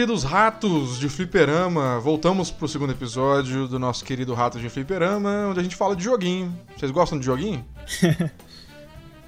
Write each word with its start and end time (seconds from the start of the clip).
queridos 0.00 0.24
ratos 0.24 0.98
de 0.98 1.10
Fliperama. 1.10 2.00
Voltamos 2.00 2.50
pro 2.50 2.66
segundo 2.66 2.90
episódio 2.90 3.68
do 3.68 3.78
nosso 3.78 4.02
querido 4.02 4.32
Ratos 4.32 4.58
de 4.58 4.70
Fliperama, 4.70 5.48
onde 5.50 5.60
a 5.60 5.62
gente 5.62 5.76
fala 5.76 5.94
de 5.94 6.02
joguinho. 6.02 6.58
Vocês 6.74 6.90
gostam 6.90 7.18
de 7.18 7.26
joguinho? 7.26 7.62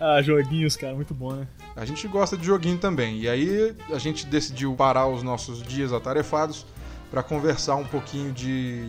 Ah, 0.00 0.20
joguinhos, 0.22 0.74
cara, 0.74 0.94
muito 0.96 1.12
bom, 1.14 1.32
né? 1.32 1.46
A 1.76 1.84
gente 1.84 2.08
gosta 2.08 2.36
de 2.38 2.44
joguinho 2.44 2.76
também. 2.78 3.18
E 3.20 3.28
aí 3.28 3.76
a 3.92 3.98
gente 3.98 4.26
decidiu 4.26 4.74
parar 4.74 5.06
os 5.06 5.22
nossos 5.22 5.62
dias 5.62 5.92
atarefados 5.92 6.66
para 7.10 7.22
conversar 7.22 7.76
um 7.76 7.84
pouquinho 7.84 8.32
de 8.32 8.88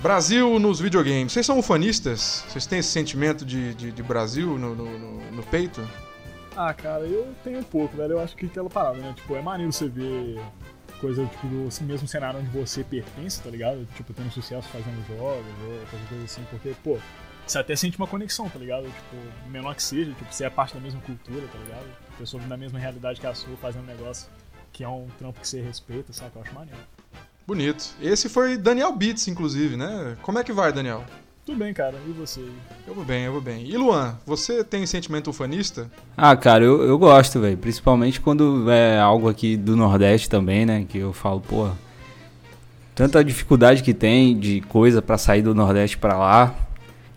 Brasil 0.00 0.58
nos 0.60 0.78
videogames. 0.78 1.32
Vocês 1.32 1.44
são 1.46 1.58
ufanistas? 1.58 2.44
Vocês 2.48 2.64
têm 2.64 2.78
esse 2.78 2.90
sentimento 2.90 3.44
de, 3.44 3.74
de, 3.74 3.90
de 3.90 4.02
Brasil 4.02 4.56
no, 4.58 4.76
no, 4.76 4.98
no- 4.98 5.32
no 5.32 5.42
peito? 5.44 5.80
Ah, 6.60 6.74
cara, 6.74 7.04
eu 7.04 7.32
tenho 7.44 7.60
um 7.60 7.62
pouco, 7.62 7.96
velho. 7.96 8.14
Eu 8.14 8.20
acho 8.20 8.34
que 8.34 8.46
aquela 8.46 8.68
parada, 8.68 8.98
né? 8.98 9.14
Tipo, 9.16 9.36
é 9.36 9.40
maneiro 9.40 9.72
você 9.72 9.88
ver 9.88 10.40
coisa, 11.00 11.24
tipo, 11.24 11.46
do 11.46 11.84
mesmo 11.84 12.08
cenário 12.08 12.40
onde 12.40 12.48
você 12.48 12.82
pertence, 12.82 13.40
tá 13.40 13.48
ligado? 13.48 13.86
Tipo, 13.94 14.12
tendo 14.12 14.28
sucesso 14.32 14.66
fazendo 14.66 15.06
jogos, 15.06 15.46
ou 15.62 15.78
qualquer 15.86 16.08
coisa 16.08 16.24
assim, 16.24 16.44
porque, 16.50 16.74
pô, 16.82 16.98
você 17.46 17.60
até 17.60 17.76
sente 17.76 17.96
uma 17.96 18.08
conexão, 18.08 18.48
tá 18.48 18.58
ligado? 18.58 18.86
Tipo, 18.86 19.48
menor 19.48 19.72
que 19.76 19.82
seja, 19.84 20.10
tipo, 20.10 20.34
você 20.34 20.46
é 20.46 20.50
parte 20.50 20.74
da 20.74 20.80
mesma 20.80 21.00
cultura, 21.02 21.46
tá 21.46 21.58
ligado? 21.60 21.86
Pessoa 22.18 22.42
da 22.42 22.56
mesma 22.56 22.76
realidade 22.76 23.20
que 23.20 23.26
a 23.28 23.34
sua, 23.34 23.56
fazendo 23.58 23.84
um 23.84 23.86
negócio 23.86 24.28
que 24.72 24.82
é 24.82 24.88
um 24.88 25.06
trampo 25.16 25.38
que 25.38 25.46
você 25.46 25.60
respeita, 25.60 26.12
sabe? 26.12 26.32
Eu 26.34 26.42
acho 26.42 26.52
maneiro. 26.52 26.80
Bonito. 27.46 27.94
Esse 28.02 28.28
foi 28.28 28.58
Daniel 28.58 28.90
Beats, 28.96 29.28
inclusive, 29.28 29.76
né? 29.76 30.16
Como 30.22 30.40
é 30.40 30.42
que 30.42 30.52
vai, 30.52 30.72
Daniel? 30.72 31.04
Tudo 31.48 31.60
bem, 31.60 31.72
cara. 31.72 31.94
E 32.06 32.12
você? 32.12 32.42
Eu 32.86 32.92
vou 32.92 33.02
bem, 33.06 33.24
eu 33.24 33.32
vou 33.32 33.40
bem. 33.40 33.66
E 33.66 33.74
Luan, 33.74 34.18
você 34.26 34.62
tem 34.62 34.84
sentimento 34.84 35.30
ufanista? 35.30 35.90
Ah, 36.14 36.36
cara, 36.36 36.62
eu, 36.62 36.82
eu 36.82 36.98
gosto, 36.98 37.40
velho. 37.40 37.56
Principalmente 37.56 38.20
quando 38.20 38.70
é 38.70 39.00
algo 39.00 39.30
aqui 39.30 39.56
do 39.56 39.74
Nordeste 39.74 40.28
também, 40.28 40.66
né? 40.66 40.84
Que 40.86 40.98
eu 40.98 41.10
falo, 41.14 41.40
pô. 41.40 41.70
Tanta 42.94 43.24
dificuldade 43.24 43.82
que 43.82 43.94
tem 43.94 44.38
de 44.38 44.60
coisa 44.60 45.00
pra 45.00 45.16
sair 45.16 45.40
do 45.40 45.54
Nordeste 45.54 45.96
pra 45.96 46.18
lá. 46.18 46.54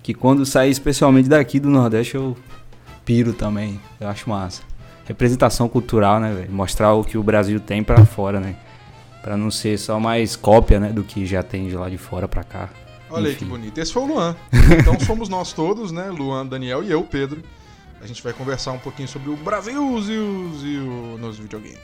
Que 0.01 0.13
quando 0.13 0.45
sair 0.45 0.71
especialmente 0.71 1.27
daqui 1.27 1.59
do 1.59 1.69
Nordeste 1.69 2.15
eu 2.15 2.37
piro 3.03 3.33
também. 3.33 3.81
Eu 3.99 4.07
acho 4.07 4.29
massa. 4.29 4.61
Representação 5.03 5.67
cultural, 5.67 6.21
né, 6.21 6.33
velho? 6.33 6.53
Mostrar 6.53 6.93
o 6.93 7.03
que 7.03 7.17
o 7.17 7.23
Brasil 7.23 7.59
tem 7.59 7.83
pra 7.83 8.05
fora, 8.05 8.39
né? 8.39 8.55
Pra 9.21 9.35
não 9.35 9.51
ser 9.51 9.77
só 9.77 9.99
mais 9.99 10.37
cópia, 10.37 10.79
né? 10.79 10.87
Do 10.87 11.03
que 11.03 11.25
já 11.25 11.43
tem 11.43 11.67
de 11.67 11.75
lá 11.75 11.89
de 11.89 11.97
fora 11.97 12.29
pra 12.29 12.45
cá. 12.45 12.69
Olha 13.11 13.29
aí 13.29 13.35
que 13.35 13.43
Enfim. 13.43 13.51
bonito. 13.51 13.77
Esse 13.77 13.91
foi 13.93 14.03
o 14.03 14.05
Luan. 14.05 14.35
Então 14.79 14.99
somos 14.99 15.27
nós 15.29 15.53
todos, 15.53 15.91
né? 15.91 16.09
Luan, 16.09 16.45
Daniel 16.45 16.83
e 16.83 16.91
eu, 16.91 17.03
Pedro. 17.03 17.41
A 18.01 18.07
gente 18.07 18.23
vai 18.23 18.33
conversar 18.33 18.71
um 18.71 18.79
pouquinho 18.79 19.07
sobre 19.07 19.29
o 19.29 19.37
Brasil 19.37 19.81
e, 19.83 20.17
os, 20.17 20.63
e 20.63 20.77
o, 20.77 21.17
nos 21.19 21.37
videogames. 21.37 21.79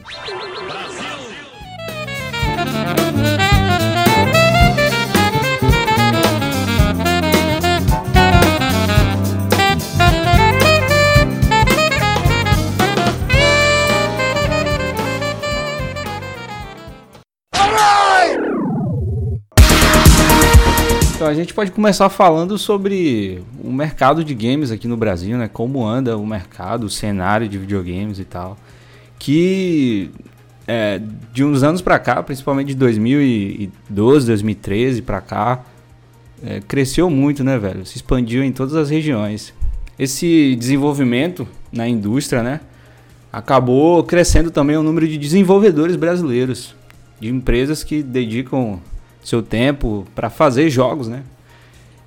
Então 21.18 21.26
a 21.26 21.34
gente 21.34 21.52
pode 21.52 21.72
começar 21.72 22.10
falando 22.10 22.60
sobre 22.60 23.44
o 23.60 23.74
mercado 23.74 24.24
de 24.24 24.36
games 24.36 24.70
aqui 24.70 24.88
no 24.88 24.96
Brasil, 24.96 25.36
né? 25.36 25.50
Como 25.52 25.84
anda 25.84 26.16
o 26.16 26.24
mercado, 26.24 26.84
o 26.84 26.92
cenário 26.92 27.50
de 27.50 27.58
videogames 27.58 28.20
e 28.20 28.24
tal. 28.24 28.56
Que 29.18 30.12
é, 30.68 31.02
de 31.34 31.44
uns 31.44 31.64
anos 31.64 31.82
pra 31.82 31.98
cá, 31.98 32.22
principalmente 32.22 32.68
de 32.68 32.76
2012, 32.76 34.28
2013 34.28 35.02
pra 35.02 35.20
cá, 35.20 35.66
é, 36.44 36.60
cresceu 36.60 37.10
muito, 37.10 37.44
né, 37.44 37.58
velho? 37.58 37.84
Se 37.84 37.96
expandiu 37.96 38.44
em 38.44 38.52
todas 38.52 38.76
as 38.76 38.92
regiões. 38.92 39.56
Esse 39.98 40.56
desenvolvimento 40.56 41.48
na 41.72 41.88
indústria, 41.88 42.44
né? 42.44 42.60
Acabou 43.34 44.04
crescendo 44.04 44.52
também 44.52 44.78
o 44.78 44.84
número 44.84 45.08
de 45.08 45.18
desenvolvedores 45.18 45.96
brasileiros, 45.96 46.76
de 47.20 47.28
empresas 47.28 47.84
que 47.84 48.04
dedicam 48.04 48.80
seu 49.28 49.42
tempo 49.44 50.06
para 50.16 50.30
fazer 50.30 50.70
jogos, 50.70 51.08
né? 51.08 51.24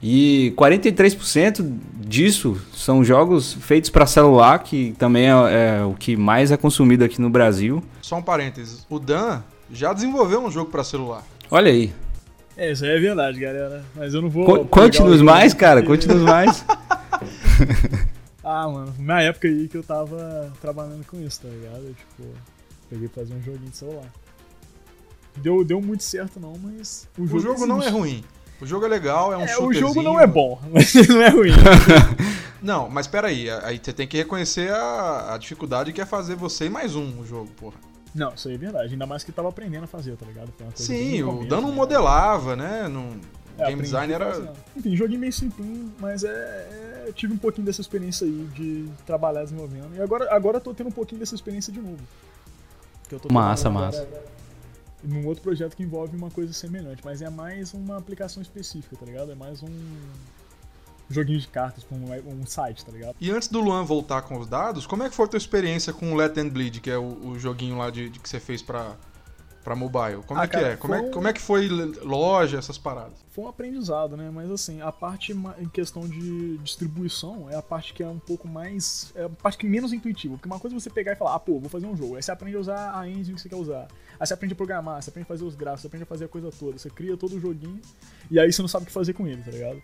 E 0.03 0.55
43% 0.57 1.79
disso 2.07 2.57
são 2.75 3.05
jogos 3.05 3.53
feitos 3.53 3.91
para 3.91 4.07
celular, 4.07 4.59
que 4.61 4.95
também 4.99 5.27
é, 5.31 5.79
é 5.81 5.85
o 5.85 5.93
que 5.95 6.17
mais 6.17 6.51
é 6.51 6.57
consumido 6.57 7.05
aqui 7.05 7.21
no 7.21 7.29
Brasil. 7.29 7.83
Só 8.01 8.17
um 8.17 8.23
parênteses. 8.23 8.87
O 8.89 8.99
Dan 8.99 9.43
já 9.71 9.93
desenvolveu 9.93 10.41
um 10.43 10.51
jogo 10.51 10.71
pra 10.71 10.83
celular. 10.83 11.23
Olha 11.51 11.71
aí. 11.71 11.93
É, 12.57 12.73
isso 12.73 12.85
aí 12.85 12.93
é 12.97 12.99
verdade, 13.01 13.39
galera. 13.39 13.85
Mas 13.95 14.15
eu 14.15 14.23
não 14.23 14.31
vou. 14.31 14.45
Co- 14.45 14.65
Conte-nos 14.65 15.21
mais, 15.21 15.53
cara. 15.53 15.83
Conte-nos 15.83 16.23
mais. 16.23 16.65
Ah, 18.43 18.67
mano, 18.69 18.93
na 18.99 19.21
época 19.21 19.47
aí 19.47 19.69
que 19.69 19.77
eu 19.77 19.83
tava 19.83 20.51
trabalhando 20.63 21.05
com 21.07 21.21
isso, 21.21 21.43
tá 21.43 21.49
ligado? 21.49 21.83
Eu, 21.85 21.95
tipo, 21.95 22.29
peguei 22.89 23.07
pra 23.07 23.23
fazer 23.23 23.35
um 23.35 23.43
joguinho 23.43 23.71
de 23.71 23.77
celular. 23.77 24.07
Deu, 25.37 25.65
deu 25.65 25.81
muito 25.81 26.03
certo 26.03 26.39
não, 26.41 26.55
mas 26.63 27.09
o 27.19 27.27
jogo, 27.27 27.37
O 27.37 27.41
jogo 27.41 27.67
não 27.67 27.83
é 27.83 27.89
ruim. 27.89 28.25
O 28.61 28.67
jogo 28.67 28.85
é 28.85 28.89
legal, 28.89 29.33
é 29.33 29.37
um 29.39 29.45
É, 29.47 29.59
o 29.59 29.73
jogo 29.73 30.03
não 30.03 30.21
é 30.21 30.27
bom, 30.27 30.61
mas 30.73 30.93
não 31.09 31.23
é 31.23 31.29
ruim. 31.29 31.53
Não, 32.63 32.91
mas 32.91 33.07
peraí. 33.07 33.49
Aí 33.49 33.81
você 33.83 33.91
tem 33.91 34.07
que 34.07 34.19
reconhecer 34.19 34.71
a, 34.71 35.33
a 35.35 35.39
dificuldade 35.39 35.95
que 35.95 36.01
é 36.03 36.05
fazer 36.05 36.35
você 36.35 36.67
e 36.67 36.69
mais 36.69 36.95
um 36.95 37.19
o 37.19 37.25
jogo, 37.27 37.49
porra. 37.57 37.77
não, 38.15 38.35
isso 38.35 38.49
aí 38.49 38.55
é 38.55 38.59
verdade. 38.59 38.93
Ainda 38.93 39.07
mais 39.07 39.25
que 39.25 39.33
tava 39.33 39.49
aprendendo 39.49 39.85
a 39.85 39.87
fazer, 39.87 40.15
tá 40.15 40.27
ligado? 40.27 40.53
Sim, 40.75 41.23
o 41.23 41.27
começo, 41.29 41.49
Dan 41.49 41.63
não 41.63 41.71
né? 41.71 41.75
modelava, 41.75 42.55
né? 42.55 42.87
Num 42.87 43.19
É, 43.59 43.67
game 43.69 43.81
design 43.81 44.13
era... 44.13 44.27
fazendo. 44.27 44.53
Enfim, 44.77 44.95
joguinho 44.95 45.21
bem 45.21 45.31
simplinho, 45.33 45.91
mas 45.99 46.23
é, 46.23 46.29
é, 46.29 47.05
eu 47.07 47.15
tive 47.15 47.33
um 47.33 47.39
pouquinho 47.39 47.65
dessa 47.65 47.81
experiência 47.81 48.27
aí 48.27 48.47
de 48.55 48.87
trabalhar 49.07 49.43
desenvolvendo. 49.43 49.97
E 49.97 50.03
agora, 50.03 50.29
agora 50.31 50.59
eu 50.59 50.61
tô 50.61 50.75
tendo 50.75 50.89
um 50.89 50.93
pouquinho 50.93 51.19
dessa 51.19 51.35
experiência 51.35 51.73
de 51.73 51.81
novo. 51.81 51.97
Que 53.09 53.15
eu 53.15 53.21
tô 53.21 53.33
Massa, 53.33 53.71
massa. 53.71 54.03
agora 54.03 54.23
Num 55.03 55.27
outro 55.27 55.43
projeto 55.43 55.77
que 55.77 55.83
envolve 55.83 56.17
uma 56.17 56.31
coisa 56.31 56.53
semelhante, 56.53 57.03
mas 57.05 57.23
é 57.23 57.31
mais 57.31 57.73
uma 57.73 57.97
aplicação 57.97 58.43
específica, 58.43 58.97
tá 58.97 59.07
ligado? 59.07 59.33
É 59.33 59.35
mais 59.35 59.63
um 59.63 59.69
joguinho 61.09 61.41
de 61.41 61.49
cartas 61.49 61.83
pra 61.83 61.97
um, 61.97 62.41
um 62.41 62.47
site, 62.47 62.85
tá 62.85 62.93
ligado? 62.93 63.17
E 63.21 63.31
antes 63.31 63.49
do 63.49 63.61
Luan 63.61 63.85
voltar 63.85 64.23
com 64.23 64.39
os 64.39 64.47
dados, 64.47 64.87
como 64.87 65.03
é 65.03 65.09
que 65.09 65.15
foi 65.15 65.27
a 65.27 65.29
tua 65.29 65.39
experiência 65.39 65.93
com 65.93 66.13
o 66.13 66.17
Let 66.17 66.39
and 66.39 66.49
Bleed, 66.49 66.81
que 66.81 66.91
é 66.91 66.99
o, 66.99 67.31
o 67.31 67.39
joguinho 67.39 67.77
lá 67.77 67.91
de, 67.91 68.09
de 68.09 68.21
que 68.21 68.29
você 68.29 68.39
fez 68.39 68.63
pra, 68.63 68.97
pra 69.63 69.77
mobile? 69.77 70.23
Como 70.27 70.41
Ah, 70.41 70.45
é 70.45 70.47
que 70.47 70.53
cara, 70.55 70.69
é? 70.69 70.77
Como, 70.77 70.95
é? 70.95 71.01
um- 71.01 71.11
como 71.11 71.29
é 71.29 71.33
que 71.33 71.41
foi 71.41 71.69
loja, 71.69 72.59
essas 72.59 72.79
paradas? 72.79 73.13
Foi 73.31 73.45
um 73.45 73.49
aprendizado, 73.49 74.17
né? 74.17 74.31
Mas 74.33 74.51
assim, 74.51 74.81
a 74.81 74.91
parte 74.91 75.33
em 75.33 75.69
questão 75.69 76.03
de 76.09 76.57
distribuição 76.59 77.49
é 77.51 77.57
a 77.57 77.63
parte 77.63 77.93
que 77.93 78.03
é 78.03 78.09
um 78.09 78.19
pouco 78.19 78.49
mais. 78.49 79.13
É 79.15 79.25
a 79.25 79.29
parte 79.29 79.59
que 79.59 79.67
é 79.67 79.71
menos 79.71 79.93
intuitiva. 79.93 80.35
Porque 80.37 80.49
uma 80.49 80.59
coisa 80.59 80.75
é 80.77 80.81
você 80.81 80.89
pegar 80.91 81.13
e 81.13 81.17
falar, 81.17 81.35
ah, 81.35 81.41
pô, 81.41 81.61
vou 81.61 81.69
fazer 81.69 81.87
um 81.87 81.97
jogo. 81.97 82.17
Aí 82.17 82.23
você 82.23 82.33
aprende 82.33 82.57
a 82.57 82.61
usar 82.61 82.99
a 82.99 83.09
engine 83.09 83.35
que 83.35 83.41
você 83.41 83.49
quer 83.49 83.57
usar. 83.57 83.87
Aí 84.19 84.27
você 84.27 84.35
aprende 84.35 84.55
a 84.55 84.57
programar, 84.57 85.03
você 85.03 85.11
aprende 85.11 85.25
a 85.25 85.29
fazer 85.29 85.45
os 85.45 85.55
gráficos, 85.55 85.83
você 85.83 85.87
aprende 85.89 86.03
a 86.05 86.07
fazer 86.07 86.25
a 86.25 86.29
coisa 86.29 86.51
toda. 86.51 86.79
Você 86.79 86.91
cria 86.91 87.17
todo 87.17 87.37
o 87.37 87.41
joguinho 87.41 87.81
e 88.31 88.39
aí 88.41 88.53
você 88.53 88.63
não 88.63 88.69
sabe 88.69 88.85
o 88.85 88.87
que 88.87 88.93
fazer 88.93 89.13
com 89.13 89.27
ele, 89.27 89.43
tá 89.43 89.51
ligado? 89.51 89.83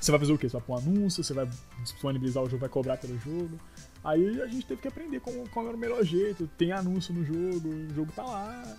Você 0.00 0.10
vai 0.10 0.20
fazer 0.20 0.32
o 0.32 0.38
quê? 0.38 0.48
Você 0.48 0.56
vai 0.56 0.62
pôr 0.66 0.74
um 0.74 0.78
anúncio, 0.78 1.22
você 1.22 1.34
vai 1.34 1.46
disponibilizar 1.82 2.42
o 2.42 2.46
jogo, 2.46 2.60
vai 2.60 2.68
cobrar 2.70 2.96
pelo 2.96 3.18
jogo. 3.18 3.58
Aí 4.02 4.40
a 4.40 4.46
gente 4.46 4.64
teve 4.66 4.80
que 4.80 4.88
aprender 4.88 5.20
como, 5.20 5.48
como 5.50 5.68
era 5.68 5.76
o 5.76 5.80
melhor 5.80 6.02
jeito. 6.04 6.48
Tem 6.56 6.72
anúncio 6.72 7.12
no 7.12 7.24
jogo, 7.24 7.68
o 7.68 7.94
jogo 7.94 8.10
tá 8.16 8.22
lá. 8.24 8.76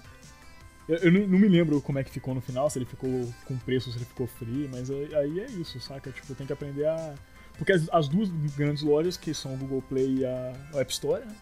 Eu, 0.89 0.97
eu 0.97 1.11
não, 1.11 1.27
não 1.27 1.39
me 1.39 1.47
lembro 1.47 1.79
como 1.79 1.99
é 1.99 2.03
que 2.03 2.09
ficou 2.09 2.33
no 2.33 2.41
final, 2.41 2.69
se 2.69 2.79
ele 2.79 2.85
ficou 2.85 3.31
com 3.45 3.57
preço, 3.57 3.91
se 3.91 3.97
ele 3.97 4.05
ficou 4.05 4.25
free, 4.27 4.67
mas 4.71 4.89
aí, 4.89 5.39
é 5.39 5.45
isso, 5.51 5.79
saca? 5.79 6.11
Tipo, 6.11 6.33
tem 6.33 6.47
que 6.47 6.53
aprender 6.53 6.85
a. 6.87 7.13
Porque 7.57 7.71
as, 7.71 7.87
as 7.91 8.07
duas 8.07 8.29
grandes 8.55 8.81
lojas, 8.81 9.15
que 9.15 9.33
são 9.33 9.53
o 9.53 9.57
Google 9.57 9.83
Play 9.83 10.17
e 10.19 10.25
a 10.25 10.53
App 10.75 10.91
Store, 10.91 11.23
né? 11.23 11.35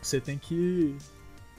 Você 0.00 0.20
tem 0.20 0.38
que 0.38 0.96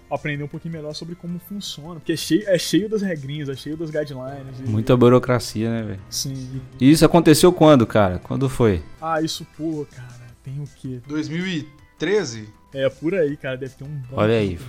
aprender 0.09 0.43
um 0.43 0.47
pouquinho 0.47 0.73
melhor 0.73 0.93
sobre 0.95 1.13
como 1.13 1.37
funciona. 1.37 1.95
Porque 1.99 2.13
é 2.13 2.17
cheio, 2.17 2.43
é 2.49 2.57
cheio 2.57 2.89
das 2.89 3.03
regrinhas, 3.03 3.47
é 3.47 3.55
cheio 3.55 3.77
das 3.77 3.91
guidelines. 3.91 4.59
e- 4.59 4.63
Muita 4.63 4.97
burocracia, 4.97 5.69
né, 5.69 5.83
velho? 5.83 5.99
Sim. 6.09 6.59
E 6.79 6.89
isso 6.89 7.05
aconteceu 7.05 7.53
quando, 7.53 7.85
cara? 7.85 8.17
Quando 8.17 8.49
foi? 8.49 8.81
Ah, 8.99 9.21
isso, 9.21 9.45
pô, 9.55 9.85
cara, 9.91 10.18
tem 10.49 10.63
o 10.63 10.67
quê? 10.75 10.99
2013? 11.07 12.49
É, 12.73 12.87
por 12.89 13.15
aí, 13.15 13.35
cara, 13.35 13.57
deve 13.57 13.73
ter 13.75 13.83
um 13.83 13.87
bom 14.09 14.17
Olha 14.17 14.35
aí. 14.35 14.59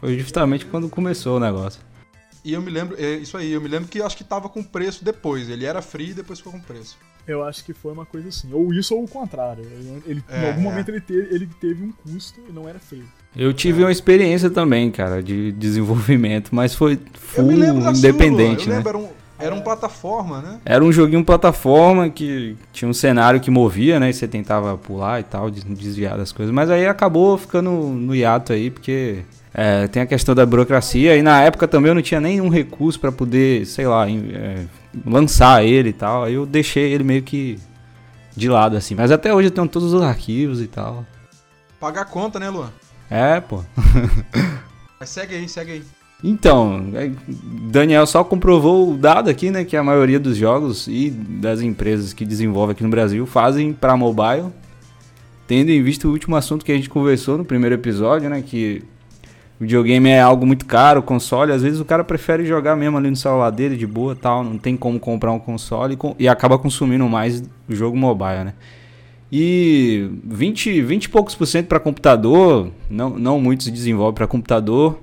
Foi 0.00 0.18
justamente 0.18 0.64
quando 0.66 0.88
começou 0.88 1.36
o 1.36 1.40
negócio. 1.40 1.80
E 2.42 2.54
eu 2.54 2.62
me 2.62 2.70
lembro, 2.70 2.96
é 2.98 3.16
isso 3.16 3.36
aí, 3.36 3.52
eu 3.52 3.60
me 3.60 3.68
lembro 3.68 3.88
que 3.88 3.98
eu 4.00 4.06
acho 4.06 4.16
que 4.16 4.24
tava 4.24 4.48
com 4.48 4.62
preço 4.62 5.04
depois. 5.04 5.48
Ele 5.50 5.66
era 5.66 5.82
free 5.82 6.10
e 6.10 6.14
depois 6.14 6.38
ficou 6.38 6.52
com 6.54 6.60
preço. 6.60 6.96
Eu 7.28 7.44
acho 7.44 7.62
que 7.64 7.74
foi 7.74 7.92
uma 7.92 8.06
coisa 8.06 8.28
assim. 8.28 8.50
Ou 8.52 8.72
isso 8.72 8.94
ou 8.94 9.04
o 9.04 9.08
contrário. 9.08 9.62
Ele, 9.62 10.02
ele- 10.06 10.24
É, 10.28 10.42
em 10.44 10.48
algum 10.48 10.60
é. 10.60 10.64
momento 10.64 10.88
ele 10.88 11.02
teve, 11.02 11.34
ele 11.34 11.46
teve 11.60 11.84
um 11.84 11.92
custo 11.92 12.40
e 12.48 12.50
não 12.52 12.66
era 12.66 12.78
free. 12.78 13.04
Eu 13.36 13.52
tive 13.52 13.82
uma 13.84 13.92
experiência 13.92 14.48
também, 14.48 14.90
cara, 14.90 15.22
de 15.22 15.52
desenvolvimento, 15.52 16.52
mas 16.54 16.74
foi 16.74 16.94
Eu 16.94 17.00
full 17.14 17.44
me 17.44 17.54
lembro 17.56 17.84
da 17.84 17.90
independente, 17.92 18.62
sua, 18.64 18.64
eu 18.64 18.70
né? 18.70 18.76
lembro, 18.78 18.88
era 18.88 18.98
um, 18.98 19.08
era 19.40 19.54
um 19.54 19.60
plataforma, 19.60 20.40
né? 20.40 20.60
Era 20.64 20.84
um 20.84 20.92
joguinho 20.92 21.24
plataforma 21.24 22.08
que 22.10 22.56
tinha 22.72 22.88
um 22.88 22.92
cenário 22.94 23.40
que 23.40 23.50
movia, 23.50 23.98
né? 23.98 24.10
E 24.10 24.12
você 24.12 24.28
tentava 24.28 24.76
pular 24.76 25.20
e 25.20 25.22
tal, 25.24 25.50
des- 25.50 25.64
desviar 25.64 26.16
das 26.16 26.32
coisas. 26.32 26.54
Mas 26.54 26.70
aí 26.70 26.86
acabou 26.86 27.36
ficando 27.38 27.70
no 27.70 28.14
hiato 28.14 28.52
aí, 28.52 28.70
porque 28.70 29.22
é, 29.54 29.86
tem 29.88 30.02
a 30.02 30.06
questão 30.06 30.34
da 30.34 30.44
burocracia. 30.46 31.16
E 31.16 31.22
na 31.22 31.40
época 31.42 31.66
também 31.66 31.88
eu 31.90 31.94
não 31.94 32.02
tinha 32.02 32.20
nenhum 32.20 32.48
recurso 32.48 33.00
pra 33.00 33.10
poder, 33.10 33.66
sei 33.66 33.86
lá, 33.86 34.08
é, 34.10 34.64
lançar 35.06 35.64
ele 35.64 35.88
e 35.90 35.94
tal. 35.94 36.24
Aí 36.24 36.34
eu 36.34 36.46
deixei 36.46 36.92
ele 36.92 37.04
meio 37.04 37.22
que 37.22 37.58
de 38.36 38.48
lado, 38.48 38.76
assim. 38.76 38.94
Mas 38.94 39.10
até 39.10 39.34
hoje 39.34 39.48
eu 39.48 39.52
tenho 39.52 39.66
todos 39.68 39.92
os 39.92 40.02
arquivos 40.02 40.60
e 40.60 40.66
tal. 40.66 41.04
Pagar 41.78 42.04
conta, 42.04 42.38
né, 42.38 42.48
Luan? 42.50 42.70
É, 43.10 43.40
pô. 43.40 43.64
Mas 45.00 45.08
segue 45.10 45.34
aí, 45.34 45.48
segue 45.48 45.72
aí. 45.72 45.82
Então, 46.22 46.84
é, 46.94 47.10
Daniel 47.70 48.06
só 48.06 48.22
comprovou 48.22 48.92
o 48.92 48.96
dado 48.96 49.30
aqui, 49.30 49.50
né, 49.50 49.64
que 49.64 49.76
a 49.76 49.82
maioria 49.82 50.20
dos 50.20 50.36
jogos 50.36 50.86
e 50.86 51.10
das 51.10 51.62
empresas 51.62 52.12
que 52.12 52.26
desenvolvem 52.26 52.72
aqui 52.72 52.82
no 52.82 52.90
Brasil 52.90 53.24
fazem 53.26 53.72
para 53.72 53.96
mobile, 53.96 54.48
tendo 55.46 55.70
em 55.70 55.82
vista 55.82 56.06
o 56.06 56.10
último 56.10 56.36
assunto 56.36 56.64
que 56.64 56.72
a 56.72 56.74
gente 56.74 56.90
conversou 56.90 57.38
no 57.38 57.44
primeiro 57.44 57.74
episódio, 57.74 58.28
né, 58.28 58.42
que 58.42 58.82
videogame 59.58 60.10
é 60.10 60.20
algo 60.20 60.46
muito 60.46 60.66
caro, 60.66 61.02
console, 61.02 61.52
às 61.52 61.62
vezes 61.62 61.80
o 61.80 61.84
cara 61.86 62.04
prefere 62.04 62.44
jogar 62.44 62.76
mesmo 62.76 62.98
ali 62.98 63.08
no 63.08 63.16
celular 63.16 63.50
dele 63.50 63.76
de 63.76 63.86
boa, 63.86 64.14
tal, 64.14 64.44
não 64.44 64.58
tem 64.58 64.76
como 64.76 65.00
comprar 65.00 65.32
um 65.32 65.38
console 65.38 65.96
e, 66.18 66.24
e 66.24 66.28
acaba 66.28 66.58
consumindo 66.58 67.08
mais 67.08 67.42
o 67.68 67.74
jogo 67.74 67.96
mobile, 67.96 68.44
né? 68.44 68.54
E 69.32 70.10
20, 70.24 70.82
20 70.82 71.04
e 71.04 71.08
poucos 71.08 71.34
por 71.36 71.46
cento 71.46 71.66
para 71.66 71.78
computador, 71.78 72.70
não, 72.90 73.10
não 73.10 73.40
muitos 73.40 73.66
se 73.66 73.70
desenvolvem 73.70 74.14
para 74.14 74.26
computador, 74.26 74.98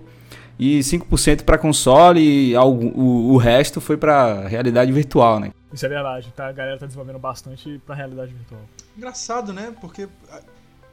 e 0.60 0.80
5% 0.80 1.44
para 1.44 1.58
console 1.58 2.20
e 2.20 2.56
algo, 2.56 2.88
o, 2.88 3.34
o 3.34 3.38
resto 3.38 3.80
foi 3.80 3.98
para 3.98 4.48
realidade 4.48 4.92
virtual, 4.92 5.40
né? 5.40 5.52
Isso 5.72 5.86
é 5.86 5.90
verdade, 5.90 6.32
tá? 6.36 6.48
A 6.48 6.52
galera 6.52 6.78
tá 6.78 6.86
desenvolvendo 6.86 7.20
bastante 7.20 7.80
pra 7.86 7.94
realidade 7.94 8.34
virtual. 8.34 8.62
Engraçado, 8.98 9.54
né? 9.54 9.74
Porque 9.80 10.08
ah, 10.32 10.42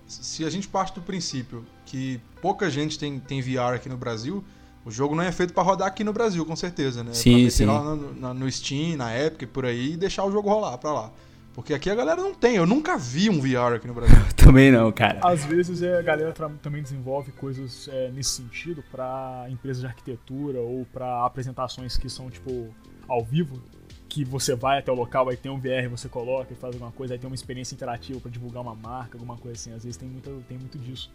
se 0.07 0.45
a 0.45 0.51
gente 0.51 0.69
parte 0.69 0.95
do 0.95 1.01
princípio 1.01 1.65
que 1.87 2.21
pouca 2.43 2.69
gente 2.69 2.99
tem, 2.99 3.19
tem 3.19 3.41
VR 3.41 3.75
aqui 3.75 3.89
no 3.89 3.97
Brasil, 3.97 4.45
o 4.85 4.91
jogo 4.91 5.15
não 5.15 5.23
é 5.23 5.33
feito 5.33 5.55
pra 5.55 5.63
rodar 5.63 5.89
aqui 5.89 6.05
no 6.05 6.13
Brasil, 6.13 6.45
com 6.45 6.55
certeza, 6.55 7.03
né? 7.03 7.15
Sim, 7.15 7.31
pra 7.31 7.39
meter 7.39 7.51
sim. 7.51 7.65
lá 7.65 7.83
no, 7.83 8.35
no 8.35 8.51
Steam, 8.51 8.97
na 8.97 9.19
Epic, 9.19 9.43
e 9.43 9.47
por 9.47 9.65
aí, 9.65 9.93
e 9.93 9.97
deixar 9.97 10.25
o 10.25 10.31
jogo 10.31 10.49
rolar 10.49 10.77
pra 10.77 10.93
lá. 10.93 11.11
Porque 11.55 11.73
aqui 11.73 11.89
a 11.89 11.95
galera 11.95 12.21
não 12.21 12.35
tem. 12.35 12.57
Eu 12.57 12.67
nunca 12.67 12.99
vi 12.99 13.31
um 13.31 13.41
VR 13.41 13.77
aqui 13.77 13.87
no 13.87 13.95
Brasil. 13.95 14.17
Também 14.37 14.73
não, 14.73 14.91
cara. 14.91 15.21
Às 15.23 15.45
vezes 15.45 15.83
é, 15.83 15.97
a 15.97 16.03
galera 16.03 16.33
também 16.61 16.83
desenvolve 16.83 17.31
coisas 17.33 17.89
é, 17.89 18.11
nesse 18.11 18.31
sentido 18.31 18.85
pra 18.91 19.47
empresas 19.49 19.81
de 19.81 19.87
arquitetura 19.87 20.61
ou 20.61 20.85
pra 20.93 21.25
apresentações 21.25 21.97
que 21.97 22.11
são 22.11 22.29
tipo 22.29 22.75
ao 23.09 23.25
vivo, 23.25 23.63
que 24.09 24.25
você 24.25 24.55
vai 24.55 24.79
até 24.79 24.91
o 24.91 24.95
local, 24.95 25.29
aí 25.29 25.37
tem 25.37 25.51
um 25.51 25.59
VR, 25.59 25.89
você 25.89 26.09
coloca 26.09 26.53
e 26.53 26.57
faz 26.57 26.75
alguma 26.75 26.93
coisa, 26.93 27.15
aí 27.15 27.19
tem 27.19 27.29
uma 27.29 27.35
experiência 27.35 27.75
interativa 27.75 28.21
pra 28.21 28.31
divulgar 28.31 28.63
uma 28.63 28.75
marca, 28.75 29.17
alguma 29.17 29.37
coisa 29.37 29.59
assim. 29.59 29.73
Às 29.73 29.85
vezes 29.85 29.97
tem 29.97 30.09
muito, 30.09 30.45
tem 30.49 30.59
muito 30.59 30.79
disso. 30.79 31.11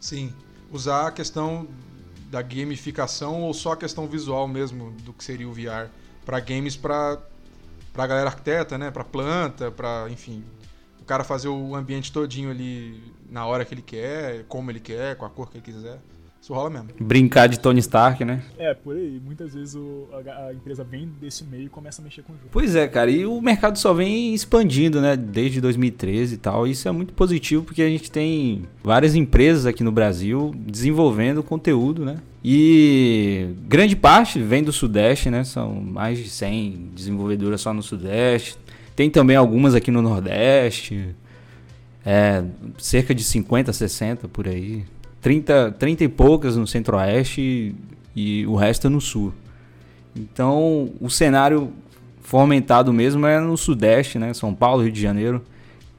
Sim. 0.00 0.32
Usar 0.70 1.08
a 1.08 1.12
questão 1.12 1.68
da 2.30 2.40
gamificação 2.40 3.42
ou 3.42 3.52
só 3.52 3.72
a 3.72 3.76
questão 3.76 4.06
visual 4.06 4.48
mesmo 4.48 4.90
do 5.02 5.12
que 5.12 5.22
seria 5.22 5.46
o 5.46 5.52
VR 5.52 5.90
pra 6.24 6.40
games 6.40 6.76
pra, 6.76 7.18
pra 7.92 8.06
galera 8.06 8.28
arquiteta, 8.28 8.78
né? 8.78 8.90
Pra 8.90 9.04
planta, 9.04 9.70
pra, 9.70 10.06
enfim, 10.10 10.44
o 11.00 11.04
cara 11.04 11.24
fazer 11.24 11.48
o 11.48 11.74
ambiente 11.74 12.12
todinho 12.12 12.50
ali 12.50 13.12
na 13.28 13.46
hora 13.46 13.64
que 13.64 13.74
ele 13.74 13.82
quer, 13.82 14.44
como 14.44 14.70
ele 14.70 14.80
quer, 14.80 15.16
com 15.16 15.24
a 15.24 15.30
cor 15.30 15.50
que 15.50 15.58
ele 15.58 15.64
quiser. 15.64 16.00
Isso 16.42 16.52
rola 16.52 16.70
mesmo. 16.70 16.88
Brincar 17.00 17.46
de 17.46 17.60
Tony 17.60 17.78
Stark, 17.78 18.24
né? 18.24 18.42
É, 18.58 18.74
por 18.74 18.96
aí. 18.96 19.20
Muitas 19.24 19.54
vezes 19.54 19.76
o- 19.76 20.08
a, 20.12 20.46
a 20.48 20.52
empresa 20.52 20.82
vem 20.82 21.08
desse 21.20 21.44
meio 21.44 21.66
e 21.66 21.68
começa 21.68 22.02
a 22.02 22.04
mexer 22.04 22.22
com 22.22 22.32
o 22.32 22.36
jogo. 22.36 22.48
Pois 22.50 22.74
é, 22.74 22.88
cara, 22.88 23.08
e 23.12 23.24
o 23.24 23.40
mercado 23.40 23.78
só 23.78 23.94
vem 23.94 24.34
expandindo, 24.34 25.00
né, 25.00 25.16
desde 25.16 25.60
2013 25.60 26.34
e 26.34 26.38
tal. 26.38 26.66
Isso 26.66 26.88
é 26.88 26.90
muito 26.90 27.12
positivo 27.14 27.62
porque 27.62 27.80
a 27.80 27.88
gente 27.88 28.10
tem 28.10 28.64
várias 28.82 29.14
empresas 29.14 29.66
aqui 29.66 29.84
no 29.84 29.92
Brasil 29.92 30.52
desenvolvendo 30.56 31.44
conteúdo, 31.44 32.04
né? 32.04 32.16
E 32.44 33.50
grande 33.68 33.94
parte 33.94 34.40
vem 34.40 34.64
do 34.64 34.72
Sudeste, 34.72 35.30
né? 35.30 35.44
São 35.44 35.72
mais 35.76 36.18
de 36.18 36.28
100 36.28 36.90
desenvolvedoras 36.92 37.60
só 37.60 37.72
no 37.72 37.84
Sudeste. 37.84 38.58
Tem 38.96 39.08
também 39.08 39.36
algumas 39.36 39.76
aqui 39.76 39.92
no 39.92 40.02
Nordeste. 40.02 41.14
É, 42.04 42.42
cerca 42.78 43.14
de 43.14 43.22
50, 43.22 43.72
60 43.72 44.26
por 44.26 44.48
aí. 44.48 44.84
30, 45.22 45.72
30 45.78 46.04
e 46.04 46.08
poucas 46.08 46.56
no 46.56 46.66
Centro-Oeste 46.66 47.40
e, 47.40 48.40
e 48.42 48.46
o 48.46 48.54
resto 48.56 48.88
é 48.88 48.90
no 48.90 49.00
Sul. 49.00 49.32
Então, 50.14 50.92
o 51.00 51.08
cenário 51.08 51.72
fomentado 52.20 52.92
mesmo 52.92 53.24
é 53.26 53.40
no 53.40 53.56
Sudeste, 53.56 54.18
né? 54.18 54.34
São 54.34 54.54
Paulo, 54.54 54.82
Rio 54.82 54.92
de 54.92 55.00
Janeiro, 55.00 55.42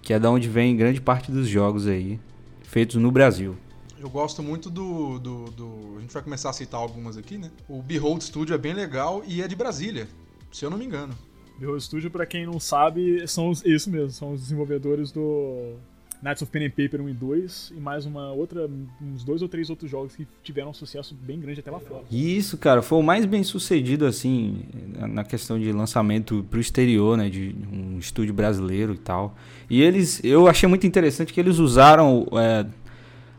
que 0.02 0.14
é 0.14 0.20
da 0.20 0.30
onde 0.30 0.48
vem 0.48 0.76
grande 0.76 1.02
parte 1.02 1.32
dos 1.32 1.48
jogos 1.48 1.88
aí, 1.88 2.20
feitos 2.64 2.98
no 2.98 3.10
Brasil. 3.12 3.56
Eu 4.00 4.10
gosto 4.10 4.44
muito 4.44 4.70
do, 4.70 5.18
do, 5.18 5.46
do- 5.46 5.96
A 5.98 6.02
gente 6.02 6.14
vai 6.14 6.22
começar 6.22 6.50
a 6.50 6.54
citar 6.54 6.80
algumas 6.80 7.16
aqui, 7.18 7.38
né? 7.38 7.50
O 7.70 7.82
Behold 7.82 8.22
Studio 8.22 8.54
é 8.54 8.58
bem 8.58 8.74
legal 8.74 9.24
e 9.26 9.42
é 9.42 9.48
de 9.48 9.56
Brasília, 9.56 10.08
se 10.52 10.66
eu 10.66 10.70
não 10.70 10.78
me 10.78 10.86
engano. 10.86 11.14
Behold 11.58 11.80
Studio, 11.82 12.12
pra 12.12 12.26
quem 12.26 12.46
não 12.46 12.60
sabe, 12.60 13.26
são 13.28 13.52
isso 13.64 13.90
mesmo, 13.90 14.12
são 14.12 14.34
os 14.34 14.42
desenvolvedores 14.42 15.12
do 15.12 15.76
Knights 16.24 16.42
of 16.42 16.50
Pen 16.52 16.66
and 16.66 16.70
Paper 16.70 17.02
1 17.02 17.10
e 17.10 17.14
2 17.14 17.74
e 17.76 17.80
mais 17.82 18.06
uma 18.06 18.32
outra, 18.32 18.70
uns 19.02 19.24
dois 19.26 19.42
ou 19.42 19.50
três 19.50 19.70
outros 19.70 19.92
jogos 19.92 20.16
que 20.16 20.26
tiveram 20.42 20.70
um 20.70 20.74
sucesso 20.74 21.14
bem 21.22 21.38
grande 21.40 21.60
até 21.60 21.70
lá 21.70 21.80
fora. 21.80 22.04
Isso, 22.10 22.58
cara, 22.58 22.82
foi 22.82 23.00
o 23.00 23.04
mais 23.04 23.26
bem 23.26 23.44
sucedido, 23.44 24.06
assim, 24.06 24.62
na 24.98 25.26
questão 25.26 25.60
de 25.60 25.70
lançamento 25.74 26.46
pro 26.50 26.62
exterior, 26.62 27.18
né? 27.18 27.30
De 27.30 27.54
um 27.72 27.98
estúdio 28.00 28.34
brasileiro 28.34 28.94
e 28.94 28.98
tal. 28.98 29.36
E 29.70 29.82
eles, 29.82 30.24
eu 30.24 30.48
achei 30.48 30.70
muito 30.70 30.88
interessante 30.88 31.34
que 31.34 31.40
eles 31.42 31.58
usaram 31.60 32.26
é, 32.34 32.66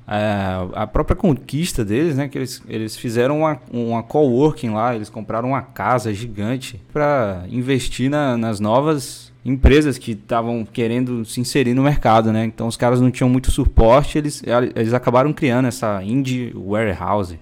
é, 0.07 0.69
a 0.75 0.87
própria 0.87 1.17
conquista 1.17 1.83
deles, 1.85 2.17
né? 2.17 2.29
Que 2.29 2.37
eles, 2.37 2.63
eles 2.69 2.97
fizeram 2.97 3.39
uma, 3.39 3.63
uma 3.73 4.03
coworking 4.03 4.71
lá, 4.71 4.95
eles 4.95 5.09
compraram 5.09 5.49
uma 5.49 5.63
casa 5.63 6.13
gigante 6.13 6.79
para 6.93 7.45
investir 7.49 8.11
na- 8.11 8.37
nas 8.37 8.61
novas 8.61 9.33
empresas 9.45 9.99
que 9.99 10.13
estavam 10.13 10.65
querendo 10.65 11.25
se 11.25 11.41
inserir 11.41 11.75
no 11.75 11.83
mercado, 11.83 12.33
né? 12.33 12.45
Então 12.45 12.67
os 12.67 12.77
caras 12.77 13.01
não 13.01 13.11
tinham 13.11 13.29
muito 13.29 13.51
suporte, 13.51 14.17
eles, 14.17 14.43
eles 14.75 14.93
acabaram 14.95 15.33
criando 15.33 15.67
essa 15.69 16.03
Indie 16.03 16.53
Warehouse 16.57 17.39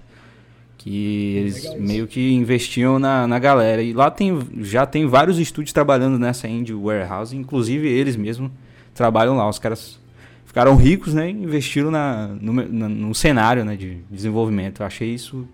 que 0.77 1.35
eles 1.37 1.75
meio 1.79 2.05
que 2.07 2.33
investiam 2.33 2.99
na, 2.99 3.25
na 3.25 3.39
galera. 3.39 3.81
E 3.81 3.93
lá 3.93 4.11
tem, 4.11 4.37
já 4.61 4.85
tem 4.85 5.07
vários 5.07 5.39
estúdios 5.39 5.71
trabalhando 5.71 6.19
nessa 6.19 6.45
Indie 6.47 6.73
Warehouse, 6.73 7.35
inclusive 7.35 7.87
eles 7.87 8.17
mesmos 8.17 8.51
trabalham 8.93 9.37
lá. 9.37 9.47
Os 9.47 9.59
caras 9.59 9.97
ficaram 10.45 10.75
ricos, 10.75 11.13
né? 11.13 11.29
e 11.29 11.33
Investiram 11.33 11.89
na, 11.89 12.27
no, 12.27 12.51
na- 12.51 12.89
no 12.89 13.15
cenário 13.15 13.63
né, 13.63 13.77
de 13.77 13.99
desenvolvimento. 14.11 14.81
Eu 14.81 14.85
achei 14.85 15.13
isso 15.13 15.47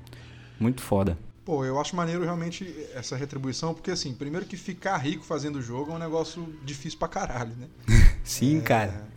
muito 0.60 0.82
foda. 0.82 1.16
Pô, 1.50 1.66
eu 1.66 1.80
acho 1.80 1.96
maneiro 1.96 2.24
realmente 2.24 2.72
essa 2.94 3.16
retribuição, 3.16 3.74
porque 3.74 3.90
assim, 3.90 4.14
primeiro 4.14 4.46
que 4.46 4.56
ficar 4.56 4.98
rico 4.98 5.24
fazendo 5.24 5.56
o 5.56 5.62
jogo 5.64 5.92
é 5.92 5.96
um 5.96 5.98
negócio 5.98 6.48
difícil 6.64 7.00
pra 7.00 7.08
caralho, 7.08 7.56
né? 7.56 7.68
Sim, 8.24 8.62
cara. 8.62 9.08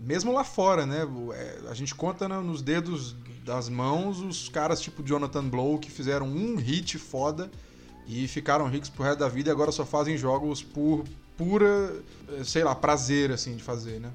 Mesmo 0.00 0.32
lá 0.32 0.42
fora, 0.42 0.84
né? 0.84 1.06
É, 1.34 1.60
a 1.70 1.74
gente 1.74 1.94
conta 1.94 2.26
na- 2.28 2.40
nos 2.40 2.60
dedos 2.60 3.14
das 3.44 3.68
mãos 3.68 4.18
os 4.18 4.48
caras 4.48 4.80
tipo 4.80 5.00
Jonathan 5.04 5.48
Blow 5.48 5.78
que 5.78 5.92
fizeram 5.92 6.26
um 6.26 6.56
hit 6.56 6.98
foda 6.98 7.48
e 8.04 8.26
ficaram 8.26 8.66
ricos 8.68 8.90
pro 8.90 9.04
resto 9.04 9.20
da 9.20 9.28
vida 9.28 9.48
e 9.48 9.52
agora 9.52 9.70
só 9.70 9.86
fazem 9.86 10.16
jogos 10.18 10.60
por 10.60 11.04
pura, 11.36 11.94
sei 12.44 12.64
lá, 12.64 12.74
prazer 12.74 13.30
assim 13.30 13.54
de 13.54 13.62
fazer, 13.62 14.00
né? 14.00 14.10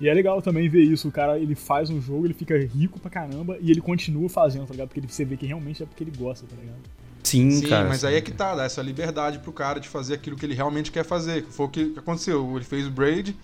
E 0.00 0.08
é 0.08 0.14
legal 0.14 0.42
também 0.42 0.68
ver 0.68 0.82
isso, 0.82 1.08
o 1.08 1.12
cara 1.12 1.38
ele 1.38 1.54
faz 1.54 1.88
um 1.88 2.00
jogo, 2.00 2.26
ele 2.26 2.34
fica 2.34 2.58
rico 2.58 2.98
pra 2.98 3.10
caramba 3.10 3.56
e 3.60 3.70
ele 3.70 3.80
continua 3.80 4.28
fazendo, 4.28 4.66
tá 4.66 4.72
ligado? 4.72 4.88
Porque 4.88 5.00
ele- 5.00 5.08
você 5.08 5.24
vê 5.24 5.36
que 5.36 5.46
realmente 5.46 5.82
é 5.82 5.86
porque 5.86 6.02
ele 6.02 6.12
gosta, 6.16 6.46
tá 6.46 6.56
ligado? 6.60 6.78
Sim, 7.22 7.50
Sim, 7.50 7.68
cara. 7.68 7.88
mas 7.88 8.04
aí 8.04 8.16
é 8.16 8.20
que 8.20 8.32
tá, 8.32 8.54
dá 8.54 8.64
essa 8.64 8.82
liberdade 8.82 9.38
pro 9.38 9.52
cara 9.52 9.78
de 9.80 9.88
fazer 9.88 10.14
aquilo 10.14 10.36
que 10.36 10.44
ele 10.44 10.54
realmente 10.54 10.92
quer 10.92 11.04
fazer. 11.04 11.44
Foi 11.44 11.66
o 11.66 11.68
que 11.68 11.94
aconteceu. 11.96 12.54
Ele 12.56 12.64
fez 12.64 12.86
o 12.86 12.90
Braid, 12.90 13.34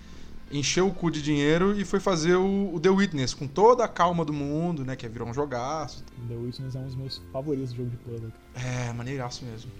encheu 0.53 0.87
o 0.89 0.93
cu 0.93 1.11
de 1.11 1.23
dinheiro 1.23 1.79
e 1.81 1.85
foi 1.85 1.99
fazer 1.99 2.35
o, 2.35 2.75
o 2.75 2.79
The 2.81 2.91
Witness 2.91 3.33
com 3.33 3.47
toda 3.47 3.83
a 3.85 3.89
calma 3.89 4.25
do 4.25 4.33
mundo, 4.35 4.85
né? 4.85 4.97
Que 4.97 5.09
virou 5.09 5.27
um 5.29 5.33
jogaço. 5.33 6.05
The 6.29 6.35
Witness 6.35 6.75
é 6.75 6.79
um 6.79 6.85
dos 6.85 6.95
meus 6.97 7.23
favoritos 7.33 7.71
de 7.71 7.79
jogo 7.79 7.91
de 7.91 7.97
puzzle. 7.97 8.31
É, 8.55 8.93
maneiraço 8.93 9.45
mesmo. 9.45 9.71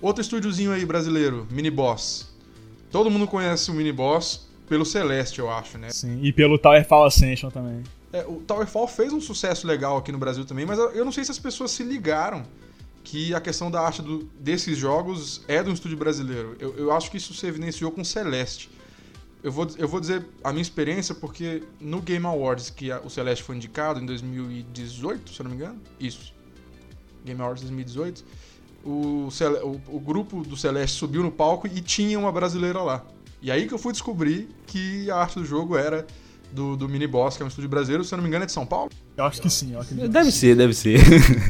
Outro 0.00 0.20
estúdiozinho 0.22 0.72
aí 0.72 0.84
brasileiro, 0.84 1.46
Mini 1.50 1.70
Boss. 1.70 2.34
Todo 2.90 3.08
mundo 3.10 3.26
conhece 3.26 3.70
o 3.70 3.74
Mini 3.74 3.92
Boss 3.92 4.48
pelo 4.68 4.84
Celeste, 4.84 5.38
eu 5.38 5.50
acho, 5.50 5.78
né? 5.78 5.90
Sim, 5.90 6.20
e 6.22 6.32
pelo 6.32 6.58
Towerfall 6.58 7.04
Ascension 7.04 7.50
também. 7.50 7.82
É, 8.12 8.24
o 8.26 8.36
Towerfall 8.46 8.86
fez 8.86 9.12
um 9.12 9.20
sucesso 9.20 9.66
legal 9.66 9.96
aqui 9.96 10.12
no 10.12 10.18
Brasil 10.18 10.44
também, 10.44 10.64
mas 10.64 10.78
eu 10.78 11.04
não 11.04 11.12
sei 11.12 11.24
se 11.24 11.30
as 11.30 11.38
pessoas 11.38 11.70
se 11.72 11.82
ligaram 11.82 12.44
que 13.02 13.34
a 13.34 13.40
questão 13.40 13.70
da 13.70 13.80
arte 13.80 14.00
do- 14.00 14.24
desses 14.40 14.78
jogos 14.78 15.42
é 15.48 15.60
um 15.62 15.72
estúdio 15.72 15.98
brasileiro. 15.98 16.56
Eu, 16.58 16.74
eu 16.76 16.92
acho 16.92 17.10
que 17.10 17.16
isso 17.18 17.34
se 17.34 17.46
evidenciou 17.46 17.90
com 17.90 18.02
Celeste. 18.04 18.70
Eu 19.42 19.52
vou, 19.52 19.68
eu 19.76 19.86
vou 19.86 20.00
dizer 20.00 20.24
a 20.42 20.50
minha 20.52 20.62
experiência 20.62 21.14
porque 21.14 21.62
no 21.78 22.00
Game 22.00 22.24
Awards, 22.24 22.70
que 22.70 22.90
a- 22.90 23.00
o 23.00 23.10
Celeste 23.10 23.44
foi 23.44 23.56
indicado 23.56 24.00
em 24.00 24.06
2018, 24.06 25.34
se 25.34 25.40
eu 25.40 25.44
não 25.44 25.50
me 25.50 25.56
engano, 25.56 25.78
isso. 26.00 26.32
Game 27.24 27.40
Awards 27.42 27.62
2018, 27.62 28.24
o, 28.84 29.28
o, 29.28 29.96
o 29.96 30.00
grupo 30.00 30.42
do 30.42 30.56
Celeste 30.56 30.96
subiu 30.96 31.22
no 31.22 31.30
palco 31.30 31.66
e 31.66 31.80
tinha 31.80 32.18
uma 32.18 32.32
brasileira 32.32 32.80
lá. 32.82 33.04
E 33.44 33.50
aí 33.50 33.68
que 33.68 33.74
eu 33.74 33.78
fui 33.78 33.92
descobrir 33.92 34.48
que 34.66 35.10
a 35.10 35.16
arte 35.18 35.38
do 35.38 35.44
jogo 35.44 35.76
era 35.76 36.06
do, 36.50 36.76
do 36.78 36.88
Mini 36.88 37.06
Boss, 37.06 37.36
que 37.36 37.42
é 37.42 37.44
um 37.44 37.48
estúdio 37.48 37.68
brasileiro, 37.68 38.02
se 38.02 38.14
eu 38.14 38.16
não 38.16 38.22
me 38.22 38.28
engano 38.28 38.44
é 38.44 38.46
de 38.46 38.52
São 38.52 38.64
Paulo. 38.64 38.90
Eu 39.14 39.24
acho 39.24 39.42
que 39.42 39.50
sim, 39.50 39.74
eu 39.74 39.80
acredito. 39.82 40.08
Deve 40.08 40.32
ser, 40.32 40.56
deve 40.56 40.72
ser. 40.72 40.98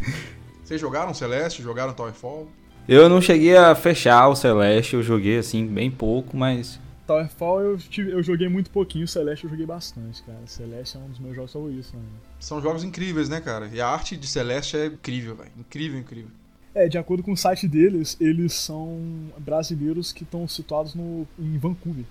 Vocês 0.64 0.80
jogaram 0.80 1.14
Celeste, 1.14 1.62
jogaram 1.62 1.92
Towerfall? 1.92 2.48
Eu 2.88 3.08
não 3.08 3.20
cheguei 3.20 3.56
a 3.56 3.74
fechar 3.76 4.26
o 4.28 4.34
Celeste, 4.34 4.94
eu 4.94 5.02
joguei 5.04 5.38
assim 5.38 5.66
bem 5.68 5.88
pouco, 5.88 6.36
mas 6.36 6.80
Towerfall 7.06 7.60
eu, 7.60 7.78
tive- 7.78 8.10
eu 8.12 8.22
joguei 8.24 8.48
muito 8.48 8.70
pouquinho, 8.70 9.06
Celeste 9.06 9.44
eu 9.44 9.50
joguei 9.50 9.64
bastante, 9.66 10.20
cara. 10.24 10.38
Celeste 10.46 10.96
é 10.96 11.00
um 11.00 11.08
dos 11.08 11.20
meus 11.20 11.36
jogos 11.36 11.52
favoritos, 11.52 11.92
né? 11.92 12.00
São 12.40 12.60
jogos 12.60 12.82
incríveis, 12.82 13.28
né, 13.28 13.40
cara? 13.40 13.70
E 13.72 13.80
a 13.80 13.86
arte 13.88 14.16
de 14.16 14.26
Celeste 14.26 14.76
é 14.76 14.86
incrível, 14.86 15.36
velho. 15.36 15.52
Incrível, 15.56 15.98
incrível. 16.00 16.30
É, 16.74 16.88
de 16.88 16.98
acordo 16.98 17.22
com 17.22 17.32
o 17.32 17.36
site 17.36 17.68
deles, 17.68 18.16
eles 18.20 18.52
são 18.52 19.30
brasileiros 19.38 20.12
que 20.12 20.24
estão 20.24 20.46
situados 20.48 20.94
no, 20.94 21.26
em 21.38 21.56
Vancouver. 21.56 22.04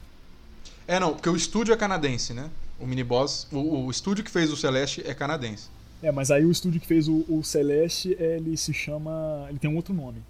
É, 0.88 1.00
não, 1.00 1.14
porque 1.14 1.30
o 1.30 1.36
estúdio 1.36 1.74
é 1.74 1.78
canadense, 1.78 2.34
né? 2.34 2.50
O 2.80 2.88
Miniboss, 2.88 3.48
o, 3.52 3.86
o 3.86 3.92
estúdio 3.92 4.24
que 4.24 4.32
fez 4.32 4.52
o 4.52 4.58
Celeste 4.58 5.04
é 5.06 5.14
canadense. 5.14 5.70
É, 6.02 6.12
mas 6.12 6.32
aí 6.32 6.46
o 6.46 6.52
estúdio 6.52 6.80
que 6.80 6.88
fez 6.88 7.08
o, 7.08 7.26
o 7.30 7.44
Celeste, 7.44 8.16
ele 8.20 8.56
se 8.58 8.74
chama. 8.74 9.46
Ele 9.50 9.60
tem 9.60 9.70
um 9.70 9.76
outro 9.76 9.94
nome. 9.94 10.22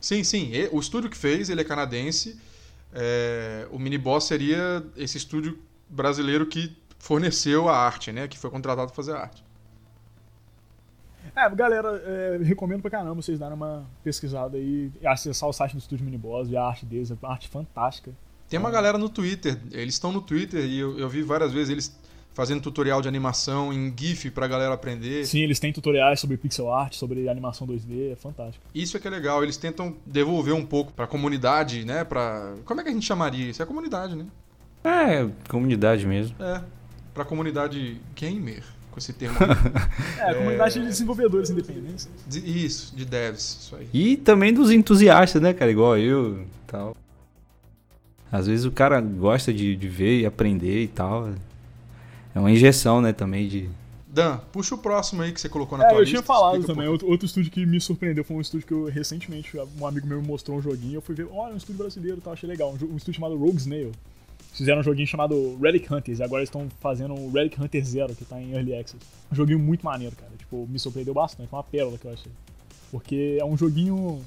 Sim, 0.00 0.22
sim, 0.22 0.52
o 0.70 0.78
estúdio 0.78 1.10
que 1.10 1.16
fez, 1.16 1.50
ele 1.50 1.60
é 1.60 1.64
canadense. 1.64 2.38
É, 2.92 3.66
o 3.70 3.78
Miniboss 3.78 4.24
seria 4.24 4.84
esse 4.96 5.18
estúdio 5.18 5.58
brasileiro 5.88 6.46
que 6.46 6.74
forneceu 6.98 7.68
a 7.68 7.76
arte, 7.76 8.12
né? 8.12 8.28
Que 8.28 8.38
foi 8.38 8.50
contratado 8.50 8.88
para 8.88 8.96
fazer 8.96 9.12
a 9.12 9.20
arte. 9.20 9.42
É, 11.34 11.48
galera, 11.50 12.02
é, 12.04 12.38
recomendo 12.42 12.82
pra 12.82 12.90
caramba 12.90 13.14
vocês 13.14 13.38
darem 13.38 13.54
uma 13.54 13.84
pesquisada 14.02 14.56
aí, 14.56 14.90
e 15.00 15.06
acessar 15.06 15.48
o 15.48 15.52
site 15.52 15.72
do 15.72 15.78
Estúdio 15.78 16.04
Miniboss, 16.04 16.48
ver 16.48 16.56
a 16.56 16.64
arte 16.64 16.84
deles, 16.84 17.10
é 17.10 17.16
uma 17.20 17.32
arte 17.32 17.48
fantástica. 17.48 18.12
Tem 18.48 18.58
uma 18.58 18.70
galera 18.70 18.96
no 18.96 19.08
Twitter, 19.08 19.58
eles 19.72 19.94
estão 19.94 20.10
no 20.10 20.22
Twitter 20.22 20.64
e 20.64 20.78
eu, 20.78 20.98
eu 20.98 21.08
vi 21.08 21.22
várias 21.22 21.52
vezes 21.52 21.70
eles 21.70 21.98
fazendo 22.38 22.62
tutorial 22.62 23.02
de 23.02 23.08
animação 23.08 23.72
em 23.72 23.92
GIF 23.94 24.30
pra 24.30 24.46
galera 24.46 24.72
aprender. 24.72 25.26
Sim, 25.26 25.40
eles 25.40 25.58
têm 25.58 25.72
tutoriais 25.72 26.20
sobre 26.20 26.36
pixel 26.36 26.72
art, 26.72 26.94
sobre 26.94 27.28
animação 27.28 27.66
2D, 27.66 28.12
é 28.12 28.16
fantástico. 28.16 28.64
Isso 28.72 28.96
é 28.96 29.00
que 29.00 29.08
é 29.08 29.10
legal, 29.10 29.42
eles 29.42 29.56
tentam 29.56 29.96
devolver 30.06 30.54
um 30.54 30.64
pouco 30.64 30.92
pra 30.92 31.06
comunidade, 31.06 31.84
né? 31.84 32.04
Pra... 32.04 32.54
Como 32.64 32.80
é 32.80 32.84
que 32.84 32.90
a 32.90 32.92
gente 32.92 33.04
chamaria 33.04 33.50
isso? 33.50 33.60
É 33.60 33.66
comunidade, 33.66 34.14
né? 34.14 34.26
é 34.84 35.28
comunidade 35.48 36.06
mesmo. 36.06 36.36
É, 36.40 36.62
pra 37.12 37.24
comunidade 37.24 38.00
gamer, 38.14 38.62
com 38.98 39.04
esse 39.04 39.12
termo. 39.12 39.36
É, 40.18 40.30
a 40.30 40.34
comunidade 40.34 40.74
de 40.74 40.86
desenvolvedores 40.86 41.48
independentes. 41.50 42.08
De- 42.26 42.64
isso, 42.64 42.94
de 42.96 43.04
devs, 43.04 43.58
isso 43.60 43.76
aí. 43.76 43.88
E 43.92 44.16
também 44.16 44.52
dos 44.52 44.70
entusiastas, 44.70 45.40
né, 45.40 45.52
cara? 45.54 45.70
Igual 45.70 45.96
eu 45.96 46.42
e 46.42 46.46
tal. 46.66 46.96
Às 48.30 48.46
vezes 48.46 48.64
o 48.66 48.70
cara 48.70 49.00
gosta 49.00 49.52
de, 49.52 49.74
de 49.76 49.88
ver 49.88 50.20
e 50.20 50.26
aprender 50.26 50.82
e 50.82 50.88
tal. 50.88 51.30
É 52.34 52.38
uma 52.38 52.50
injeção, 52.50 53.00
né, 53.00 53.12
também 53.12 53.48
de. 53.48 53.68
Dan, 54.06 54.38
puxa 54.52 54.74
o 54.74 54.78
próximo 54.78 55.22
aí 55.22 55.32
que 55.32 55.40
você 55.40 55.48
colocou 55.48 55.76
na 55.78 55.84
É, 55.84 55.88
tua 55.88 55.96
eu 55.98 56.00
lista. 56.00 56.16
tinha 56.16 56.22
falado 56.22 56.58
um 56.60 56.62
também, 56.64 56.88
outro, 56.88 57.08
outro 57.08 57.26
estúdio 57.26 57.50
que 57.52 57.64
me 57.64 57.80
surpreendeu 57.80 58.24
foi 58.24 58.36
um 58.36 58.40
estúdio 58.40 58.66
que 58.66 58.72
eu 58.72 58.86
recentemente, 58.86 59.50
um 59.78 59.86
amigo 59.86 60.06
meu 60.06 60.20
me 60.20 60.26
mostrou 60.26 60.56
um 60.58 60.62
joguinho, 60.62 60.94
eu 60.96 61.02
fui 61.02 61.14
ver, 61.14 61.28
olha, 61.30 61.54
um 61.54 61.56
estúdio 61.58 61.78
brasileiro, 61.78 62.18
tá, 62.20 62.32
achei 62.32 62.48
legal, 62.48 62.70
um, 62.70 62.92
um 62.94 62.96
estúdio 62.96 63.14
chamado 63.20 63.36
Rogue 63.36 63.58
Snail. 63.58 63.92
Fizeram 64.58 64.80
um 64.80 64.82
joguinho 64.82 65.06
chamado 65.06 65.56
Relic 65.62 65.92
Hunters, 65.92 66.18
e 66.18 66.22
agora 66.22 66.40
eles 66.40 66.48
estão 66.48 66.68
fazendo 66.80 67.14
o 67.14 67.30
Relic 67.30 67.60
Hunter 67.62 67.84
Zero, 67.84 68.12
que 68.12 68.24
tá 68.24 68.42
em 68.42 68.52
Early 68.52 68.74
Access. 68.74 68.98
Um 69.30 69.34
joguinho 69.36 69.60
muito 69.60 69.84
maneiro, 69.84 70.16
cara, 70.16 70.32
tipo, 70.36 70.66
me 70.68 70.80
surpreendeu 70.80 71.14
bastante, 71.14 71.48
foi 71.48 71.56
uma 71.56 71.62
pérola 71.62 71.96
que 71.96 72.04
eu 72.04 72.12
achei. 72.12 72.32
Porque 72.90 73.36
é 73.40 73.44
um 73.44 73.56
joguinho 73.56 74.20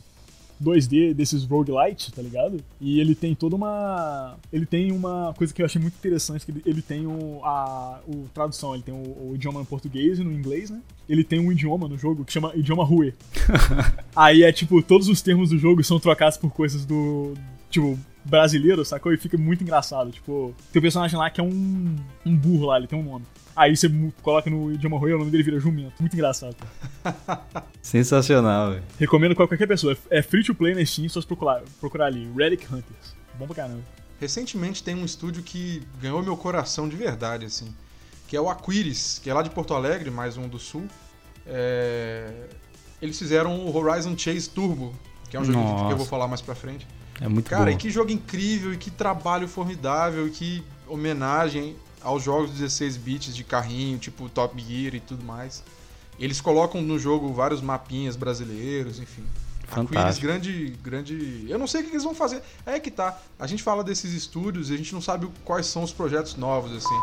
2D 0.63 1.13
desses 1.13 1.43
roguelite, 1.43 2.13
tá 2.13 2.21
ligado? 2.21 2.63
E 2.79 3.01
ele 3.01 3.13
tem 3.13 3.35
toda 3.35 3.57
uma. 3.57 4.37
Ele 4.53 4.65
tem 4.65 4.93
uma 4.93 5.33
coisa 5.35 5.53
que 5.53 5.61
eu 5.61 5.65
achei 5.65 5.81
muito 5.81 5.95
interessante, 5.95 6.45
que 6.45 6.61
ele, 6.65 6.81
tem 6.81 7.05
o, 7.05 7.41
a 7.43 7.99
o 8.07 8.29
tradução, 8.33 8.73
ele 8.73 8.83
tem 8.83 8.93
o, 8.93 9.31
o 9.31 9.31
idioma 9.35 9.59
no 9.59 9.65
português 9.65 10.17
e 10.17 10.23
no 10.23 10.31
inglês, 10.31 10.69
né? 10.69 10.79
Ele 11.09 11.25
tem 11.25 11.39
um 11.39 11.51
idioma 11.51 11.89
no 11.89 11.97
jogo 11.97 12.23
que 12.23 12.31
chama 12.31 12.55
idioma 12.55 12.85
Rue. 12.85 13.13
Aí 14.15 14.43
é 14.43 14.51
tipo, 14.53 14.81
todos 14.81 15.09
os 15.09 15.21
termos 15.21 15.49
do 15.49 15.57
jogo 15.57 15.83
são 15.83 15.99
trocados 15.99 16.37
por 16.37 16.51
coisas 16.51 16.85
do. 16.85 17.33
Tipo, 17.69 17.99
brasileiro, 18.23 18.83
sacou? 18.85 19.13
E 19.13 19.17
fica 19.17 19.37
muito 19.37 19.63
engraçado. 19.63 20.11
Tipo, 20.11 20.53
tem 20.71 20.79
um 20.79 20.83
personagem 20.83 21.17
lá 21.17 21.29
que 21.29 21.39
é 21.41 21.43
um, 21.43 21.95
um 22.25 22.35
burro 22.35 22.67
lá, 22.67 22.77
ele 22.77 22.87
tem 22.87 22.97
um 22.97 23.03
nome. 23.03 23.25
Aí 23.55 23.75
você 23.75 23.89
coloca 24.21 24.49
no 24.49 24.71
idioma 24.71 24.97
Rue, 24.97 25.13
o 25.13 25.19
nome 25.19 25.31
dele 25.31 25.43
vira 25.43 25.59
jumento. 25.59 25.93
Muito 25.99 26.13
engraçado. 26.13 26.55
Sensacional, 27.81 28.71
velho. 28.71 28.83
Recomendo 28.99 29.35
pra 29.35 29.47
qualquer 29.47 29.67
pessoa. 29.67 29.97
É 30.09 30.21
free 30.21 30.43
to 30.43 30.55
play 30.55 30.73
na 30.73 30.85
Steam, 30.85 31.09
só 31.09 31.19
se 31.19 31.27
procurar, 31.27 31.61
procurar 31.79 32.05
ali. 32.05 32.31
Relic 32.37 32.65
Hunters. 32.65 33.15
Bom 33.37 33.45
pra 33.45 33.55
caramba. 33.55 33.81
Recentemente 34.19 34.83
tem 34.83 34.95
um 34.95 35.03
estúdio 35.03 35.43
que 35.43 35.81
ganhou 35.99 36.21
meu 36.21 36.37
coração 36.37 36.87
de 36.87 36.95
verdade, 36.95 37.45
assim. 37.45 37.73
Que 38.27 38.37
é 38.37 38.41
o 38.41 38.49
Aquiris, 38.49 39.19
que 39.21 39.29
é 39.29 39.33
lá 39.33 39.41
de 39.41 39.49
Porto 39.49 39.73
Alegre, 39.73 40.09
mais 40.09 40.37
um 40.37 40.47
do 40.47 40.59
sul. 40.59 40.85
É, 41.45 42.31
Eles 43.01 43.17
fizeram 43.17 43.65
o 43.65 43.75
Horizon 43.75 44.17
Chase 44.17 44.49
Turbo, 44.49 44.93
que 45.29 45.35
é 45.35 45.39
um 45.39 45.43
jogo 45.43 45.87
que 45.87 45.91
eu 45.93 45.97
vou 45.97 46.05
falar 46.05 46.27
mais 46.27 46.39
pra 46.39 46.55
frente. 46.55 46.87
É 47.21 47.27
muito 47.27 47.49
Cara, 47.49 47.65
bom. 47.65 47.69
e 47.69 47.75
que 47.77 47.91
jogo 47.91 48.11
incrível, 48.11 48.73
e 48.73 48.77
que 48.77 48.89
trabalho 48.89 49.47
formidável, 49.47 50.27
e 50.27 50.31
que 50.31 50.63
homenagem 50.87 51.75
aos 52.01 52.23
jogos 52.23 52.49
16 52.49 52.97
bits 52.97 53.35
de 53.35 53.43
carrinho, 53.43 53.99
tipo 53.99 54.27
Top 54.27 54.59
Gear 54.59 54.95
e 54.95 54.99
tudo 54.99 55.23
mais. 55.23 55.63
Eles 56.19 56.41
colocam 56.41 56.81
no 56.81 56.97
jogo 56.97 57.31
vários 57.31 57.61
mapinhas 57.61 58.15
brasileiros, 58.15 58.99
enfim. 58.99 59.23
Fantástico. 59.67 60.25
grande, 60.27 60.77
grande. 60.83 61.45
Eu 61.47 61.57
não 61.57 61.67
sei 61.67 61.81
o 61.81 61.83
que 61.85 61.91
eles 61.91 62.03
vão 62.03 62.13
fazer. 62.13 62.41
É 62.65 62.79
que 62.79 62.91
tá. 62.91 63.17
A 63.39 63.47
gente 63.47 63.63
fala 63.63 63.83
desses 63.83 64.11
estúdios 64.13 64.69
e 64.69 64.73
a 64.73 64.77
gente 64.77 64.93
não 64.93 65.01
sabe 65.01 65.29
quais 65.45 65.67
são 65.67 65.83
os 65.83 65.93
projetos 65.93 66.35
novos, 66.35 66.75
assim. 66.75 66.99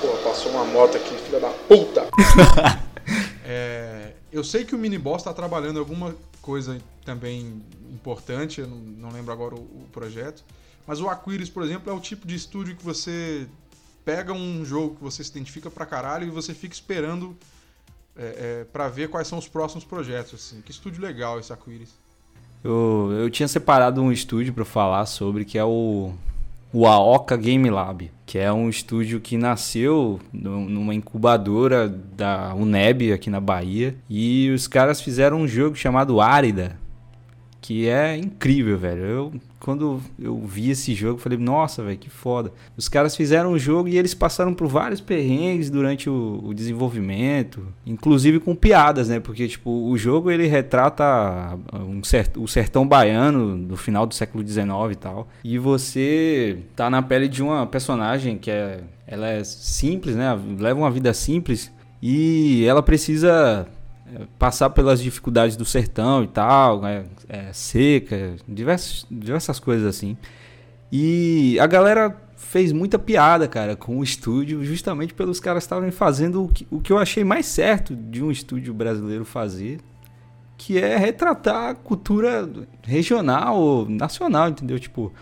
Pô, 0.00 0.08
passou 0.24 0.52
uma 0.52 0.64
moto 0.64 0.96
aqui, 0.96 1.14
filha 1.16 1.40
da 1.40 1.50
puta! 1.50 2.08
É, 3.44 4.12
eu 4.32 4.44
sei 4.44 4.64
que 4.64 4.74
o 4.74 4.78
Miniboss 4.78 5.24
tá 5.24 5.34
trabalhando 5.34 5.78
alguma 5.80 6.14
coisa 6.40 6.80
também 7.04 7.62
importante, 7.92 8.60
eu 8.60 8.66
não, 8.66 8.76
não 8.76 9.10
lembro 9.10 9.32
agora 9.32 9.54
o, 9.54 9.58
o 9.58 9.88
projeto. 9.92 10.44
Mas 10.86 11.00
o 11.00 11.08
Aquiles, 11.08 11.48
por 11.48 11.62
exemplo, 11.62 11.90
é 11.90 11.94
o 11.94 12.00
tipo 12.00 12.26
de 12.26 12.34
estúdio 12.34 12.76
que 12.76 12.84
você 12.84 13.46
pega 14.04 14.32
um 14.32 14.64
jogo 14.64 14.96
que 14.96 15.02
você 15.02 15.22
se 15.22 15.30
identifica 15.30 15.70
pra 15.70 15.86
caralho 15.86 16.26
e 16.26 16.30
você 16.30 16.52
fica 16.52 16.74
esperando 16.74 17.36
é, 18.16 18.60
é, 18.62 18.64
para 18.64 18.88
ver 18.88 19.08
quais 19.08 19.28
são 19.28 19.38
os 19.38 19.46
próximos 19.46 19.84
projetos. 19.84 20.34
Assim. 20.34 20.60
Que 20.60 20.72
estúdio 20.72 21.00
legal 21.00 21.38
esse 21.38 21.52
Aquiles. 21.52 21.90
Eu, 22.64 23.10
eu 23.12 23.30
tinha 23.30 23.48
separado 23.48 24.00
um 24.02 24.10
estúdio 24.12 24.52
pra 24.52 24.64
falar 24.64 25.06
sobre, 25.06 25.44
que 25.44 25.56
é 25.56 25.64
o, 25.64 26.12
o 26.72 26.86
Aoka 26.86 27.36
Game 27.36 27.68
Lab, 27.70 28.10
que 28.26 28.38
é 28.38 28.52
um 28.52 28.68
estúdio 28.68 29.20
que 29.20 29.36
nasceu 29.36 30.20
nu- 30.32 30.68
numa 30.68 30.94
incubadora 30.94 31.88
da 31.88 32.54
UNEB 32.54 33.12
aqui 33.12 33.30
na 33.30 33.40
Bahia. 33.40 33.96
E 34.10 34.50
os 34.50 34.66
caras 34.66 35.00
fizeram 35.00 35.38
um 35.40 35.48
jogo 35.48 35.76
chamado 35.76 36.20
Árida, 36.20 36.76
que 37.62 37.88
é 37.88 38.16
incrível, 38.16 38.76
velho. 38.76 39.04
Eu, 39.04 39.32
quando 39.60 40.00
eu 40.18 40.36
vi 40.44 40.70
esse 40.70 40.92
jogo, 40.94 41.20
falei, 41.20 41.38
nossa, 41.38 41.80
velho, 41.82 41.96
que 41.96 42.10
foda. 42.10 42.52
Os 42.76 42.88
caras 42.88 43.14
fizeram 43.14 43.52
o 43.52 43.58
jogo 43.58 43.88
e 43.88 43.96
eles 43.96 44.12
passaram 44.14 44.52
por 44.52 44.66
vários 44.66 45.00
perrengues 45.00 45.70
durante 45.70 46.10
o, 46.10 46.40
o 46.44 46.52
desenvolvimento, 46.52 47.64
inclusive 47.86 48.40
com 48.40 48.54
piadas, 48.56 49.08
né? 49.08 49.20
Porque, 49.20 49.46
tipo, 49.46 49.70
o 49.70 49.96
jogo 49.96 50.28
ele 50.28 50.48
retrata 50.48 51.56
um 51.72 52.02
cer- 52.02 52.32
o 52.36 52.48
sertão 52.48 52.86
baiano 52.86 53.56
do 53.56 53.76
final 53.76 54.06
do 54.06 54.14
século 54.14 54.44
XIX 54.46 54.66
e 54.90 54.94
tal. 54.96 55.28
E 55.44 55.56
você 55.56 56.58
tá 56.74 56.90
na 56.90 57.00
pele 57.00 57.28
de 57.28 57.42
uma 57.42 57.64
personagem 57.66 58.36
que 58.36 58.50
é. 58.50 58.80
Ela 59.06 59.28
é 59.28 59.44
simples, 59.44 60.16
né? 60.16 60.36
Leva 60.58 60.80
uma 60.80 60.90
vida 60.90 61.12
simples 61.14 61.70
e 62.02 62.64
ela 62.64 62.82
precisa 62.82 63.68
passar 64.38 64.70
pelas 64.70 65.02
dificuldades 65.02 65.56
do 65.56 65.64
sertão 65.64 66.22
e 66.22 66.28
tal, 66.28 66.84
é, 66.86 67.04
é, 67.28 67.52
seca, 67.52 68.36
diversas, 68.46 69.06
diversas 69.10 69.58
coisas 69.58 69.86
assim. 69.86 70.16
E 70.90 71.58
a 71.58 71.66
galera 71.66 72.16
fez 72.36 72.72
muita 72.72 72.98
piada, 72.98 73.48
cara, 73.48 73.74
com 73.74 73.98
o 73.98 74.04
estúdio, 74.04 74.64
justamente 74.64 75.14
pelos 75.14 75.40
caras 75.40 75.64
estarem 75.64 75.90
fazendo 75.90 76.44
o 76.44 76.48
que, 76.48 76.66
o 76.70 76.80
que 76.80 76.92
eu 76.92 76.98
achei 76.98 77.24
mais 77.24 77.46
certo 77.46 77.96
de 77.96 78.22
um 78.22 78.30
estúdio 78.30 78.74
brasileiro 78.74 79.24
fazer, 79.24 79.80
que 80.58 80.78
é 80.78 80.96
retratar 80.96 81.70
a 81.70 81.74
cultura 81.74 82.48
regional 82.82 83.58
ou 83.58 83.88
nacional, 83.88 84.50
entendeu? 84.50 84.78
Tipo, 84.78 85.12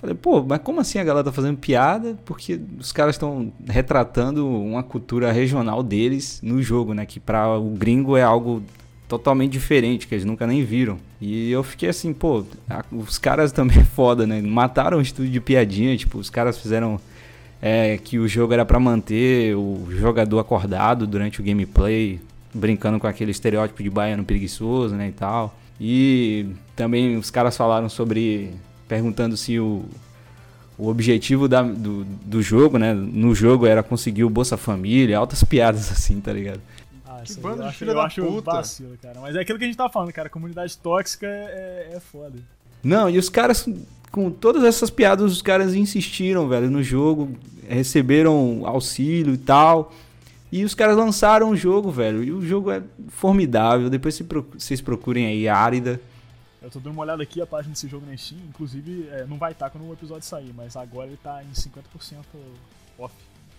falei, 0.00 0.16
pô, 0.16 0.42
mas 0.42 0.60
como 0.62 0.80
assim 0.80 0.98
a 0.98 1.04
galera 1.04 1.24
tá 1.24 1.32
fazendo 1.32 1.58
piada? 1.58 2.16
Porque 2.24 2.58
os 2.78 2.90
caras 2.90 3.16
estão 3.16 3.52
retratando 3.68 4.48
uma 4.48 4.82
cultura 4.82 5.30
regional 5.30 5.82
deles 5.82 6.40
no 6.42 6.62
jogo, 6.62 6.94
né? 6.94 7.04
Que 7.04 7.20
para 7.20 7.58
o 7.58 7.70
gringo 7.70 8.16
é 8.16 8.22
algo 8.22 8.62
totalmente 9.06 9.52
diferente, 9.52 10.06
que 10.06 10.14
eles 10.14 10.24
nunca 10.24 10.46
nem 10.46 10.64
viram. 10.64 10.96
E 11.20 11.50
eu 11.50 11.62
fiquei 11.62 11.90
assim, 11.90 12.14
pô, 12.14 12.44
a, 12.68 12.82
os 12.90 13.18
caras 13.18 13.52
também 13.52 13.80
é 13.80 13.84
foda, 13.84 14.26
né? 14.26 14.40
Mataram 14.40 14.98
o 14.98 15.02
estúdio 15.02 15.32
de 15.32 15.40
piadinha, 15.40 15.96
tipo, 15.96 16.16
os 16.16 16.30
caras 16.30 16.58
fizeram 16.58 16.98
é, 17.60 17.98
que 17.98 18.18
o 18.18 18.26
jogo 18.26 18.54
era 18.54 18.64
para 18.64 18.80
manter 18.80 19.54
o 19.54 19.86
jogador 19.90 20.38
acordado 20.38 21.06
durante 21.06 21.40
o 21.40 21.44
gameplay, 21.44 22.20
brincando 22.54 22.98
com 22.98 23.06
aquele 23.06 23.32
estereótipo 23.32 23.82
de 23.82 23.90
baiano 23.90 24.24
preguiçoso, 24.24 24.94
né, 24.94 25.08
e 25.08 25.12
tal. 25.12 25.54
E 25.78 26.46
também 26.74 27.16
os 27.16 27.30
caras 27.30 27.56
falaram 27.56 27.88
sobre 27.88 28.54
perguntando 28.90 29.36
se 29.36 29.56
o, 29.60 29.84
o 30.76 30.88
objetivo 30.88 31.46
da, 31.46 31.62
do, 31.62 32.04
do 32.04 32.42
jogo, 32.42 32.76
né, 32.76 32.92
no 32.92 33.32
jogo 33.36 33.64
era 33.64 33.84
conseguir 33.84 34.24
o 34.24 34.28
Bolsa 34.28 34.56
Família, 34.56 35.16
altas 35.16 35.44
piadas 35.44 35.92
assim, 35.92 36.20
tá 36.20 36.32
ligado? 36.32 36.60
Ah, 37.06 37.22
Que 37.24 37.34
bando 37.34 37.62
de 37.62 37.72
filha 37.72 37.94
da 37.94 38.02
acho 38.02 38.20
puta. 38.20 38.50
vacilo, 38.50 38.98
cara. 39.00 39.20
Mas 39.20 39.36
é 39.36 39.40
aquilo 39.42 39.58
que 39.58 39.64
a 39.64 39.68
gente 39.68 39.76
tava 39.76 39.92
falando, 39.92 40.12
cara. 40.12 40.28
Comunidade 40.28 40.76
tóxica 40.76 41.24
é, 41.28 41.92
é 41.94 42.00
foda. 42.00 42.36
Não, 42.82 43.08
e 43.08 43.16
os 43.16 43.28
caras, 43.28 43.68
com 44.10 44.28
todas 44.28 44.64
essas 44.64 44.90
piadas, 44.90 45.30
os 45.30 45.40
caras 45.40 45.72
insistiram, 45.72 46.48
velho, 46.48 46.68
no 46.68 46.82
jogo, 46.82 47.30
receberam 47.68 48.62
auxílio 48.64 49.34
e 49.34 49.38
tal. 49.38 49.92
E 50.50 50.64
os 50.64 50.74
caras 50.74 50.96
lançaram 50.96 51.50
o 51.50 51.56
jogo, 51.56 51.92
velho. 51.92 52.24
E 52.24 52.32
o 52.32 52.42
jogo 52.44 52.72
é 52.72 52.82
formidável. 53.06 53.88
Depois 53.88 54.20
vocês 54.58 54.80
procurem 54.80 55.26
aí, 55.26 55.46
Árida. 55.46 56.00
Eu 56.62 56.70
tô 56.70 56.78
dando 56.78 56.92
uma 56.92 57.02
olhada 57.02 57.22
aqui, 57.22 57.40
a 57.40 57.46
página 57.46 57.72
desse 57.72 57.88
jogo 57.88 58.04
na 58.06 58.16
Steam. 58.16 58.40
Inclusive, 58.48 59.08
é, 59.10 59.24
não 59.26 59.38
vai 59.38 59.52
estar 59.52 59.70
quando 59.70 59.88
o 59.88 59.92
episódio 59.92 60.24
sair, 60.26 60.52
mas 60.54 60.76
agora 60.76 61.06
ele 61.08 61.16
tá 61.22 61.42
em 61.42 61.52
50% 61.52 61.82
off. 62.98 63.14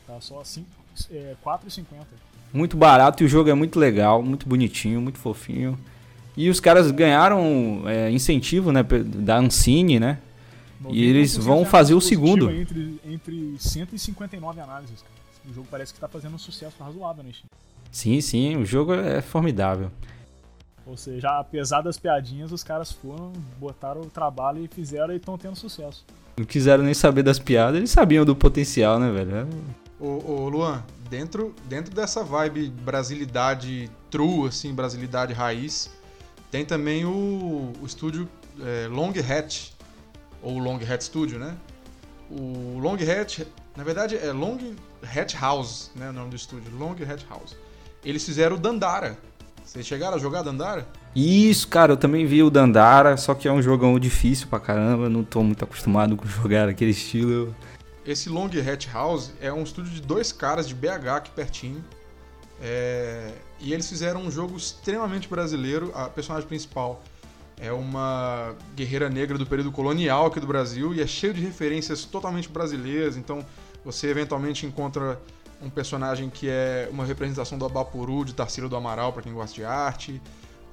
Tá 0.05 0.19
só 0.21 0.43
cinco- 0.43 0.67
é, 1.11 1.35
4,50. 1.43 2.05
Muito 2.53 2.75
barato 2.77 3.23
e 3.23 3.25
o 3.25 3.29
jogo 3.29 3.49
é 3.49 3.53
muito 3.53 3.79
legal, 3.79 4.21
muito 4.21 4.47
bonitinho, 4.47 5.01
muito 5.01 5.17
fofinho. 5.17 5.79
E 6.35 6.49
os 6.49 6.59
caras 6.59 6.91
ganharam 6.91 7.83
é, 7.87 8.11
incentivo, 8.11 8.71
né, 8.71 8.83
da 8.83 9.37
Ancine, 9.37 9.99
né? 9.99 10.19
E 10.89 11.03
eles 11.03 11.37
90% 11.37 11.41
vão 11.43 11.65
fazer 11.65 11.93
o 11.93 12.01
segundo. 12.01 12.49
Entre, 12.51 12.99
entre 13.05 13.55
159 13.59 14.59
análises, 14.59 15.01
cara. 15.01 15.13
O 15.49 15.53
jogo 15.53 15.67
parece 15.71 15.93
que 15.93 15.99
tá 15.99 16.07
fazendo 16.07 16.35
um 16.35 16.39
sucesso 16.39 16.75
razoável 16.79 17.23
na 17.23 17.31
Steam. 17.31 17.45
Sim, 17.91 18.21
sim, 18.21 18.57
o 18.57 18.65
jogo 18.65 18.93
é 18.93 19.21
formidável. 19.21 19.91
Ou 20.85 20.97
seja, 20.97 21.39
apesar 21.39 21.81
das 21.81 21.97
piadinhas, 21.97 22.51
os 22.51 22.63
caras 22.63 22.91
foram, 22.91 23.31
botaram 23.59 24.01
o 24.01 24.05
trabalho 24.05 24.63
e 24.63 24.67
fizeram 24.67 25.13
e 25.13 25.17
estão 25.17 25.37
tendo 25.37 25.55
sucesso. 25.55 26.03
Não 26.37 26.45
quiseram 26.45 26.83
nem 26.83 26.93
saber 26.93 27.23
das 27.23 27.37
piadas, 27.37 27.75
eles 27.77 27.91
sabiam 27.91 28.25
do 28.25 28.35
potencial, 28.35 28.99
né, 28.99 29.11
velho? 29.11 29.35
É- 29.35 29.81
Ô, 30.03 30.31
ô, 30.31 30.49
Luan, 30.49 30.83
dentro, 31.11 31.53
dentro 31.65 31.93
dessa 31.93 32.23
vibe 32.23 32.69
brasilidade 32.69 33.87
true, 34.09 34.47
assim, 34.47 34.73
brasilidade 34.73 35.31
raiz, 35.31 35.91
tem 36.49 36.65
também 36.65 37.05
o, 37.05 37.71
o 37.79 37.85
estúdio 37.85 38.27
é, 38.59 38.87
Long 38.87 39.11
Hat, 39.11 39.73
ou 40.41 40.57
Long 40.57 40.77
Hat 40.77 41.03
Studio, 41.03 41.37
né? 41.37 41.55
O 42.31 42.79
Long 42.79 42.95
Hat, 42.95 43.45
na 43.77 43.83
verdade 43.83 44.17
é 44.17 44.31
Long 44.31 44.57
Hat 45.03 45.37
House, 45.37 45.91
né, 45.95 46.09
o 46.09 46.13
nome 46.13 46.31
do 46.31 46.35
estúdio, 46.35 46.75
Long 46.75 46.93
Hat 46.93 47.23
House. 47.29 47.55
Eles 48.03 48.25
fizeram 48.25 48.55
o 48.55 48.59
Dandara. 48.59 49.17
Vocês 49.71 49.87
chegaram 49.87 50.17
a 50.17 50.19
jogar 50.19 50.41
Dandara? 50.41 50.85
Isso, 51.15 51.65
cara, 51.65 51.93
eu 51.93 51.97
também 51.97 52.25
vi 52.25 52.43
o 52.43 52.49
Dandara, 52.49 53.15
só 53.15 53.33
que 53.33 53.47
é 53.47 53.51
um 53.53 53.61
jogão 53.61 53.97
difícil 53.97 54.47
pra 54.47 54.59
caramba, 54.59 55.07
não 55.07 55.23
tô 55.23 55.41
muito 55.41 55.63
acostumado 55.63 56.17
com 56.17 56.27
jogar 56.27 56.67
aquele 56.67 56.91
estilo. 56.91 57.55
Esse 58.05 58.27
Long 58.27 58.47
Hat 58.47 58.89
House 58.91 59.31
é 59.39 59.53
um 59.53 59.63
estúdio 59.63 59.93
de 59.93 60.01
dois 60.01 60.33
caras 60.33 60.67
de 60.67 60.75
BH 60.75 61.07
aqui 61.15 61.31
pertinho. 61.31 61.81
É, 62.61 63.31
E 63.61 63.71
eles 63.71 63.87
fizeram 63.87 64.21
um 64.23 64.29
jogo 64.29 64.57
extremamente 64.57 65.29
brasileiro. 65.29 65.89
A 65.95 66.09
personagem 66.09 66.49
principal 66.49 67.01
é 67.57 67.71
uma 67.71 68.53
guerreira 68.75 69.09
negra 69.09 69.37
do 69.37 69.45
período 69.45 69.71
colonial 69.71 70.25
aqui 70.25 70.41
do 70.41 70.47
Brasil 70.47 70.93
e 70.93 70.99
é 70.99 71.07
cheio 71.07 71.33
de 71.33 71.39
referências 71.39 72.03
totalmente 72.03 72.49
brasileiras. 72.49 73.15
Então 73.15 73.45
você 73.85 74.07
eventualmente 74.07 74.65
encontra 74.65 75.17
um 75.61 75.69
personagem 75.69 76.29
que 76.29 76.49
é 76.49 76.89
uma 76.91 77.05
representação 77.05 77.57
do 77.57 77.65
Abapuru, 77.65 78.25
de 78.25 78.33
Tarsila 78.33 78.67
do 78.67 78.75
Amaral, 78.75 79.13
para 79.13 79.21
quem 79.21 79.33
gosta 79.33 79.55
de 79.55 79.63
arte. 79.63 80.21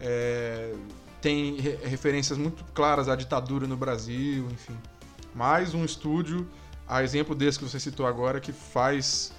É, 0.00 0.72
Tem 1.20 1.56
re- 1.60 1.78
referências 1.84 2.38
muito 2.38 2.64
claras 2.72 3.08
à 3.08 3.16
ditadura 3.16 3.66
no 3.66 3.76
Brasil, 3.76 4.46
enfim. 4.52 4.76
Mais 5.34 5.74
um 5.74 5.84
estúdio 5.84 6.48
a 6.86 7.02
exemplo 7.02 7.34
desse 7.34 7.58
que 7.58 7.64
você 7.64 7.78
citou 7.80 8.06
agora, 8.06 8.40
que 8.40 8.52
faz 8.52 9.32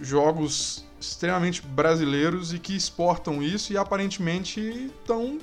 jogos 0.00 0.84
extremamente 1.00 1.62
brasileiros 1.62 2.52
e 2.52 2.58
que 2.58 2.74
exportam 2.74 3.42
isso 3.42 3.72
e 3.72 3.76
aparentemente 3.76 4.60
estão. 5.00 5.38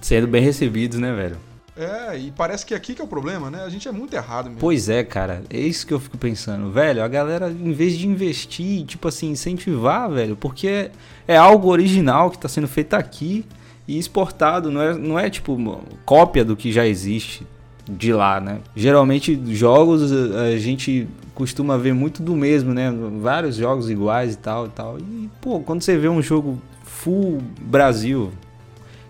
Sendo 0.00 0.28
bem 0.28 0.42
recebidos, 0.42 0.98
né, 0.98 1.12
velho? 1.12 1.38
É, 1.76 2.16
e 2.16 2.30
parece 2.30 2.64
que 2.64 2.74
aqui 2.74 2.94
que 2.94 3.02
é 3.02 3.04
o 3.04 3.08
problema, 3.08 3.50
né? 3.50 3.62
A 3.62 3.68
gente 3.68 3.86
é 3.86 3.92
muito 3.92 4.14
errado 4.14 4.46
mesmo. 4.46 4.60
Pois 4.60 4.88
é, 4.88 5.04
cara, 5.04 5.42
é 5.50 5.60
isso 5.60 5.86
que 5.86 5.92
eu 5.92 6.00
fico 6.00 6.16
pensando, 6.16 6.70
velho. 6.70 7.02
A 7.02 7.08
galera, 7.08 7.50
em 7.50 7.72
vez 7.72 7.98
de 7.98 8.08
investir, 8.08 8.86
tipo 8.86 9.06
assim, 9.06 9.30
incentivar, 9.30 10.10
velho, 10.10 10.36
porque 10.36 10.66
é, 10.66 10.90
é 11.28 11.36
algo 11.36 11.68
original 11.68 12.30
que 12.30 12.38
tá 12.38 12.48
sendo 12.48 12.66
feito 12.66 12.94
aqui 12.94 13.44
e 13.86 13.98
exportado, 13.98 14.70
não 14.70 14.80
é, 14.80 14.94
não 14.94 15.18
é 15.18 15.28
tipo 15.28 15.82
cópia 16.06 16.44
do 16.44 16.56
que 16.56 16.72
já 16.72 16.86
existe 16.86 17.46
de 17.88 18.12
lá, 18.12 18.40
né? 18.40 18.60
Geralmente, 18.74 19.38
jogos 19.54 20.10
a 20.12 20.56
gente 20.56 21.06
costuma 21.34 21.76
ver 21.76 21.92
muito 21.92 22.22
do 22.22 22.34
mesmo, 22.34 22.72
né? 22.72 22.90
Vários 23.20 23.56
jogos 23.56 23.90
iguais 23.90 24.32
e 24.32 24.38
tal 24.38 24.66
e 24.66 24.70
tal. 24.70 24.98
E, 24.98 25.30
pô, 25.42 25.60
quando 25.60 25.82
você 25.82 25.96
vê 25.98 26.08
um 26.08 26.22
jogo 26.22 26.60
full 26.82 27.42
Brasil, 27.60 28.32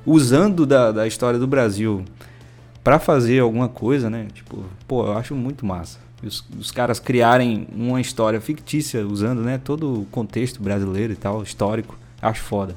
usando 0.05 0.67
da, 0.67 0.91
da 0.91 1.07
história 1.07 1.39
do 1.39 1.47
Brasil 1.47 2.05
pra 2.87 3.01
fazer 3.01 3.41
alguma 3.41 3.69
coisa, 3.69 4.09
né? 4.09 4.29
Tipo, 4.33 4.65
pô, 4.87 5.07
eu 5.07 5.19
acho 5.19 5.35
muito 5.35 5.67
massa. 5.67 5.99
Os, 6.23 6.45
os 6.57 6.71
caras 6.71 7.01
criarem 7.01 7.67
uma 7.73 8.01
história 8.01 8.41
fictícia 8.41 9.05
usando, 9.05 9.43
né, 9.43 9.59
todo 9.59 10.03
o 10.03 10.07
contexto 10.07 10.63
brasileiro 10.63 11.13
e 11.13 11.17
tal, 11.17 11.43
histórico, 11.43 11.99
acho 12.23 12.45
foda. 12.45 12.77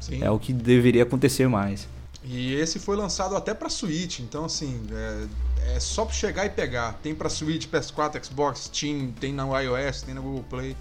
Sim. 0.00 0.24
É 0.24 0.28
o 0.28 0.40
que 0.40 0.52
deveria 0.52 1.04
acontecer 1.04 1.46
mais. 1.46 1.86
E 2.24 2.52
esse 2.54 2.80
foi 2.80 2.96
lançado 2.96 3.36
até 3.36 3.54
pra 3.54 3.68
Switch, 3.68 4.18
então 4.18 4.46
assim, 4.46 4.82
é, 4.90 5.76
é 5.76 5.78
só 5.78 6.04
pra 6.04 6.14
chegar 6.14 6.44
e 6.44 6.50
pegar. 6.50 6.94
Tem 6.94 7.14
pra 7.14 7.28
Switch, 7.28 7.68
PS4, 7.68 8.24
Xbox, 8.24 8.64
Steam, 8.64 9.12
tem 9.20 9.32
na 9.32 9.44
iOS, 9.60 10.02
tem 10.02 10.14
na 10.14 10.20
Google 10.20 10.44
Play. 10.50 10.76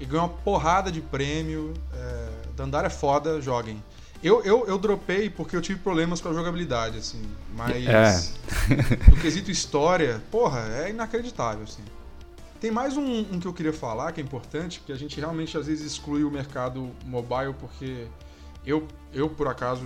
E 0.00 0.04
ganhou 0.04 0.26
uma 0.26 0.34
porrada 0.34 0.90
de 0.90 1.00
prêmio. 1.00 1.72
É, 1.94 2.28
Dandara 2.56 2.88
é 2.88 2.90
foda, 2.90 3.40
joguem. 3.40 3.80
Eu, 4.22 4.42
eu, 4.42 4.66
eu 4.66 4.78
dropei 4.78 5.28
porque 5.30 5.54
eu 5.54 5.60
tive 5.60 5.78
problemas 5.80 6.20
com 6.20 6.28
a 6.28 6.32
jogabilidade, 6.32 6.98
assim. 6.98 7.22
Mas 7.54 7.86
É. 7.86 9.10
no 9.10 9.16
quesito 9.16 9.50
história, 9.50 10.22
porra, 10.30 10.60
é 10.84 10.90
inacreditável, 10.90 11.64
assim. 11.64 11.82
Tem 12.60 12.70
mais 12.70 12.96
um, 12.96 13.20
um 13.20 13.38
que 13.38 13.46
eu 13.46 13.52
queria 13.52 13.72
falar 13.72 14.12
que 14.12 14.20
é 14.20 14.24
importante, 14.24 14.80
porque 14.80 14.92
a 14.92 14.96
gente 14.96 15.20
realmente 15.20 15.56
às 15.58 15.66
vezes 15.66 15.92
exclui 15.92 16.24
o 16.24 16.30
mercado 16.30 16.90
mobile 17.04 17.54
porque 17.60 18.06
eu, 18.64 18.88
eu 19.12 19.28
por 19.28 19.46
acaso, 19.46 19.84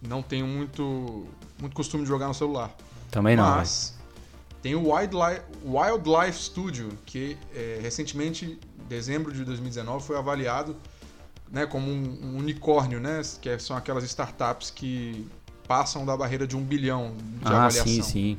não 0.00 0.22
tenho 0.22 0.46
muito, 0.46 1.26
muito 1.60 1.74
costume 1.74 2.02
de 2.02 2.08
jogar 2.08 2.26
no 2.28 2.34
celular. 2.34 2.74
Também 3.10 3.36
não. 3.36 3.44
Mas 3.44 3.94
tem 4.62 4.74
o 4.74 4.92
Wildlife, 4.92 5.42
Wildlife 5.64 6.38
Studio, 6.38 6.88
que 7.06 7.36
é, 7.54 7.78
recentemente, 7.82 8.58
em 8.78 8.88
dezembro 8.88 9.32
de 9.32 9.44
2019, 9.44 10.04
foi 10.04 10.16
avaliado 10.16 10.76
né, 11.50 11.66
como 11.66 11.90
um, 11.90 12.18
um 12.22 12.36
unicórnio, 12.38 13.00
né? 13.00 13.20
Que 13.40 13.58
são 13.58 13.76
aquelas 13.76 14.04
startups 14.04 14.70
que 14.70 15.26
passam 15.66 16.04
da 16.06 16.16
barreira 16.16 16.46
de 16.46 16.56
um 16.56 16.62
bilhão 16.62 17.14
de 17.16 17.46
ah, 17.46 17.64
avaliação. 17.64 17.84
sim, 17.86 18.02
sim. 18.02 18.38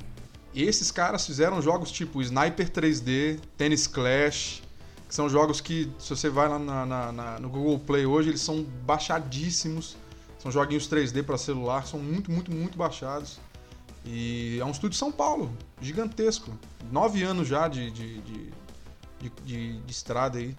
Esses 0.54 0.92
caras 0.92 1.26
fizeram 1.26 1.62
jogos 1.62 1.92
tipo 1.92 2.22
Sniper 2.22 2.70
3D, 2.70 3.40
Tennis 3.58 3.88
Clash, 3.88 4.62
que 5.08 5.16
são 5.16 5.30
jogos 5.30 5.62
que, 5.62 5.90
se 5.98 6.10
você 6.10 6.30
vai 6.30 6.50
lá 6.50 6.60
na- 6.60 6.86
na- 6.86 7.12
na- 7.12 7.40
no 7.40 7.50
Google 7.50 7.80
Play 7.80 8.06
hoje, 8.06 8.30
eles 8.30 8.42
são 8.42 8.64
baixadíssimos. 8.86 9.96
São 10.40 10.52
joguinhos 10.52 10.88
3D 10.88 11.22
para 11.24 11.38
celular, 11.38 11.86
são 11.86 12.00
muito, 12.00 12.32
muito, 12.32 12.52
muito 12.52 12.78
baixados. 12.78 13.40
E 14.04 14.58
é 14.60 14.66
um 14.66 14.72
estúdio 14.72 14.90
de 14.92 14.98
São 14.98 15.12
Paulo, 15.12 15.52
gigantesco. 15.80 16.52
Nove 16.92 17.22
anos 17.24 17.48
já 17.48 17.68
de, 17.68 17.92
de, 17.92 18.22
de, 18.22 18.50
de, 19.20 19.32
de- 19.46 19.78
de 19.82 19.92
estrada 19.92 20.40
aí. 20.40 20.56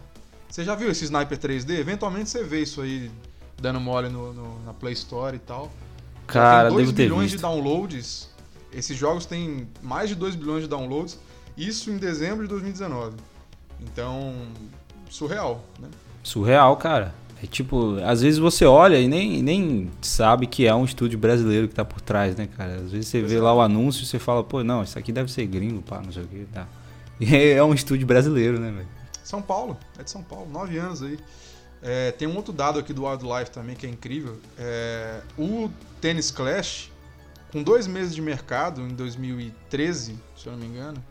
Você 0.52 0.64
já 0.64 0.74
viu 0.74 0.90
esse 0.90 1.04
Sniper 1.04 1.38
3D? 1.38 1.78
Eventualmente 1.78 2.28
você 2.28 2.44
vê 2.44 2.60
isso 2.60 2.82
aí 2.82 3.10
dando 3.58 3.80
mole 3.80 4.10
no, 4.10 4.34
no- 4.34 4.62
na 4.66 4.74
Play 4.74 4.92
Store 4.92 5.34
e 5.34 5.38
tal. 5.38 5.72
Cara, 6.26 6.68
tem 6.68 6.76
2 6.76 6.86
devo 6.88 6.96
ter 6.96 7.02
bilhões 7.04 7.30
de 7.30 7.38
downloads. 7.38 8.28
Esses 8.70 8.94
jogos 8.94 9.24
têm 9.24 9.66
mais 9.82 10.10
de 10.10 10.14
2 10.14 10.34
bilhões 10.36 10.62
de 10.64 10.68
downloads. 10.68 11.18
Isso 11.56 11.90
em 11.90 11.96
dezembro 11.96 12.42
de 12.42 12.48
2019. 12.50 13.16
Então, 13.80 14.34
surreal, 15.08 15.64
né? 15.80 15.88
Surreal, 16.22 16.76
cara. 16.76 17.14
É 17.42 17.46
tipo, 17.46 17.96
às 18.04 18.20
vezes 18.20 18.38
você 18.38 18.66
olha 18.66 19.00
e 19.00 19.08
nem, 19.08 19.42
nem 19.42 19.90
sabe 20.02 20.46
que 20.46 20.66
é 20.66 20.74
um 20.74 20.84
estúdio 20.84 21.18
brasileiro 21.18 21.66
que 21.66 21.74
tá 21.74 21.84
por 21.84 22.02
trás, 22.02 22.36
né, 22.36 22.46
cara? 22.58 22.74
Às 22.74 22.92
vezes 22.92 23.08
você 23.08 23.20
Pois 23.20 23.32
vê 23.32 23.38
é. 23.38 23.40
lá 23.40 23.54
o 23.54 23.62
anúncio 23.62 24.02
e 24.02 24.06
você 24.06 24.18
fala, 24.18 24.44
pô, 24.44 24.62
não, 24.62 24.82
isso 24.82 24.98
aqui 24.98 25.10
deve 25.12 25.32
ser 25.32 25.46
gringo, 25.46 25.80
pá, 25.80 26.02
não 26.04 26.12
sei 26.12 26.22
o 26.22 26.26
que, 26.26 26.44
tá. 26.52 26.66
E 27.18 27.34
é 27.56 27.64
um 27.64 27.72
estúdio 27.72 28.06
brasileiro, 28.06 28.60
né, 28.60 28.70
velho? 28.70 28.86
São 29.28 29.42
Paulo, 29.42 29.76
é 29.98 30.02
de 30.02 30.10
São 30.10 30.22
Paulo, 30.22 30.48
9 30.50 30.78
anos 30.78 31.02
aí. 31.02 31.18
É, 31.82 32.12
tem 32.12 32.28
um 32.28 32.36
outro 32.36 32.52
dado 32.52 32.78
aqui 32.78 32.92
do 32.92 33.04
Wildlife 33.04 33.50
também 33.50 33.74
que 33.74 33.86
é 33.86 33.90
incrível. 33.90 34.38
É, 34.56 35.20
o 35.36 35.68
Tennis 36.00 36.30
Clash, 36.30 36.90
com 37.50 37.62
dois 37.62 37.86
meses 37.86 38.14
de 38.14 38.22
mercado, 38.22 38.80
em 38.82 38.94
2013, 38.94 40.16
se 40.36 40.46
eu 40.46 40.52
não 40.52 40.60
me 40.60 40.66
engano. 40.66 41.02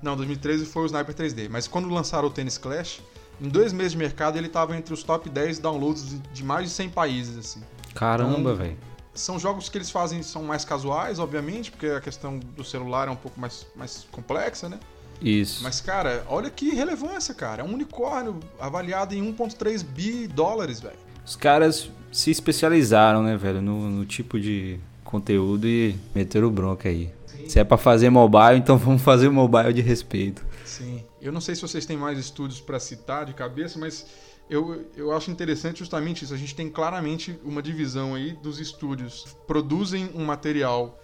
Não, 0.00 0.16
2013 0.16 0.64
foi 0.64 0.84
o 0.84 0.86
Sniper 0.86 1.14
3D, 1.14 1.48
mas 1.50 1.68
quando 1.68 1.88
lançaram 1.88 2.28
o 2.28 2.30
Tennis 2.30 2.56
Clash, 2.56 3.02
em 3.40 3.48
dois 3.48 3.72
meses 3.72 3.92
de 3.92 3.98
mercado 3.98 4.38
ele 4.38 4.46
estava 4.46 4.76
entre 4.76 4.94
os 4.94 5.02
top 5.02 5.28
10 5.28 5.58
downloads 5.58 6.20
de 6.32 6.44
mais 6.44 6.68
de 6.68 6.74
100 6.74 6.90
países, 6.90 7.36
assim. 7.36 7.62
Caramba, 7.94 8.38
Então, 8.38 8.56
velho. 8.56 8.78
São 9.12 9.38
jogos 9.38 9.68
que 9.68 9.76
eles 9.76 9.90
fazem, 9.90 10.22
são 10.22 10.44
mais 10.44 10.64
casuais, 10.64 11.18
obviamente, 11.18 11.72
porque 11.72 11.86
a 11.86 12.00
questão 12.00 12.38
do 12.38 12.62
celular 12.62 13.08
é 13.08 13.10
um 13.10 13.16
pouco 13.16 13.38
mais, 13.40 13.66
mais 13.74 14.06
complexa, 14.12 14.68
né? 14.68 14.78
Isso. 15.20 15.62
Mas, 15.62 15.80
cara, 15.80 16.24
olha 16.28 16.50
que 16.50 16.70
relevância, 16.70 17.34
cara. 17.34 17.62
É 17.62 17.64
um 17.64 17.74
unicórnio 17.74 18.38
avaliado 18.58 19.14
em 19.14 19.34
1,3 19.34 19.84
bi 19.84 20.26
dólares, 20.28 20.80
velho. 20.80 20.98
Os 21.24 21.36
caras 21.36 21.90
se 22.12 22.30
especializaram, 22.30 23.22
né, 23.22 23.36
velho, 23.36 23.60
no, 23.60 23.90
no 23.90 24.06
tipo 24.06 24.38
de 24.40 24.78
conteúdo 25.04 25.66
e 25.66 25.96
meteram 26.14 26.50
bronca 26.50 26.88
aí. 26.88 27.12
Se 27.48 27.58
é 27.58 27.64
pra 27.64 27.78
fazer 27.78 28.10
mobile, 28.10 28.58
então 28.58 28.76
vamos 28.78 29.02
fazer 29.02 29.28
mobile 29.28 29.72
de 29.72 29.80
respeito. 29.80 30.44
Sim. 30.64 31.02
Eu 31.20 31.32
não 31.32 31.40
sei 31.40 31.54
se 31.54 31.62
vocês 31.62 31.86
têm 31.86 31.96
mais 31.96 32.18
estúdios 32.18 32.60
pra 32.60 32.78
citar 32.78 33.24
de 33.24 33.32
cabeça, 33.32 33.78
mas 33.78 34.06
eu, 34.48 34.86
eu 34.96 35.12
acho 35.12 35.30
interessante 35.30 35.80
justamente 35.80 36.24
isso. 36.24 36.34
A 36.34 36.36
gente 36.36 36.54
tem 36.54 36.70
claramente 36.70 37.38
uma 37.44 37.62
divisão 37.62 38.14
aí 38.14 38.32
dos 38.42 38.60
estúdios. 38.60 39.36
Produzem 39.46 40.10
um 40.14 40.24
material, 40.24 40.98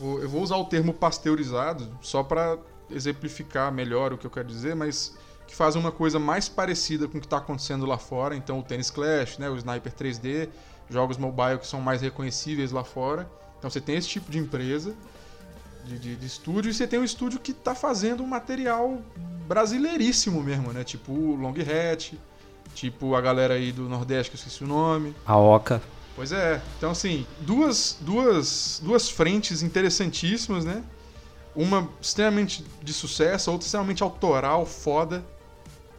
eu 0.00 0.28
vou 0.28 0.42
usar 0.42 0.56
o 0.56 0.64
termo 0.64 0.94
pasteurizado, 0.94 1.88
só 2.00 2.22
pra 2.22 2.58
exemplificar 2.92 3.72
melhor 3.72 4.12
o 4.12 4.18
que 4.18 4.26
eu 4.26 4.30
quero 4.30 4.48
dizer, 4.48 4.74
mas 4.74 5.14
que 5.46 5.54
fazem 5.56 5.80
uma 5.80 5.90
coisa 5.92 6.18
mais 6.18 6.48
parecida 6.48 7.08
com 7.08 7.18
o 7.18 7.20
que 7.20 7.26
está 7.26 7.38
acontecendo 7.38 7.84
lá 7.86 7.98
fora. 7.98 8.36
Então, 8.36 8.58
o 8.60 8.62
Tennis 8.62 8.90
Clash, 8.90 9.38
né, 9.38 9.48
o 9.50 9.56
Sniper 9.56 9.92
3D, 9.92 10.48
jogos 10.88 11.16
mobile 11.16 11.58
que 11.58 11.66
são 11.66 11.80
mais 11.80 12.00
reconhecíveis 12.02 12.70
lá 12.72 12.84
fora. 12.84 13.28
Então, 13.58 13.68
você 13.68 13.80
tem 13.80 13.96
esse 13.96 14.08
tipo 14.08 14.30
de 14.30 14.38
empresa, 14.38 14.94
de, 15.84 15.98
de- 15.98 16.16
de 16.16 16.26
estúdio, 16.26 16.70
e 16.70 16.74
você 16.74 16.86
tem 16.86 16.98
um 17.00 17.04
estúdio 17.04 17.40
que 17.40 17.50
está 17.50 17.74
fazendo 17.74 18.22
um 18.22 18.26
material 18.26 19.00
brasileiríssimo 19.48 20.42
mesmo, 20.42 20.72
né? 20.72 20.84
Tipo 20.84 21.12
o 21.12 21.34
Long 21.34 21.54
Hat, 21.60 22.18
tipo 22.74 23.14
a 23.16 23.20
galera 23.20 23.54
aí 23.54 23.72
do 23.72 23.88
Nordeste, 23.88 24.30
que 24.30 24.36
eu 24.36 24.38
esqueci 24.38 24.62
o 24.62 24.66
nome. 24.66 25.14
A 25.26 25.36
Oca. 25.36 25.82
Pois 26.14 26.30
é. 26.32 26.62
Então, 26.78 26.92
assim, 26.92 27.26
duas, 27.40 27.96
duas, 28.00 28.80
duas 28.84 29.08
frentes 29.10 29.62
interessantíssimas, 29.62 30.64
né? 30.64 30.82
Uma 31.54 31.88
extremamente 32.00 32.64
de 32.82 32.92
sucesso, 32.92 33.50
a 33.50 33.52
outra 33.52 33.66
extremamente 33.66 34.02
autoral, 34.02 34.64
foda. 34.66 35.24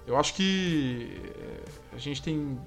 Eu 0.07 0.17
acho 0.17 0.33
que 0.33 1.19
eh, 1.23 1.69
a 1.95 1.97
gente 1.97 2.21
tem 2.21 2.57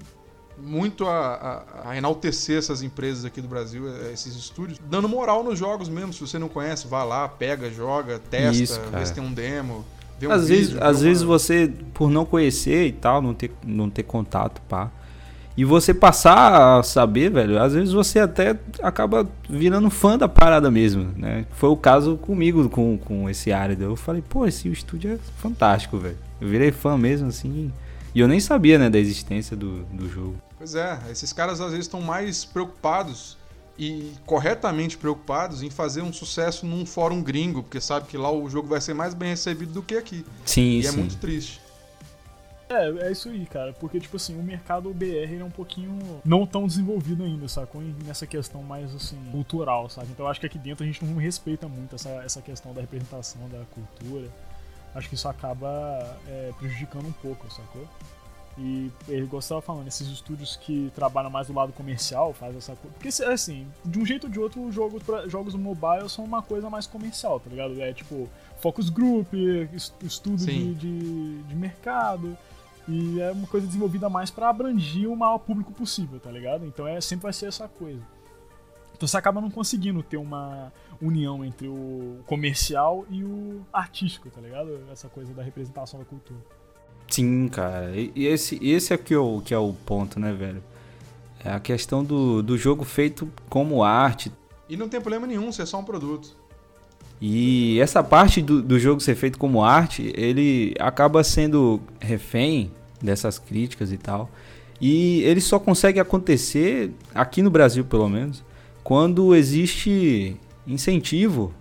muito 0.57 1.05
a, 1.07 1.63
a- 1.83 1.89
a 1.89 1.97
enaltecer 1.97 2.57
essas 2.57 2.81
empresas 2.81 3.25
aqui 3.25 3.41
do 3.41 3.47
Brasil, 3.47 3.87
eh, 3.89 4.11
esses 4.13 4.35
estúdios, 4.35 4.79
dando 4.89 5.09
moral 5.09 5.43
nos 5.43 5.57
jogos 5.59 5.89
mesmo. 5.89 6.13
Se 6.13 6.21
você 6.21 6.37
não 6.39 6.47
conhece, 6.47 6.87
vá 6.87 7.03
lá, 7.03 7.27
pega, 7.27 7.69
joga, 7.71 8.19
testa, 8.19 8.61
Isso, 8.63 8.79
vê 8.91 9.05
se 9.05 9.13
tem 9.13 9.23
um 9.23 9.33
demo. 9.33 9.83
Vê 10.17 10.27
um 10.27 10.31
Às 10.31 10.47
vezes, 10.47 10.67
vídeo, 10.69 10.83
às 10.83 11.01
vezes 11.01 11.23
uma- 11.23 11.37
você, 11.37 11.73
por 11.93 12.09
não 12.09 12.23
conhecer 12.25 12.87
e 12.87 12.91
tal, 12.93 13.21
não 13.21 13.33
ter, 13.33 13.51
não 13.65 13.89
ter 13.89 14.03
contato, 14.03 14.61
pá. 14.69 14.89
E 15.57 15.63
você 15.63 15.93
passar 15.93 16.79
a 16.79 16.83
saber, 16.83 17.31
velho, 17.31 17.61
às 17.61 17.73
vezes 17.73 17.93
você 17.93 18.19
até 18.19 18.57
acaba 18.83 19.27
virando 19.49 19.89
fã 19.89 20.17
da 20.17 20.27
parada 20.27 20.69
mesmo, 20.69 21.13
né? 21.15 21.45
Foi 21.51 21.69
o 21.69 21.77
caso 21.77 22.17
comigo 22.17 22.67
com, 22.69 22.97
com 22.97 23.29
esse 23.29 23.53
árido. 23.53 23.83
Eu 23.83 23.95
falei, 23.95 24.21
pô, 24.21 24.45
esse 24.45 24.69
estúdio 24.69 25.13
é 25.13 25.17
fantástico, 25.37 25.97
velho. 25.97 26.17
Eu 26.41 26.49
virei 26.49 26.71
fã 26.71 26.97
mesmo, 26.97 27.29
assim. 27.29 27.71
E 28.13 28.19
eu 28.19 28.27
nem 28.27 28.39
sabia, 28.39 28.77
né, 28.77 28.89
da 28.89 28.99
existência 28.99 29.55
do, 29.55 29.83
do 29.85 30.09
jogo. 30.09 30.35
Pois 30.57 30.75
é, 30.75 30.99
esses 31.09 31.31
caras 31.31 31.61
às 31.61 31.71
vezes 31.71 31.85
estão 31.85 32.01
mais 32.01 32.43
preocupados 32.43 33.37
e 33.77 34.11
corretamente 34.25 34.97
preocupados 34.97 35.61
em 35.61 35.69
fazer 35.69 36.01
um 36.01 36.11
sucesso 36.11 36.65
num 36.65 36.85
fórum 36.85 37.21
gringo, 37.21 37.61
porque 37.61 37.81
sabe 37.81 38.07
que 38.07 38.17
lá 38.17 38.31
o 38.31 38.49
jogo 38.49 38.67
vai 38.67 38.79
ser 38.79 38.93
mais 38.93 39.13
bem 39.13 39.29
recebido 39.29 39.73
do 39.73 39.81
que 39.81 39.95
aqui. 39.95 40.25
Sim, 40.45 40.79
E 40.79 40.83
sim. 40.83 40.89
é 40.89 40.91
muito 40.91 41.17
triste. 41.17 41.61
É, 42.67 43.07
é 43.07 43.11
isso 43.11 43.29
aí, 43.29 43.45
cara. 43.45 43.73
Porque, 43.73 43.99
tipo 43.99 44.17
assim, 44.17 44.37
o 44.39 44.41
mercado 44.43 44.91
BR 44.93 45.39
é 45.39 45.43
um 45.43 45.51
pouquinho 45.51 45.97
não 46.25 46.45
tão 46.47 46.65
desenvolvido 46.65 47.23
ainda, 47.23 47.47
sacou? 47.47 47.81
E 47.81 47.93
Nessa 48.05 48.25
questão 48.25 48.63
mais, 48.63 48.93
assim, 48.95 49.17
cultural, 49.31 49.87
sabe? 49.89 50.07
Então 50.11 50.25
eu 50.25 50.31
acho 50.31 50.39
que 50.39 50.45
aqui 50.47 50.57
dentro 50.57 50.83
a 50.83 50.87
gente 50.87 51.03
não 51.05 51.15
respeita 51.17 51.67
muito 51.67 51.95
essa, 51.95 52.09
essa 52.23 52.41
questão 52.41 52.73
da 52.73 52.81
representação 52.81 53.47
da 53.49 53.61
cultura. 53.73 54.27
Acho 54.95 55.09
que 55.09 55.15
isso 55.15 55.27
acaba 55.27 55.67
é, 56.27 56.51
prejudicando 56.57 57.05
um 57.07 57.11
pouco, 57.11 57.45
sacou? 57.53 57.85
E 58.57 58.89
ele 59.09 59.25
gostava 59.25 59.61
falando, 59.61 59.87
esses 59.89 60.07
estúdios 60.07 60.55
que 60.55 60.89
trabalham 60.95 61.29
mais 61.29 61.47
do 61.47 61.53
lado 61.53 61.73
comercial, 61.73 62.31
faz 62.33 62.55
essa 62.55 62.73
coisa. 62.77 62.95
Porque, 62.97 63.09
assim, 63.25 63.67
de 63.83 63.99
um 63.99 64.05
jeito 64.05 64.27
ou 64.27 64.29
de 64.31 64.39
outro, 64.39 64.65
os 64.65 64.73
jogos, 64.73 65.03
pra- 65.03 65.27
jogos 65.27 65.53
mobile 65.55 66.09
são 66.09 66.23
uma 66.23 66.41
coisa 66.41 66.69
mais 66.69 66.87
comercial, 66.87 67.37
tá 67.39 67.49
ligado? 67.49 67.79
É 67.81 67.91
tipo, 67.91 68.29
focus 68.61 68.89
group, 68.89 69.33
es- 69.73 69.93
estudo 70.01 70.37
de, 70.45 70.73
de, 70.75 71.43
de 71.43 71.55
mercado. 71.55 72.37
E 72.87 73.19
é 73.19 73.31
uma 73.31 73.47
coisa 73.47 73.65
desenvolvida 73.65 74.09
mais 74.09 74.29
pra 74.29 74.49
abranger 74.49 75.09
o 75.09 75.15
maior 75.15 75.39
público 75.39 75.71
possível, 75.71 76.19
tá 76.19 76.29
ligado? 76.31 76.65
Então 76.65 76.87
é, 76.87 77.01
sempre 77.01 77.23
vai 77.23 77.33
ser 77.33 77.47
essa 77.47 77.67
coisa. 77.67 78.01
Então 78.95 79.07
você 79.07 79.17
acaba 79.17 79.41
não 79.41 79.49
conseguindo 79.49 80.01
ter 80.03 80.17
uma 80.17 80.71
união 81.01 81.43
entre 81.43 81.67
o 81.67 82.19
comercial 82.25 83.05
e 83.09 83.23
o 83.23 83.61
artístico, 83.73 84.29
tá 84.29 84.39
ligado? 84.39 84.79
Essa 84.91 85.09
coisa 85.09 85.33
da 85.33 85.43
representação 85.43 85.99
da 85.99 86.05
cultura. 86.05 86.39
Sim, 87.07 87.47
cara. 87.49 87.95
E 87.95 88.11
e 88.15 88.25
esse, 88.27 88.57
esse 88.65 88.93
é 88.93 88.97
que 88.97 89.13
é, 89.13 89.17
o, 89.17 89.41
que 89.41 89.53
é 89.53 89.57
o 89.57 89.73
ponto, 89.73 90.19
né, 90.19 90.31
velho? 90.31 90.63
É 91.43 91.51
a 91.51 91.59
questão 91.59 92.03
do, 92.03 92.41
do 92.41 92.57
jogo 92.57 92.83
feito 92.85 93.31
como 93.49 93.83
arte. 93.83 94.31
E 94.69 94.77
não 94.77 94.89
tem 94.89 94.99
problema 95.01 95.27
nenhum, 95.27 95.51
ser 95.51 95.65
só 95.65 95.79
um 95.79 95.83
produto. 95.83 96.35
E 97.21 97.79
essa 97.79 98.03
parte 98.03 98.41
do, 98.41 98.61
do 98.61 98.77
jogo 98.77 98.99
ser 98.99 99.15
feito 99.15 99.37
como 99.37 99.63
arte, 99.63 100.11
ele 100.15 100.73
acaba 100.79 101.23
sendo 101.23 101.81
refém 101.99 102.71
dessas 103.01 103.39
críticas 103.39 103.91
e 103.91 103.97
tal. 103.97 104.29
E 104.81 105.21
ele 105.21 105.39
só 105.39 105.57
consegue 105.57 105.99
acontecer, 105.99 106.91
aqui 107.13 107.41
no 107.41 107.49
Brasil 107.49 107.85
pelo 107.85 108.09
menos, 108.09 108.43
quando 108.83 109.33
existe 109.33 110.35
incentivo, 110.67 111.53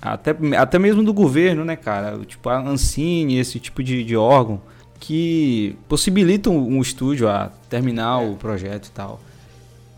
até, 0.00 0.34
até 0.56 0.78
mesmo 0.78 1.02
do 1.02 1.12
governo, 1.12 1.64
né, 1.64 1.76
cara? 1.76 2.18
Tipo 2.24 2.48
a 2.48 2.60
Ancine, 2.60 3.38
esse 3.38 3.58
tipo 3.58 3.82
de, 3.82 4.04
de 4.04 4.16
órgão, 4.16 4.60
que 4.98 5.76
possibilitam 5.88 6.56
um 6.56 6.80
estúdio 6.80 7.28
a 7.28 7.50
terminar 7.68 8.20
o 8.20 8.36
projeto 8.36 8.86
e 8.86 8.90
tal. 8.90 9.20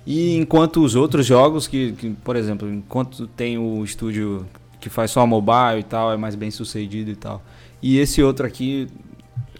E 0.07 0.37
enquanto 0.37 0.83
os 0.83 0.95
outros 0.95 1.27
jogos, 1.27 1.69
que, 1.69 1.93
que, 1.93 2.11
por 2.11 2.37
exemplo, 2.37 2.69
enquanto 2.69 3.27
tem 3.27 3.59
o 3.59 3.85
estúdio 3.85 4.47
que 4.83 4.91
faz 4.91 5.13
só 5.13 5.25
mobile 5.25 5.79
e 5.79 5.85
tal, 5.85 6.13
é 6.13 6.17
mais 6.17 6.35
bem 6.35 6.51
sucedido 6.51 7.11
e 7.11 7.17
tal. 7.17 7.41
E 7.81 7.99
esse 7.99 8.21
outro 8.21 8.45
aqui, 8.45 8.89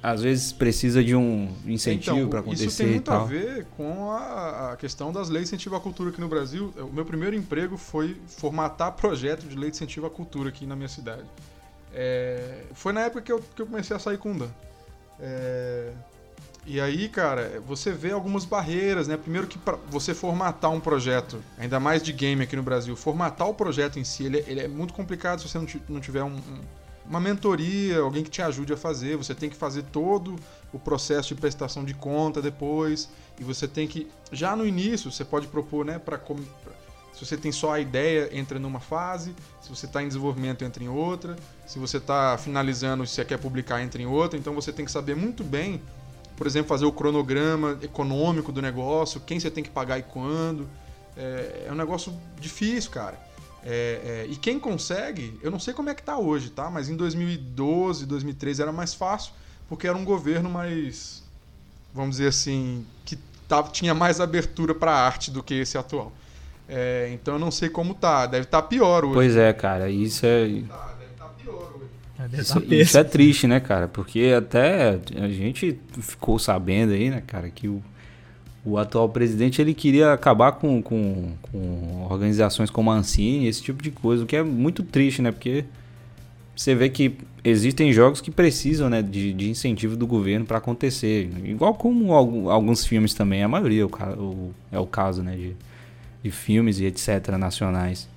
às 0.03 0.21
vezes 0.21 0.53
precisa 0.53 1.03
de 1.03 1.15
um 1.15 1.49
incentivo 1.65 2.19
Então, 2.19 2.29
Isso 2.29 2.39
acontecer 2.39 2.83
tem 2.83 2.87
e 2.87 2.95
muito 2.95 3.11
a 3.13 3.25
ver 3.25 3.67
com 3.77 4.11
a, 4.11 4.73
a 4.73 4.77
questão 4.77 5.13
das 5.13 5.29
leis 5.29 5.45
de 5.45 5.55
incentivo 5.55 5.77
à 5.77 5.81
cultura 5.81 6.11
aqui 6.11 6.21
no 6.21 6.29
Brasil. 6.29 6.75
O 6.77 6.93
meu 6.93 7.05
primeiro 7.05 7.37
emprego 7.37 7.77
foi 7.77 8.17
formatar 8.27 8.93
projeto 8.93 9.47
de 9.47 9.55
lei 9.55 9.71
de 9.71 9.77
incentivo 9.77 10.07
à 10.07 10.11
cultura 10.11 10.49
aqui 10.49 10.67
na 10.67 10.75
minha 10.75 10.89
cidade. 10.89 11.23
É, 11.95 12.65
foi 12.75 12.93
na 12.93 13.03
época 13.03 13.23
que 13.23 13.31
eu, 13.31 13.41
que 13.55 13.63
eu 13.63 13.67
comecei 13.67 13.95
a 13.95 14.01
sair 14.01 14.19
com 14.19 14.33
o 14.33 14.39
Dan. 14.39 14.49
É, 15.21 15.93
e 16.65 16.81
aí, 16.81 17.09
cara, 17.09 17.61
você 17.67 17.91
vê 17.93 18.13
algumas 18.13 18.45
barreiras, 18.45 19.09
né? 19.09 19.17
Primeiro 19.17 19.47
que 19.47 19.59
pra 19.59 19.77
você 19.91 20.15
formatar 20.15 20.71
um 20.71 20.79
projeto, 20.81 21.43
ainda 21.59 21.81
mais 21.81 22.03
de 22.03 22.13
game 22.13 22.43
aqui 22.43 22.55
no 22.55 22.63
Brasil, 22.63 22.95
formatar 22.95 23.49
o 23.49 23.55
projeto 23.55 23.99
em 23.99 24.05
si, 24.05 24.25
ele, 24.25 24.39
é- 24.39 24.45
ele 24.47 24.61
é 24.61 24.69
muito 24.69 24.95
complicado 24.95 25.41
se 25.41 25.49
você 25.49 25.59
não, 25.59 25.67
não 25.89 26.01
tiver 26.01 26.23
um- 26.23 26.29
um- 26.37 26.61
uma 27.05 27.19
mentoria, 27.19 27.99
alguém 27.99 28.23
que 28.23 28.31
te 28.31 28.41
ajude 28.41 28.73
a 28.73 28.77
fazer. 28.77 29.17
Você 29.17 29.35
tem 29.35 29.51
que 29.51 29.57
fazer 29.57 29.83
todo 29.85 30.37
o 30.73 30.79
processo 30.79 31.35
de 31.35 31.41
prestação 31.41 31.85
de 31.85 31.95
conta 31.95 32.41
depois. 32.41 33.09
E 33.41 33.45
você 33.45 33.67
tem 33.67 33.89
que, 33.89 34.09
já 34.31 34.55
no 34.55 34.65
início, 34.65 35.11
você 35.11 35.25
pode 35.25 35.49
propor, 35.49 35.85
né, 35.85 35.99
para 35.99 36.17
se 37.13 37.27
você 37.27 37.37
tem 37.37 37.53
só 37.53 37.73
a 37.73 37.81
ideia, 37.81 38.31
entra 38.33 38.59
numa 38.59 38.81
fase. 38.81 39.35
Se 39.61 39.69
você 39.69 39.87
está 39.87 40.03
em 40.03 40.07
desenvolvimento, 40.09 40.65
entra 40.65 40.83
em 40.83 40.89
outra. 40.89 41.37
Se 41.67 41.79
você 41.79 41.99
está 41.99 42.39
finalizando, 42.39 43.07
se 43.07 43.23
quer 43.25 43.39
publicar, 43.39 43.83
entra 43.83 44.01
em 44.01 44.07
outra. 44.07 44.39
Então 44.39 44.55
você 44.55 44.73
tem 44.73 44.85
que 44.85 44.91
saber 44.91 45.15
muito 45.15 45.45
bem, 45.45 45.83
por 46.37 46.47
exemplo, 46.47 46.69
fazer 46.69 46.85
o 46.85 46.93
cronograma 46.93 47.79
econômico 47.83 48.51
do 48.51 48.63
negócio, 48.63 49.21
quem 49.21 49.39
você 49.39 49.51
tem 49.51 49.63
que 49.63 49.71
pagar 49.71 49.99
e 49.99 50.03
quando. 50.03 50.69
É, 51.17 51.67
é 51.69 51.73
um 51.73 51.75
negócio 51.75 52.13
difícil, 52.41 52.91
cara. 52.91 53.19
É, 53.65 54.25
é, 54.25 54.27
e 54.29 54.37
quem 54.37 54.59
consegue, 54.59 55.39
eu 55.43 55.51
não 55.51 55.59
sei 55.59 55.73
como 55.73 55.89
é 55.89 55.95
que 55.95 56.03
tá 56.03 56.19
hoje, 56.19 56.51
tá? 56.51 56.69
Mas 56.69 56.89
em 56.89 56.97
2012, 56.97 58.07
2013 58.07 58.63
era 58.63 58.73
mais 58.73 58.93
fácil, 58.93 59.33
porque 59.69 59.87
era 59.87 59.97
um 59.97 60.05
governo 60.05 60.51
mais, 60.51 61.23
vamos 61.95 62.17
dizer 62.17 62.29
assim, 62.29 62.85
que 63.05 63.17
tava, 63.47 63.71
tinha 63.71 63.95
mais 63.95 64.21
abertura 64.21 64.75
para 64.75 64.93
arte 64.93 65.31
do 65.31 65.43
que 65.43 65.55
esse 65.55 65.79
atual. 65.79 66.13
É, 66.69 67.11
então 67.13 67.35
eu 67.35 67.41
não 67.41 67.51
sei 67.51 67.69
como 67.69 67.95
tá. 67.95 68.27
Deve 68.27 68.45
estar 68.45 68.63
pior 68.63 69.05
hoje. 69.05 69.15
Pois 69.15 69.37
é, 69.37 69.53
cara, 69.53 69.91
isso 69.91 70.25
é. 70.25 70.63
Isso, 72.33 72.63
isso 72.71 72.99
é 72.99 73.05
triste, 73.05 73.47
né, 73.47 73.61
cara? 73.61 73.89
Porque 73.89 74.35
até 74.37 74.99
a 75.17 75.29
gente 75.29 75.79
ficou 76.01 76.39
sabendo 76.39 76.93
aí, 76.93 77.11
né, 77.11 77.23
cara, 77.27 77.49
que 77.51 77.69
o, 77.69 77.83
o 78.65 78.79
atual 78.79 79.09
presidente 79.09 79.61
ele 79.61 79.75
queria 79.75 80.13
acabar 80.13 80.53
com, 80.53 80.83
com, 80.83 81.33
com 81.43 82.07
organizações 82.11 82.71
como 82.71 82.91
a 82.91 82.95
Ancine, 82.95 83.47
esse 83.47 83.63
tipo 83.63 83.83
de 83.83 83.91
coisa, 83.91 84.25
o 84.25 84.27
que 84.27 84.37
é 84.37 84.43
muito 84.43 84.83
triste, 84.83 85.23
né? 85.23 85.33
Porque 85.33 85.65
você 86.55 86.75
vê 86.75 86.89
que 86.89 87.17
existem 87.43 87.93
jogos 87.93 88.21
que 88.21 88.31
precisam 88.31 88.89
né, 88.89 89.03
de, 89.03 89.33
de 89.33 89.51
incentivo 89.51 89.97
do 89.97 90.07
governo 90.07 90.47
para 90.47 90.59
acontecer. 90.59 91.31
Igual 91.45 91.75
como 91.75 92.13
alguns 92.13 92.85
filmes 92.85 93.15
também, 93.15 93.43
a 93.43 93.49
maioria 93.49 93.83
é 93.83 93.85
o, 93.85 94.51
é 94.71 94.79
o 94.79 94.87
caso 94.87 95.23
né, 95.23 95.35
de, 95.35 95.57
de 96.23 96.31
filmes 96.31 96.79
e 96.79 96.85
etc. 96.85 97.31
nacionais. 97.39 98.09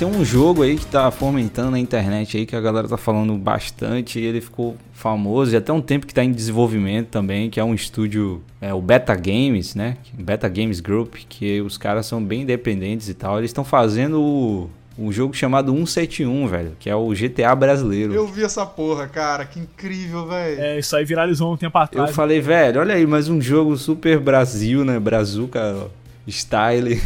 Tem 0.00 0.08
um 0.08 0.24
jogo 0.24 0.62
aí 0.62 0.78
que 0.78 0.86
tá 0.86 1.10
fomentando 1.10 1.72
na 1.72 1.78
internet 1.78 2.38
aí 2.38 2.46
que 2.46 2.56
a 2.56 2.60
galera 2.60 2.88
tá 2.88 2.96
falando 2.96 3.34
bastante 3.34 4.18
e 4.18 4.24
ele 4.24 4.40
ficou 4.40 4.74
famoso 4.94 5.52
e 5.52 5.58
até 5.58 5.70
um 5.74 5.82
tempo 5.82 6.06
que 6.06 6.14
tá 6.14 6.24
em 6.24 6.32
desenvolvimento 6.32 7.08
também, 7.08 7.50
que 7.50 7.60
é 7.60 7.64
um 7.64 7.74
estúdio, 7.74 8.42
é 8.62 8.72
o 8.72 8.80
Beta 8.80 9.14
Games, 9.14 9.74
né? 9.74 9.98
Beta 10.14 10.48
Games 10.48 10.80
Group, 10.80 11.16
que 11.28 11.60
os 11.60 11.76
caras 11.76 12.06
são 12.06 12.24
bem 12.24 12.40
independentes 12.40 13.10
e 13.10 13.14
tal. 13.14 13.36
Eles 13.36 13.50
estão 13.50 13.62
fazendo 13.62 14.70
um 14.98 15.12
jogo 15.12 15.34
chamado 15.34 15.70
171, 15.70 16.46
velho, 16.46 16.72
que 16.80 16.88
é 16.88 16.96
o 16.96 17.10
GTA 17.10 17.54
brasileiro. 17.54 18.14
Eu 18.14 18.26
vi 18.26 18.42
essa 18.42 18.64
porra, 18.64 19.06
cara, 19.06 19.44
que 19.44 19.60
incrível, 19.60 20.26
velho. 20.26 20.62
É, 20.62 20.78
isso 20.78 20.96
aí 20.96 21.04
viralizou 21.04 21.52
um 21.52 21.58
tempo 21.58 21.76
atrás. 21.76 22.08
Eu 22.08 22.14
falei, 22.14 22.40
velho, 22.40 22.80
olha 22.80 22.94
aí, 22.94 23.06
mais 23.06 23.28
um 23.28 23.38
jogo 23.38 23.76
super 23.76 24.18
Brasil, 24.18 24.82
né? 24.82 24.98
Brazuca 24.98 25.90
style. 26.26 26.98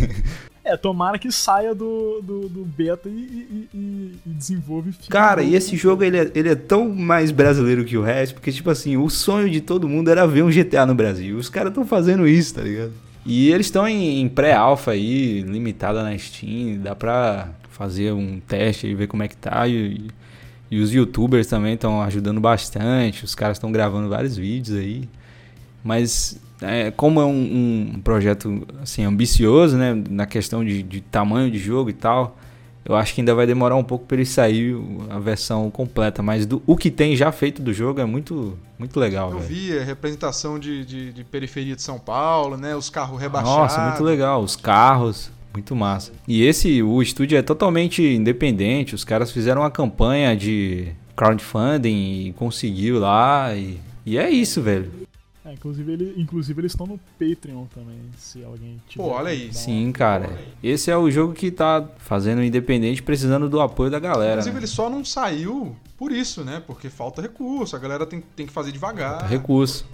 É, 0.65 0.79
tomara 0.79 1.19
que 1.19 1.31
saia 1.31 1.75
do, 1.75 2.23
do, 2.23 2.49
do 2.49 2.65
beta 2.65 3.07
e, 3.07 3.13
e, 3.13 3.69
e, 3.75 4.19
desenvolva. 4.25 4.89
E 4.89 5.09
Cara, 5.09 5.43
e 5.43 5.55
esse 5.55 5.77
jogo 5.77 6.03
ele 6.03 6.17
é, 6.17 6.31
ele 6.35 6.49
é 6.49 6.55
tão 6.55 6.89
mais 6.89 7.31
brasileiro 7.31 7.85
que 7.85 7.99
o 7.99 8.03
resto, 8.03 8.35
porque, 8.35 8.51
tipo 8.51 8.71
assim, 8.71 8.97
o 8.97 9.11
sonho 9.11 9.51
de 9.51 9.61
todo 9.61 9.87
mundo 9.87 10.11
era 10.11 10.27
ver 10.27 10.43
um 10.43 10.51
GTA 10.51 10.87
no 10.87 10.95
Brasil. 10.95 11.37
Os 11.37 11.51
caras 11.51 11.69
estão 11.69 11.87
fazendo 11.87 12.27
isso, 12.27 12.55
tá 12.55 12.63
ligado? 12.63 12.93
E 13.27 13.51
eles 13.51 13.67
estão 13.67 13.87
em, 13.87 14.23
em 14.23 14.29
pré-alpha 14.29 14.93
aí, 14.93 15.43
limitada 15.43 16.03
na 16.03 16.17
Steam, 16.17 16.79
dá 16.79 16.95
pra 16.95 17.51
fazer 17.71 18.13
um 18.13 18.41
teste 18.41 18.87
e 18.87 18.95
ver 18.95 19.07
como 19.07 19.23
é 19.23 19.29
que 19.29 19.37
tá. 19.37 19.69
E, 19.69 20.09
e 20.71 20.81
os 20.81 20.95
youtubers 20.95 21.47
também 21.47 21.75
estão 21.75 22.01
ajudando 22.01 22.41
bastante, 22.41 23.25
os 23.25 23.35
caras 23.35 23.59
estão 23.59 23.71
gravando 23.71 24.09
vários 24.09 24.37
vídeos 24.37 24.79
aí. 24.79 25.09
Mas 25.83 26.39
é, 26.63 26.91
como 26.91 27.21
é 27.21 27.25
um, 27.25 27.93
um, 27.97 28.01
projeto 28.03 28.67
assim, 28.83 29.05
ambicioso, 29.05 29.77
né, 29.77 29.95
na 30.09 30.27
questão 30.27 30.65
de, 30.65 30.83
de, 30.83 31.01
tamanho 31.01 31.51
de 31.51 31.59
jogo 31.59 31.91
e 31.91 31.93
tal, 31.93 32.37
eu 32.85 32.95
acho 32.95 33.15
que 33.15 33.21
ainda 33.21 33.35
vai 33.35 33.47
demorar 33.47 33.77
um 33.77 33.83
pouco 33.83 34.07
para 34.07 34.19
ele 34.19 34.27
sair 34.27 34.77
a 35.09 35.19
versão 35.19 35.71
completa. 35.71 36.23
Mas 36.23 36.47
do, 36.47 36.63
o 36.67 36.77
que 36.77 36.91
tem 36.91 37.17
já 37.17 37.33
feito 37.33 37.63
do 37.63 37.73
jogo 37.73 38.01
é 38.01 38.05
muito, 38.05 38.59
muito 38.79 39.01
legal. 39.01 39.31
Eu 39.31 39.39
véio. 39.39 39.49
vi 39.49 39.79
a 39.79 39.85
representação 39.85 40.59
de, 40.59 40.85
de, 40.85 41.13
de, 41.13 41.25
periferia 41.25 41.75
de 41.75 41.83
São 41.83 41.99
Paulo, 41.99 42.57
né, 42.57 42.77
os 42.77 42.91
carros 42.91 43.21
rebaixados. 43.21 43.57
Nossa, 43.57 43.89
muito 43.89 44.05
legal, 44.05 44.43
os 44.43 44.55
carros. 44.55 45.31
Muito 45.53 45.75
massa. 45.77 46.13
E 46.27 46.43
esse, 46.45 46.83
o 46.83 47.01
estúdio 47.01 47.39
é 47.39 47.43
totalmente 47.43 48.03
independente. 48.03 48.95
Os 48.95 49.05
caras 49.05 49.31
fizeram 49.31 49.63
uma 49.63 49.71
campanha 49.71 50.37
de 50.37 50.89
crowdfunding 51.15 52.27
e 52.27 52.33
conseguiu 52.33 52.99
lá. 52.99 53.55
E, 53.55 53.79
e 54.05 54.19
é 54.19 54.29
isso, 54.29 54.61
velho. 54.61 54.91
É, 55.45 55.53
inclusive, 55.53 55.93
ele, 55.93 56.15
inclusive 56.17 56.59
eles 56.59 56.73
estão 56.73 56.87
no 56.87 56.99
Patreon 57.19 57.67
também, 57.67 57.99
se 58.17 58.43
alguém 58.43 58.81
tiver. 58.89 59.05
Pô, 59.05 59.11
olha 59.11 59.29
aí. 59.29 59.53
Sim, 59.53 59.93
cara. 59.93 60.39
Esse 60.63 60.91
é 60.91 60.97
o 60.97 61.11
jogo 61.11 61.35
que 61.35 61.51
tá 61.51 61.87
fazendo 61.99 62.43
independente, 62.43 63.03
precisando 63.03 63.47
do 63.47 63.61
apoio 63.61 63.91
da 63.91 63.99
galera. 63.99 64.33
Inclusive, 64.33 64.55
né? 64.55 64.61
ele 64.61 64.67
só 64.67 64.89
não 64.89 65.05
saiu 65.05 65.77
por 65.99 66.13
isso, 66.13 66.43
né? 66.43 66.63
Porque 66.67 66.89
falta 66.89 67.21
recurso, 67.21 67.77
a 67.77 67.79
galera 67.79 68.07
tem, 68.07 68.23
tem 68.35 68.47
que 68.47 68.53
fazer 68.53 68.73
devagar. 68.73 69.21
Falta 69.21 69.27
recurso. 69.27 69.87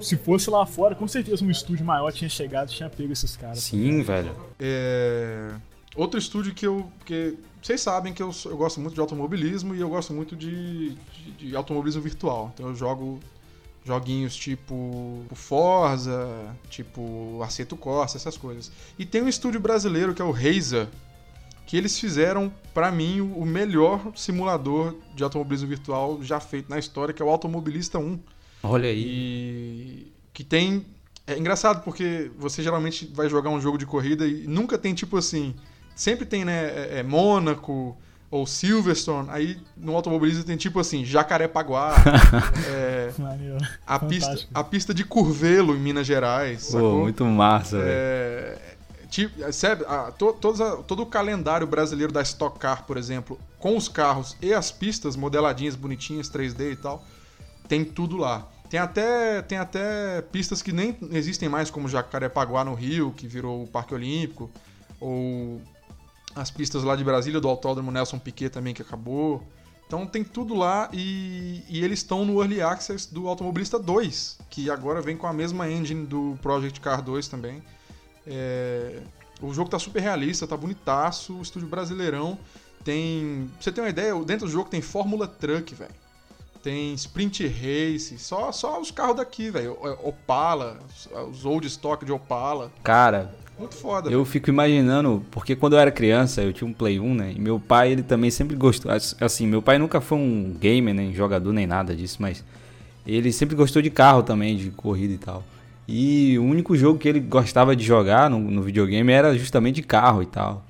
Se 0.00 0.16
fosse 0.16 0.48
lá 0.48 0.64
fora, 0.64 0.94
com 0.94 1.06
certeza 1.06 1.44
um 1.44 1.50
estúdio 1.50 1.84
maior 1.84 2.10
tinha 2.10 2.30
chegado 2.30 2.70
e 2.70 2.74
tinha 2.74 2.88
pego 2.88 3.12
esses 3.12 3.36
caras. 3.36 3.58
Sim, 3.58 4.02
velho. 4.02 4.34
É... 4.58 5.50
Outro 5.94 6.18
estúdio 6.18 6.54
que 6.54 6.66
eu. 6.66 6.90
Que 7.04 7.36
vocês 7.60 7.82
sabem 7.82 8.14
que 8.14 8.22
eu, 8.22 8.30
eu 8.46 8.56
gosto 8.56 8.80
muito 8.80 8.94
de 8.94 9.00
automobilismo 9.00 9.74
e 9.74 9.80
eu 9.80 9.90
gosto 9.90 10.14
muito 10.14 10.34
de, 10.34 10.90
de, 10.94 11.32
de 11.38 11.56
automobilismo 11.56 12.00
virtual. 12.00 12.50
Então 12.54 12.68
eu 12.68 12.74
jogo 12.74 13.20
Joguinhos 13.84 14.36
tipo 14.36 15.24
Forza, 15.32 16.54
tipo 16.68 17.40
Aceto 17.42 17.76
Corsa, 17.76 18.16
essas 18.16 18.36
coisas. 18.36 18.70
E 18.98 19.06
tem 19.06 19.22
um 19.22 19.28
estúdio 19.28 19.60
brasileiro 19.60 20.14
que 20.14 20.20
é 20.20 20.24
o 20.24 20.30
Razer, 20.30 20.88
que 21.66 21.76
eles 21.76 21.98
fizeram, 21.98 22.52
para 22.74 22.90
mim, 22.90 23.20
o 23.20 23.44
melhor 23.44 24.12
simulador 24.16 24.96
de 25.14 25.22
automobilismo 25.22 25.68
virtual 25.68 26.22
já 26.22 26.40
feito 26.40 26.68
na 26.68 26.78
história, 26.78 27.14
que 27.14 27.22
é 27.22 27.24
o 27.24 27.28
Automobilista 27.28 27.98
1. 27.98 28.18
Olha 28.64 28.88
aí. 28.88 29.04
E 29.06 30.12
que 30.32 30.44
tem. 30.44 30.84
É 31.26 31.38
engraçado 31.38 31.84
porque 31.84 32.30
você 32.36 32.62
geralmente 32.62 33.08
vai 33.14 33.28
jogar 33.28 33.50
um 33.50 33.60
jogo 33.60 33.78
de 33.78 33.86
corrida 33.86 34.26
e 34.26 34.46
nunca 34.46 34.76
tem 34.76 34.94
tipo 34.94 35.16
assim. 35.16 35.54
Sempre 35.94 36.26
tem, 36.26 36.44
né? 36.44 36.64
É, 36.64 36.98
é 36.98 37.02
Mônaco, 37.02 37.96
ou 38.30 38.46
Silverstone, 38.46 39.28
aí 39.30 39.58
no 39.76 39.94
automobilismo 39.96 40.44
tem 40.44 40.56
tipo 40.56 40.78
assim, 40.78 41.04
Jacarepaguá, 41.04 41.96
é, 42.68 43.12
a, 43.84 43.98
pista, 43.98 44.38
a 44.54 44.62
pista 44.62 44.94
de 44.94 45.04
Curvelo 45.04 45.74
em 45.74 45.80
Minas 45.80 46.06
Gerais. 46.06 46.70
Pô, 46.70 47.00
muito 47.00 47.24
massa, 47.24 47.78
é, 47.80 48.56
tipo, 49.08 49.52
sabe, 49.52 49.84
a, 49.84 50.12
to, 50.12 50.36
a, 50.62 50.76
todo 50.84 51.02
o 51.02 51.06
calendário 51.06 51.66
brasileiro 51.66 52.12
da 52.12 52.22
Stock 52.22 52.56
Car, 52.56 52.84
por 52.86 52.96
exemplo, 52.96 53.36
com 53.58 53.76
os 53.76 53.88
carros 53.88 54.36
e 54.40 54.54
as 54.54 54.70
pistas 54.70 55.16
modeladinhas, 55.16 55.74
bonitinhas, 55.74 56.30
3D 56.30 56.72
e 56.72 56.76
tal, 56.76 57.04
tem 57.68 57.84
tudo 57.84 58.16
lá. 58.16 58.46
Tem 58.70 58.78
até, 58.78 59.42
tem 59.42 59.58
até 59.58 60.22
pistas 60.22 60.62
que 60.62 60.70
nem 60.70 60.96
existem 61.10 61.48
mais, 61.48 61.68
como 61.68 61.88
Jacarepaguá 61.88 62.64
no 62.64 62.74
Rio, 62.74 63.12
que 63.16 63.26
virou 63.26 63.64
o 63.64 63.66
Parque 63.66 63.92
Olímpico, 63.92 64.48
ou 65.00 65.60
as 66.34 66.50
pistas 66.50 66.82
lá 66.82 66.96
de 66.96 67.04
Brasília, 67.04 67.40
do 67.40 67.48
Autódromo 67.48 67.90
Nelson 67.90 68.18
Piquet 68.18 68.50
também, 68.50 68.74
que 68.74 68.82
acabou. 68.82 69.42
Então 69.86 70.06
tem 70.06 70.22
tudo 70.22 70.54
lá 70.54 70.88
e, 70.92 71.64
e 71.68 71.82
eles 71.82 71.98
estão 71.98 72.24
no 72.24 72.40
Early 72.40 72.62
Access 72.62 73.12
do 73.12 73.26
Automobilista 73.26 73.76
2, 73.78 74.38
que 74.48 74.70
agora 74.70 75.02
vem 75.02 75.16
com 75.16 75.26
a 75.26 75.32
mesma 75.32 75.68
engine 75.68 76.06
do 76.06 76.38
Project 76.40 76.80
Car 76.80 77.02
2 77.02 77.26
também. 77.26 77.60
É, 78.24 79.00
o 79.42 79.52
jogo 79.52 79.68
tá 79.68 79.78
super 79.78 80.00
realista, 80.00 80.46
tá 80.46 80.56
bonitaço, 80.56 81.34
o 81.34 81.42
estúdio 81.42 81.68
brasileirão. 81.68 82.38
Tem. 82.84 83.50
Pra 83.54 83.62
você 83.62 83.72
ter 83.72 83.80
uma 83.80 83.90
ideia, 83.90 84.14
dentro 84.24 84.46
do 84.46 84.52
jogo 84.52 84.70
tem 84.70 84.80
Fórmula 84.80 85.26
Truck, 85.26 85.74
velho. 85.74 85.90
Tem 86.62 86.92
Sprint 86.94 87.46
Race, 87.46 88.18
só, 88.18 88.52
só 88.52 88.80
os 88.80 88.90
carros 88.90 89.16
daqui, 89.16 89.50
velho. 89.50 89.78
Opala, 90.04 90.78
os 91.30 91.44
old 91.44 91.66
stock 91.66 92.04
de 92.04 92.12
Opala. 92.12 92.70
Cara, 92.84 93.34
muito 93.60 93.76
foda. 93.76 94.10
Eu 94.10 94.24
fico 94.24 94.48
imaginando, 94.48 95.22
porque 95.30 95.54
quando 95.54 95.74
eu 95.74 95.78
era 95.78 95.90
criança, 95.90 96.42
eu 96.42 96.52
tinha 96.52 96.68
um 96.68 96.72
Play 96.72 96.98
1, 96.98 97.14
né? 97.14 97.32
E 97.36 97.40
meu 97.40 97.60
pai, 97.60 97.92
ele 97.92 98.02
também 98.02 98.30
sempre 98.30 98.56
gostou. 98.56 98.90
Assim, 99.20 99.46
meu 99.46 99.60
pai 99.60 99.78
nunca 99.78 100.00
foi 100.00 100.18
um 100.18 100.56
gamer, 100.58 100.94
nem 100.94 101.14
jogador, 101.14 101.52
nem 101.52 101.66
nada 101.66 101.94
disso, 101.94 102.16
mas 102.20 102.42
ele 103.06 103.30
sempre 103.30 103.54
gostou 103.54 103.82
de 103.82 103.90
carro 103.90 104.22
também, 104.22 104.56
de 104.56 104.70
corrida 104.70 105.12
e 105.12 105.18
tal. 105.18 105.44
E 105.86 106.38
o 106.38 106.44
único 106.44 106.76
jogo 106.76 106.98
que 106.98 107.08
ele 107.08 107.20
gostava 107.20 107.76
de 107.76 107.84
jogar 107.84 108.30
no, 108.30 108.38
no 108.38 108.62
videogame 108.62 109.12
era 109.12 109.36
justamente 109.36 109.76
de 109.76 109.82
carro 109.82 110.22
e 110.22 110.26
tal. 110.26 110.64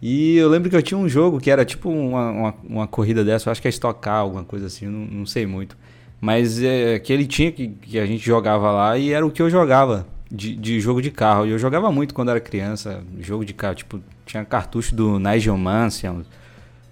E 0.00 0.36
eu 0.36 0.48
lembro 0.48 0.70
que 0.70 0.76
eu 0.76 0.82
tinha 0.82 0.98
um 0.98 1.08
jogo 1.08 1.40
que 1.40 1.50
era 1.50 1.64
tipo 1.64 1.88
uma, 1.90 2.30
uma, 2.30 2.54
uma 2.62 2.86
corrida 2.86 3.24
dessa, 3.24 3.48
eu 3.48 3.52
acho 3.52 3.62
que 3.62 3.66
é 3.66 3.70
Stock 3.70 4.00
Car, 4.00 4.20
alguma 4.20 4.44
coisa 4.44 4.66
assim, 4.66 4.86
não, 4.86 5.06
não 5.06 5.26
sei 5.26 5.46
muito. 5.46 5.76
Mas 6.20 6.62
é, 6.62 6.98
que 6.98 7.12
ele 7.12 7.26
tinha, 7.26 7.50
que, 7.50 7.68
que 7.68 7.98
a 7.98 8.06
gente 8.06 8.24
jogava 8.24 8.70
lá 8.70 8.98
e 8.98 9.12
era 9.12 9.24
o 9.24 9.30
que 9.30 9.40
eu 9.40 9.48
jogava 9.48 10.06
de, 10.30 10.54
de 10.54 10.80
jogo 10.80 11.00
de 11.00 11.10
carro. 11.10 11.46
Eu 11.46 11.58
jogava 11.58 11.90
muito 11.90 12.14
quando 12.14 12.30
era 12.30 12.40
criança, 12.40 13.02
jogo 13.20 13.44
de 13.44 13.54
carro. 13.54 13.74
Tipo, 13.74 14.00
tinha 14.26 14.44
cartucho 14.44 14.94
do 14.94 15.18
Nigel 15.18 15.56
Mansell, 15.56 16.22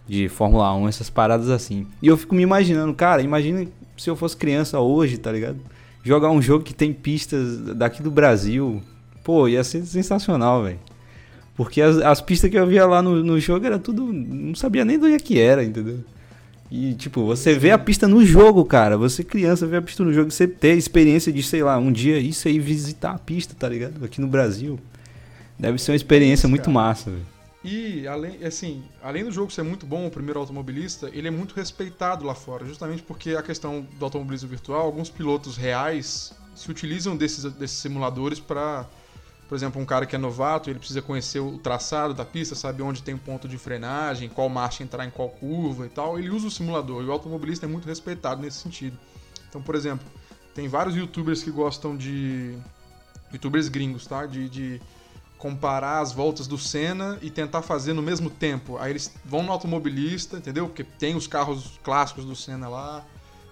de 0.06 0.28
Fórmula 0.28 0.74
1, 0.74 0.88
essas 0.88 1.10
paradas 1.10 1.50
assim. 1.50 1.86
E 2.00 2.06
eu 2.06 2.16
fico 2.16 2.34
me 2.34 2.42
imaginando, 2.42 2.94
cara, 2.94 3.22
imagina 3.22 3.66
se 3.96 4.08
eu 4.08 4.16
fosse 4.16 4.36
criança 4.36 4.80
hoje, 4.80 5.18
tá 5.18 5.30
ligado? 5.32 5.58
Jogar 6.02 6.30
um 6.30 6.40
jogo 6.40 6.64
que 6.64 6.74
tem 6.74 6.92
pistas 6.92 7.58
daqui 7.74 8.02
do 8.02 8.10
Brasil. 8.10 8.82
Pô, 9.24 9.48
ia 9.48 9.64
ser 9.64 9.84
sensacional, 9.84 10.62
velho. 10.62 10.78
Porque 11.56 11.80
as, 11.80 11.96
as 11.98 12.20
pistas 12.20 12.50
que 12.50 12.56
eu 12.56 12.66
via 12.66 12.86
lá 12.86 13.02
no, 13.02 13.24
no 13.24 13.40
jogo 13.40 13.66
era 13.66 13.78
tudo. 13.78 14.12
Não 14.12 14.54
sabia 14.54 14.84
nem 14.84 14.98
do 14.98 15.08
que 15.18 15.40
era, 15.40 15.64
entendeu? 15.64 15.98
E, 16.70 16.94
tipo, 16.94 17.24
você 17.24 17.54
vê 17.54 17.70
a 17.70 17.78
pista 17.78 18.08
no 18.08 18.24
jogo, 18.24 18.64
cara. 18.64 18.98
Você, 18.98 19.22
criança, 19.22 19.66
vê 19.66 19.76
a 19.76 19.82
pista 19.82 20.02
no 20.02 20.12
jogo. 20.12 20.30
Você 20.30 20.48
ter 20.48 20.72
a 20.72 20.74
experiência 20.74 21.32
de, 21.32 21.42
sei 21.42 21.62
lá, 21.62 21.78
um 21.78 21.92
dia 21.92 22.18
isso 22.18 22.48
aí 22.48 22.58
visitar 22.58 23.12
a 23.12 23.18
pista, 23.18 23.54
tá 23.56 23.68
ligado? 23.68 24.04
Aqui 24.04 24.20
no 24.20 24.26
Brasil. 24.26 24.78
Deve 25.58 25.78
ser 25.78 25.92
uma 25.92 25.96
experiência 25.96 26.48
muito 26.48 26.70
massa, 26.70 27.10
velho. 27.10 27.36
E, 27.64 28.06
além, 28.06 28.44
assim, 28.44 28.84
além 29.02 29.24
do 29.24 29.32
jogo 29.32 29.50
ser 29.50 29.62
muito 29.62 29.86
bom, 29.86 30.06
o 30.06 30.10
primeiro 30.10 30.38
automobilista, 30.38 31.10
ele 31.12 31.28
é 31.28 31.30
muito 31.30 31.54
respeitado 31.54 32.24
lá 32.24 32.34
fora. 32.34 32.64
Justamente 32.64 33.02
porque 33.02 33.30
a 33.30 33.42
questão 33.42 33.86
do 33.98 34.04
automobilismo 34.04 34.48
virtual, 34.48 34.82
alguns 34.82 35.10
pilotos 35.10 35.56
reais 35.56 36.32
se 36.54 36.70
utilizam 36.70 37.16
desses, 37.16 37.44
desses 37.54 37.78
simuladores 37.78 38.38
para, 38.38 38.86
por 39.48 39.54
exemplo, 39.54 39.80
um 39.80 39.84
cara 39.84 40.06
que 40.06 40.16
é 40.16 40.18
novato, 40.18 40.68
ele 40.68 40.78
precisa 40.78 41.00
conhecer 41.00 41.38
o 41.38 41.58
traçado 41.58 42.12
da 42.12 42.24
pista, 42.24 42.54
saber 42.54 42.82
onde 42.82 43.02
tem 43.02 43.14
um 43.14 43.18
ponto 43.18 43.46
de 43.46 43.56
frenagem, 43.56 44.28
qual 44.28 44.48
marcha 44.48 44.82
entrar 44.82 45.06
em 45.06 45.10
qual 45.10 45.28
curva 45.28 45.86
e 45.86 45.88
tal. 45.88 46.18
Ele 46.18 46.30
usa 46.30 46.48
o 46.48 46.50
simulador 46.50 47.02
e 47.02 47.06
o 47.06 47.12
automobilista 47.12 47.64
é 47.64 47.68
muito 47.68 47.86
respeitado 47.86 48.42
nesse 48.42 48.58
sentido. 48.58 48.98
Então, 49.48 49.62
por 49.62 49.76
exemplo, 49.76 50.04
tem 50.52 50.66
vários 50.68 50.96
youtubers 50.96 51.42
que 51.42 51.50
gostam 51.50 51.96
de. 51.96 52.58
youtubers 53.32 53.68
gringos, 53.68 54.06
tá? 54.06 54.26
De, 54.26 54.48
de 54.48 54.80
comparar 55.38 56.00
as 56.00 56.12
voltas 56.12 56.46
do 56.46 56.58
Senna 56.58 57.18
e 57.22 57.30
tentar 57.30 57.62
fazer 57.62 57.92
no 57.92 58.02
mesmo 58.02 58.28
tempo. 58.28 58.76
Aí 58.78 58.90
eles 58.90 59.14
vão 59.24 59.44
no 59.44 59.52
automobilista, 59.52 60.38
entendeu? 60.38 60.66
Porque 60.66 60.82
tem 60.82 61.14
os 61.14 61.26
carros 61.26 61.78
clássicos 61.84 62.24
do 62.24 62.34
Senna 62.34 62.68
lá. 62.68 63.04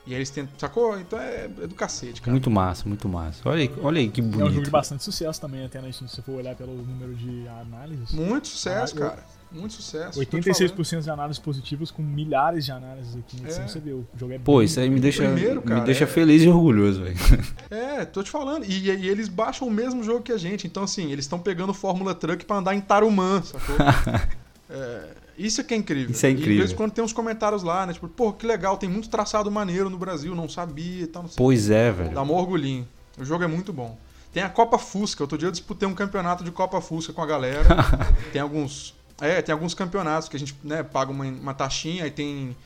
E 0.07 0.11
aí 0.11 0.17
eles 0.17 0.29
tentam. 0.31 0.53
Sacou? 0.59 0.99
Então 0.99 1.19
é, 1.19 1.45
é 1.47 1.67
do 1.67 1.75
cacete, 1.75 2.21
cara. 2.21 2.31
Muito 2.33 2.51
massa, 2.51 2.87
muito 2.87 3.09
massa. 3.09 3.40
Olha 3.49 3.61
aí, 3.62 3.71
olha 3.83 3.99
aí 4.01 4.09
que 4.11 4.21
bonito. 4.21 4.40
É 4.43 4.45
um 4.45 4.51
jogo 4.51 4.64
de 4.64 4.71
bastante 4.71 5.03
sucesso 5.03 5.40
também, 5.40 5.64
até 5.64 5.81
né, 5.81 5.90
se 5.93 6.03
você 6.07 6.21
for 6.21 6.33
olhar 6.33 6.55
pelo 6.55 6.75
número 6.75 7.14
de 7.14 7.49
análises. 7.49 8.12
Muito 8.12 8.49
sucesso, 8.49 8.95
Ah, 8.97 9.01
eu- 9.01 9.09
cara. 9.11 9.35
Muito 9.53 9.75
sucesso. 9.75 10.19
tô 10.19 10.25
te 10.25 10.31
falando. 10.31 10.45
86% 10.45 11.03
de 11.05 11.11
análises 11.11 11.38
positivas 11.40 11.88
com 11.88 12.03
milhares 12.03 12.64
de 12.64 12.73
análises 12.73 13.14
aqui. 13.17 13.40
Né? 13.40 13.49
É. 13.51 13.69
Você 13.69 13.79
vê, 13.79 13.93
o 13.93 14.05
jogo 14.17 14.33
é 14.33 14.38
Pô, 14.40 14.61
isso 14.61 14.81
aí 14.81 14.90
me 14.90 14.99
deixa, 14.99 15.23
primeiro, 15.23 15.62
cara, 15.62 15.79
me 15.81 15.87
deixa 15.87 16.03
é- 16.05 16.07
feliz 16.09 16.43
e 16.43 16.49
orgulhoso, 16.49 17.03
velho. 17.05 17.17
É, 17.71 18.05
tô 18.05 18.21
te 18.23 18.31
falando. 18.33 18.64
E, 18.64 18.90
e 18.90 19.09
eles 19.09 19.29
baixam 19.29 19.69
o 19.69 19.71
mesmo 19.71 20.03
jogo 20.03 20.23
que 20.23 20.33
a 20.33 20.37
gente. 20.37 20.67
Então, 20.67 20.83
assim, 20.83 21.12
eles 21.12 21.25
estão 21.25 21.38
pegando 21.38 21.73
Fórmula 21.73 22.14
Truck 22.17 22.45
pra 22.45 22.57
andar 22.57 22.75
em 22.75 22.81
Tarumã, 22.81 23.43
sacou? 23.43 23.77
É, 24.69 25.09
isso 25.38 25.61
é 25.61 25.64
que 25.64 25.75
é 25.75 25.77
incrível. 25.77 26.11
Isso 26.11 26.25
é 26.27 26.31
E 26.31 26.35
de 26.35 26.40
incrível. 26.40 26.61
vez 26.61 26.73
em 26.73 26.77
quando 26.77 26.92
tem 26.92 27.05
uns 27.05 27.12
comentários 27.12 27.62
lá, 27.62 27.87
né? 27.87 27.92
Tipo, 27.92 28.09
pô, 28.09 28.33
que 28.33 28.47
legal, 28.47 28.77
tem 28.77 28.88
muito 28.88 29.09
traçado 29.09 29.51
maneiro 29.51 29.88
no 29.90 29.99
Brasil, 29.99 30.35
não 30.35 30.49
sabia 30.49 31.03
e 31.05 31.07
tal. 31.07 31.23
Não 31.23 31.29
sei. 31.29 31.37
Pois 31.37 31.70
é, 31.70 31.90
velho. 31.92 32.11
Dá 32.14 32.25
mó 32.25 32.35
orgulhinho. 32.35 32.87
O 33.18 33.25
jogo 33.25 33.44
é 33.44 33.47
muito 33.47 33.73
bom. 33.73 33.97
Tem 34.33 34.42
a 34.42 34.49
Copa 34.49 34.79
Fusca. 34.79 35.23
Outro 35.23 35.38
dia 35.38 35.47
eu 35.49 35.53
disputei 35.53 35.88
um 35.88 35.94
campeonato 35.94 36.42
de 36.42 36.51
Copa 36.51 36.81
Fusca 36.81 37.12
com 37.12 37.23
a 37.23 37.27
galera. 37.27 37.68
tem 38.33 38.40
alguns. 38.40 38.94
É, 39.20 39.40
tem 39.40 39.53
alguns 39.53 39.75
campeonatos 39.75 40.29
que 40.29 40.37
a 40.37 40.38
gente 40.38 40.57
né, 40.64 40.83
paga 40.83 41.12
uma, 41.12 41.25
uma 41.25 41.55
taxinha, 41.55 42.03
aí 42.03 42.11
tem, 42.11 42.57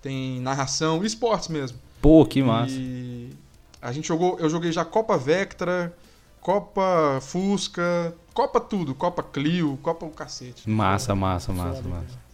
tem 0.00 0.40
narração, 0.40 1.04
esportes 1.04 1.48
mesmo. 1.48 1.78
Pô, 2.00 2.24
que 2.24 2.42
massa. 2.42 2.72
E 2.72 3.30
a 3.82 3.92
gente 3.92 4.08
jogou, 4.08 4.38
eu 4.40 4.48
joguei 4.48 4.72
já 4.72 4.84
Copa 4.86 5.18
Vectra, 5.18 5.94
Copa 6.40 7.18
Fusca, 7.20 8.14
Copa 8.32 8.60
tudo, 8.60 8.94
Copa 8.94 9.22
Clio, 9.22 9.78
Copa 9.82 10.06
o 10.06 10.10
cacete. 10.10 10.68
Massa, 10.68 11.14
massa, 11.14 11.52
massa, 11.52 11.82
Foda, 11.82 11.88
massa. 11.88 12.06
cara. 12.06 12.28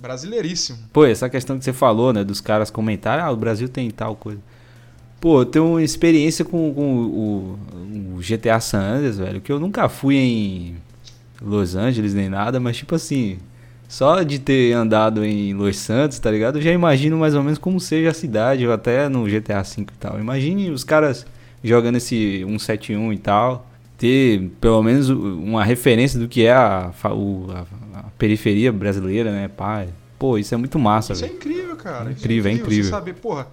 Brasileiríssimo. 0.00 0.78
Pô, 0.92 1.04
essa 1.04 1.28
questão 1.28 1.58
que 1.58 1.64
você 1.64 1.72
falou, 1.72 2.12
né, 2.12 2.22
dos 2.24 2.40
caras 2.40 2.70
comentarem, 2.70 3.24
ah, 3.24 3.30
o 3.30 3.36
Brasil 3.36 3.68
tem 3.68 3.90
tal 3.90 4.14
coisa. 4.14 4.40
Pô, 5.20 5.40
eu 5.40 5.46
tenho 5.46 5.66
uma 5.72 5.82
experiência 5.82 6.44
com, 6.44 6.72
com 6.72 6.96
o, 6.96 7.58
o 8.16 8.20
GTA 8.20 8.60
San 8.60 8.78
Andreas, 8.80 9.18
velho, 9.18 9.40
que 9.40 9.50
eu 9.50 9.58
nunca 9.58 9.88
fui 9.88 10.16
em 10.16 10.76
Los 11.42 11.74
Angeles 11.74 12.14
nem 12.14 12.28
nada, 12.28 12.60
mas 12.60 12.76
tipo 12.76 12.94
assim, 12.94 13.38
só 13.88 14.22
de 14.22 14.38
ter 14.38 14.72
andado 14.72 15.24
em 15.24 15.52
Los 15.54 15.76
Santos, 15.78 16.20
tá 16.20 16.30
ligado? 16.30 16.58
Eu 16.58 16.62
já 16.62 16.70
imagino 16.70 17.18
mais 17.18 17.34
ou 17.34 17.42
menos 17.42 17.58
como 17.58 17.80
seja 17.80 18.10
a 18.10 18.14
cidade, 18.14 18.64
ou 18.64 18.72
até 18.72 19.08
no 19.08 19.24
GTA 19.24 19.62
V 19.62 19.82
e 19.82 19.84
tal. 19.98 20.20
Imagine 20.20 20.70
os 20.70 20.84
caras 20.84 21.26
jogando 21.62 21.96
esse 21.96 22.44
171 22.46 23.12
e 23.12 23.18
tal, 23.18 23.66
ter 23.96 24.50
pelo 24.60 24.82
menos 24.82 25.08
uma 25.08 25.64
referência 25.64 26.18
do 26.18 26.28
que 26.28 26.44
é 26.46 26.52
a, 26.52 26.92
o- 27.12 27.46
a- 27.50 27.98
a 28.00 28.02
periferia 28.18 28.72
brasileira, 28.72 29.32
né, 29.32 29.48
pai? 29.48 29.88
Pô, 30.18 30.36
isso 30.38 30.52
é 30.54 30.56
muito 30.56 30.78
massa, 30.78 31.12
Isso 31.12 31.24
é 31.24 31.28
velho. 31.28 31.36
incrível, 31.38 31.76
cara. 31.76 32.10
Isso 32.10 32.20
Incrível, 32.20 32.50
é 32.50 32.54
incrível. 32.54 32.84
Você 32.84 32.90
saber, 32.90 33.14
porra, 33.14 33.46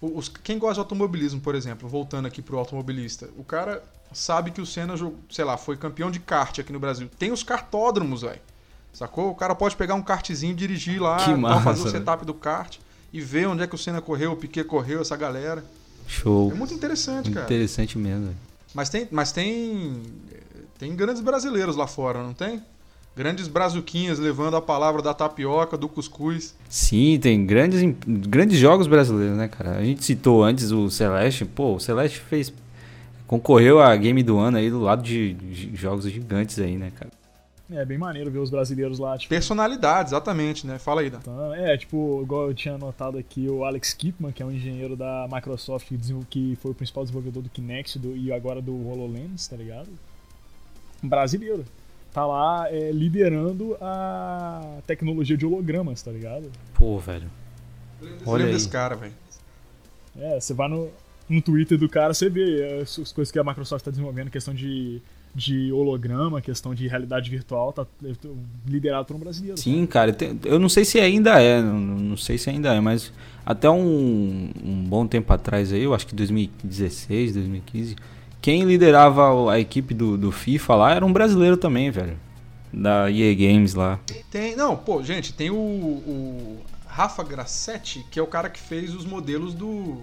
os, 0.00 0.28
quem 0.28 0.58
gosta 0.58 0.74
de 0.74 0.80
automobilismo, 0.80 1.40
por 1.40 1.54
exemplo, 1.54 1.88
voltando 1.88 2.26
aqui 2.26 2.40
pro 2.42 2.58
automobilista, 2.58 3.28
o 3.36 3.44
cara 3.44 3.82
sabe 4.12 4.50
que 4.50 4.60
o 4.60 4.66
Senna, 4.66 4.96
jogou- 4.96 5.18
sei 5.30 5.44
lá, 5.44 5.56
foi 5.56 5.76
campeão 5.76 6.10
de 6.10 6.18
kart 6.20 6.58
aqui 6.58 6.72
no 6.72 6.80
Brasil. 6.80 7.08
Tem 7.18 7.30
os 7.32 7.42
kartódromos, 7.42 8.22
velho. 8.22 8.40
Sacou? 8.92 9.30
O 9.30 9.34
cara 9.34 9.54
pode 9.54 9.76
pegar 9.76 9.94
um 9.94 10.02
kartzinho, 10.02 10.54
dirigir 10.54 11.00
lá, 11.00 11.18
tal, 11.18 11.36
massa, 11.36 11.62
fazer 11.62 11.82
o 11.88 11.90
setup 11.90 12.24
do 12.24 12.34
kart 12.34 12.78
e 13.12 13.20
ver 13.20 13.46
onde 13.46 13.62
é 13.62 13.66
que 13.66 13.74
o 13.74 13.78
Senna 13.78 14.00
correu, 14.00 14.32
o 14.32 14.36
Piquet 14.36 14.64
correu, 14.64 15.00
essa 15.02 15.16
galera. 15.16 15.64
Show. 16.08 16.50
É 16.50 16.54
muito 16.54 16.74
interessante, 16.74 17.30
cara. 17.30 17.46
interessante 17.46 17.96
mesmo. 17.96 18.34
Mas 18.74 18.88
tem, 18.88 19.06
mas 19.10 19.30
tem 19.30 20.02
tem 20.78 20.94
grandes 20.94 21.20
brasileiros 21.20 21.76
lá 21.76 21.86
fora, 21.86 22.22
não 22.22 22.32
tem? 22.32 22.62
Grandes 23.16 23.48
brazuquinhas 23.48 24.18
levando 24.18 24.56
a 24.56 24.62
palavra 24.62 25.02
da 25.02 25.12
tapioca, 25.12 25.76
do 25.76 25.88
cuscuz. 25.88 26.54
Sim, 26.68 27.18
tem 27.20 27.44
grandes, 27.44 27.82
grandes 28.06 28.58
jogos 28.58 28.86
brasileiros, 28.86 29.36
né, 29.36 29.48
cara? 29.48 29.76
A 29.76 29.84
gente 29.84 30.04
citou 30.04 30.44
antes 30.44 30.70
o 30.70 30.88
Celeste. 30.88 31.44
Pô, 31.44 31.74
o 31.74 31.80
Celeste 31.80 32.20
fez. 32.20 32.52
Concorreu 33.26 33.80
a 33.80 33.94
game 33.96 34.22
do 34.22 34.38
ano 34.38 34.56
aí 34.56 34.70
do 34.70 34.80
lado 34.80 35.02
de, 35.02 35.34
de 35.34 35.74
jogos 35.74 36.04
gigantes 36.08 36.58
aí, 36.60 36.76
né, 36.76 36.92
cara? 36.94 37.10
É 37.70 37.84
bem 37.84 37.98
maneiro 37.98 38.30
ver 38.30 38.38
os 38.38 38.48
brasileiros 38.48 38.98
lá, 38.98 39.18
tipo. 39.18 39.28
Personalidade, 39.28 40.08
exatamente, 40.08 40.66
né? 40.66 40.78
Fala 40.78 41.02
aí, 41.02 41.10
Dan. 41.10 41.18
Então, 41.18 41.54
É, 41.54 41.76
tipo, 41.76 42.20
igual 42.22 42.48
eu 42.48 42.54
tinha 42.54 42.78
notado 42.78 43.18
aqui, 43.18 43.46
o 43.48 43.62
Alex 43.64 43.92
Kipman, 43.92 44.32
que 44.32 44.42
é 44.42 44.46
um 44.46 44.50
engenheiro 44.50 44.96
da 44.96 45.28
Microsoft, 45.30 45.86
que, 46.30 46.56
foi 46.62 46.70
o 46.70 46.74
principal 46.74 47.04
desenvolvedor 47.04 47.42
do 47.42 47.50
Kinect 47.50 47.98
do- 47.98 48.16
e 48.16 48.32
agora 48.32 48.62
do 48.62 48.72
HoloLens, 48.88 49.46
tá 49.46 49.54
ligado? 49.56 49.88
Um 51.04 51.08
brasileiro. 51.08 51.64
Tá 52.10 52.24
lá 52.26 52.72
é, 52.72 52.90
liderando 52.90 53.76
a 53.82 54.78
tecnologia 54.86 55.36
de 55.36 55.44
hologramas, 55.44 56.00
tá 56.02 56.10
ligado? 56.10 56.50
Pô, 56.72 56.98
velho. 56.98 57.30
Olha 58.00 58.10
Olha 58.24 58.32
Lembra 58.38 58.46
aí. 58.46 58.52
desse 58.54 58.68
cara, 58.70 58.96
velho. 58.96 59.12
É, 60.18 60.40
você 60.40 60.54
vai 60.54 60.68
no, 60.68 60.88
no 61.28 61.42
Twitter 61.42 61.76
do 61.78 61.86
cara, 61.88 62.14
você 62.14 62.30
vê 62.30 62.62
é, 62.62 62.80
as, 62.80 62.98
as 62.98 63.12
coisas 63.12 63.30
que 63.30 63.38
a 63.38 63.44
Microsoft 63.44 63.84
tá 63.84 63.90
desenvolvendo, 63.90 64.30
questão 64.30 64.54
de, 64.54 65.02
de 65.34 65.70
holograma, 65.72 66.40
questão 66.40 66.74
de 66.74 66.88
realidade 66.88 67.30
virtual, 67.30 67.72
tá 67.72 67.86
liderado 68.66 69.04
por 69.06 69.16
um 69.16 69.18
brasileiro. 69.18 69.58
Sim, 69.58 69.86
cara. 69.86 70.12
tem- 70.12 70.38
eu 70.44 70.58
não 70.58 70.68
sei 70.68 70.84
se 70.84 70.98
ainda 70.98 71.40
é, 71.40 71.62
não, 71.62 71.78
não 71.78 72.16
sei 72.16 72.36
se 72.38 72.50
ainda 72.50 72.74
é, 72.74 72.80
mas 72.80 73.12
até 73.46 73.70
um, 73.70 74.50
um 74.64 74.84
bom 74.84 75.06
tempo 75.06 75.32
atrás 75.32 75.72
aí, 75.72 75.82
eu 75.82 75.94
acho 75.94 76.06
que 76.06 76.14
2016, 76.14 77.34
2015, 77.34 77.96
quem 78.40 78.64
liderava 78.64 79.50
a 79.52 79.58
equipe 79.60 79.94
do, 79.94 80.16
do 80.16 80.30
FIFA 80.32 80.74
lá 80.74 80.94
era 80.94 81.04
um 81.06 81.12
brasileiro 81.12 81.56
também, 81.56 81.90
velho. 81.90 82.16
Da 82.72 83.10
EA 83.10 83.34
Games 83.34 83.72
lá. 83.74 83.98
Tem, 84.30 84.54
não, 84.54 84.76
pô, 84.76 85.02
gente, 85.02 85.32
tem 85.32 85.50
o, 85.50 85.54
o 85.56 86.58
Rafa 86.86 87.22
Grassetti, 87.24 88.04
que 88.10 88.18
é 88.18 88.22
o 88.22 88.26
cara 88.26 88.50
que 88.50 88.60
fez 88.60 88.94
os 88.94 89.06
modelos 89.06 89.54
do 89.54 89.96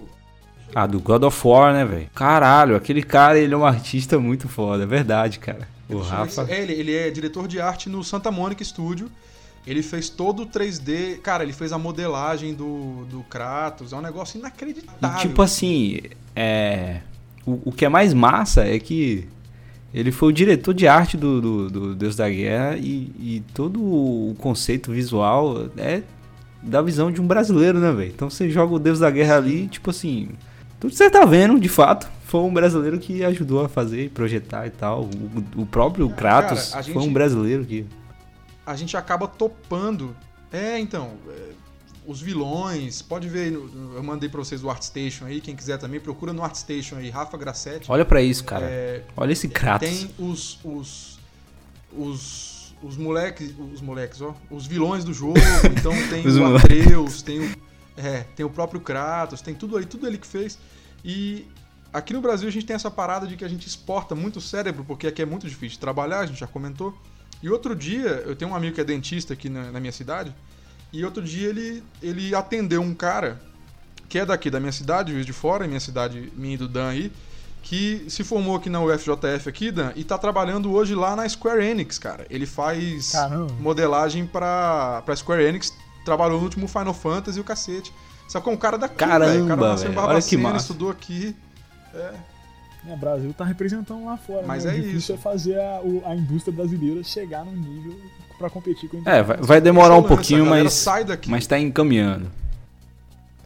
Ah, 0.74 0.86
do 0.86 1.00
God 1.00 1.22
of 1.22 1.48
War, 1.48 1.72
né, 1.72 1.84
velho? 1.84 2.06
Caralho, 2.14 2.76
aquele 2.76 3.02
cara, 3.02 3.38
ele 3.38 3.54
é 3.54 3.56
um 3.56 3.64
artista 3.64 4.18
muito 4.18 4.48
foda, 4.48 4.82
é 4.82 4.86
verdade, 4.86 5.38
cara. 5.38 5.68
O 5.88 5.98
Rafa. 5.98 6.46
É, 6.48 6.62
ele, 6.62 6.72
ele 6.72 6.94
é 6.94 7.10
diretor 7.10 7.46
de 7.46 7.60
arte 7.60 7.88
no 7.88 8.02
Santa 8.02 8.30
Mônica 8.30 8.62
Studio. 8.64 9.10
Ele 9.66 9.82
fez 9.82 10.08
todo 10.08 10.42
o 10.42 10.46
3D. 10.46 11.18
Cara, 11.20 11.42
ele 11.42 11.52
fez 11.52 11.72
a 11.72 11.78
modelagem 11.78 12.54
do, 12.54 13.04
do 13.06 13.22
Kratos. 13.24 13.92
É 13.92 13.96
um 13.96 14.00
negócio 14.00 14.36
E 14.36 14.40
inacreditável. 14.40 15.20
tipo 15.20 15.42
assim, 15.42 16.00
é. 16.34 17.00
O, 17.44 17.70
o 17.70 17.72
que 17.72 17.84
é 17.84 17.88
mais 17.88 18.12
massa 18.12 18.64
é 18.64 18.78
que 18.78 19.28
ele 19.94 20.12
foi 20.12 20.28
o 20.28 20.32
diretor 20.32 20.74
de 20.74 20.86
arte 20.86 21.16
do, 21.16 21.40
do, 21.40 21.70
do 21.70 21.94
Deus 21.94 22.16
da 22.16 22.28
Guerra 22.28 22.76
e, 22.76 23.12
e 23.18 23.42
todo 23.54 23.80
o 23.80 24.34
conceito 24.38 24.92
visual 24.92 25.68
é 25.76 26.02
da 26.62 26.82
visão 26.82 27.10
de 27.10 27.20
um 27.20 27.26
brasileiro, 27.26 27.78
né, 27.78 27.92
velho? 27.92 28.12
Então 28.14 28.28
você 28.28 28.50
joga 28.50 28.74
o 28.74 28.78
Deus 28.78 28.98
da 28.98 29.10
Guerra 29.10 29.36
ali, 29.36 29.68
tipo 29.68 29.90
assim. 29.90 30.28
Tudo 30.80 30.90
que 30.90 30.96
você 30.96 31.10
tá 31.10 31.24
vendo, 31.24 31.58
de 31.58 31.68
fato, 31.68 32.08
foi 32.24 32.40
um 32.40 32.52
brasileiro 32.52 32.98
que 32.98 33.24
ajudou 33.24 33.64
a 33.64 33.68
fazer, 33.68 34.10
projetar 34.10 34.66
e 34.66 34.70
tal. 34.70 35.04
O, 35.56 35.62
o 35.62 35.66
próprio 35.66 36.08
Kratos 36.10 36.68
Cara, 36.70 36.80
a 36.80 36.84
foi 36.84 36.92
gente- 36.94 37.08
um 37.08 37.12
brasileiro 37.12 37.64
que. 37.64 37.86
a 38.64 38.76
gente 38.76 38.96
acaba 38.96 39.26
topando. 39.26 40.14
É, 40.52 40.78
então, 40.78 41.12
é, 41.28 41.50
os 42.06 42.20
vilões, 42.20 43.02
pode 43.02 43.28
ver, 43.28 43.52
eu 43.52 44.02
mandei 44.02 44.28
pra 44.28 44.38
vocês 44.38 44.62
o 44.62 44.70
ArtStation 44.70 45.24
aí, 45.24 45.40
quem 45.40 45.56
quiser 45.56 45.76
também, 45.78 45.98
procura 45.98 46.32
no 46.32 46.42
ArtStation 46.42 46.96
aí, 46.96 47.10
Rafa 47.10 47.36
Grassetti. 47.36 47.90
Olha 47.90 48.04
pra 48.04 48.22
isso, 48.22 48.44
cara. 48.44 48.64
É, 48.66 49.02
Olha 49.16 49.32
esse 49.32 49.48
Kratos. 49.48 49.88
tem 49.88 50.10
os, 50.18 50.58
os, 50.62 51.18
os, 51.96 52.74
os 52.82 52.96
moleques, 52.96 53.52
os 53.72 53.80
moleques, 53.80 54.20
ó, 54.20 54.34
os 54.50 54.66
vilões 54.66 55.04
do 55.04 55.12
jogo, 55.12 55.38
então 55.76 55.92
tem 56.10 56.24
Os 56.26 56.36
o. 56.36 56.44
Atreus, 56.56 57.22
tem 57.22 57.40
o, 57.40 57.50
é, 57.96 58.24
tem 58.34 58.44
o 58.44 58.50
próprio 58.50 58.80
Kratos, 58.80 59.40
tem 59.40 59.54
tudo 59.54 59.76
aí, 59.76 59.84
tudo 59.84 60.06
ele 60.06 60.18
que 60.18 60.26
fez. 60.26 60.58
E 61.04 61.46
aqui 61.92 62.12
no 62.12 62.20
Brasil 62.20 62.48
a 62.48 62.52
gente 62.52 62.66
tem 62.66 62.76
essa 62.76 62.90
parada 62.90 63.26
de 63.26 63.36
que 63.36 63.44
a 63.44 63.48
gente 63.48 63.66
exporta 63.66 64.14
muito 64.14 64.40
cérebro, 64.40 64.84
porque 64.84 65.06
aqui 65.06 65.22
é 65.22 65.26
muito 65.26 65.46
difícil 65.46 65.70
de 65.74 65.78
trabalhar, 65.78 66.20
a 66.20 66.26
gente 66.26 66.38
já 66.40 66.46
comentou. 66.46 66.96
E 67.42 67.50
outro 67.50 67.74
dia, 67.74 68.22
eu 68.26 68.34
tenho 68.34 68.50
um 68.50 68.54
amigo 68.54 68.74
que 68.74 68.80
é 68.80 68.84
dentista 68.84 69.34
aqui 69.34 69.48
na, 69.48 69.70
na 69.70 69.80
minha 69.80 69.92
cidade, 69.92 70.34
e 70.92 71.04
outro 71.04 71.22
dia 71.22 71.48
ele, 71.48 71.82
ele 72.02 72.34
atendeu 72.34 72.80
um 72.80 72.94
cara 72.94 73.40
que 74.08 74.18
é 74.18 74.24
daqui 74.24 74.50
da 74.50 74.60
minha 74.60 74.72
cidade, 74.72 75.12
Juiz 75.12 75.26
de 75.26 75.32
Fora, 75.32 75.66
minha 75.66 75.80
cidade, 75.80 76.32
minha 76.36 76.54
e 76.54 76.56
do 76.56 76.68
Dan 76.68 76.88
aí, 76.88 77.12
que 77.62 78.06
se 78.08 78.22
formou 78.22 78.56
aqui 78.56 78.70
na 78.70 78.80
UFJF 78.80 79.48
aqui, 79.48 79.72
Dan, 79.72 79.92
e 79.96 80.04
tá 80.04 80.16
trabalhando 80.16 80.72
hoje 80.72 80.94
lá 80.94 81.16
na 81.16 81.28
Square 81.28 81.64
Enix, 81.64 81.98
cara. 81.98 82.24
Ele 82.30 82.46
faz 82.46 83.10
Caramba. 83.10 83.52
modelagem 83.54 84.24
pra, 84.24 85.02
pra 85.04 85.16
Square 85.16 85.42
Enix, 85.42 85.72
trabalhou 86.06 86.38
no 86.38 86.44
último 86.44 86.66
Final 86.66 86.94
Fantasy 86.94 87.36
e 87.38 87.40
o 87.40 87.44
cacete. 87.44 87.92
Sacou? 88.26 88.52
Um 88.52 88.56
cara 88.56 88.78
daqui, 88.78 88.94
Caramba, 88.96 89.26
velho. 89.26 89.44
O 89.44 89.48
cara 89.48 89.60
nasceu 89.60 89.86
em. 89.90 89.90
Olha 89.90 89.94
que 89.94 90.06
Barbacena, 90.06 90.42
massa. 90.44 90.56
estudou 90.64 90.90
aqui. 90.90 91.36
É. 91.94 92.12
É, 92.88 92.94
o 92.94 92.96
Brasil 92.96 93.34
tá 93.36 93.44
representando 93.44 94.04
lá 94.04 94.16
fora. 94.16 94.46
Mas 94.46 94.64
né? 94.64 94.74
é 94.74 94.78
isso. 94.78 95.12
é 95.12 95.16
fazer 95.16 95.58
a, 95.60 95.80
o- 95.82 96.02
a 96.06 96.14
indústria 96.14 96.54
brasileira 96.54 97.02
chegar 97.04 97.44
num 97.44 97.52
nível 97.56 97.94
pra 98.38 98.48
competir 98.48 98.88
com 98.88 98.96
a 98.96 99.00
É, 99.00 99.02
indústria 99.20 99.24
vai, 99.24 99.36
vai 99.38 99.60
demorar 99.60 99.86
Esse 99.88 99.92
é 99.92 99.96
um 99.96 99.98
o 99.98 100.02
lance, 100.02 100.14
pouquinho, 100.16 100.46
mas, 100.46 100.72
sai 100.72 101.04
daqui. 101.04 101.28
mas 101.30 101.46
tá 101.46 101.58
encaminhando. 101.58 102.30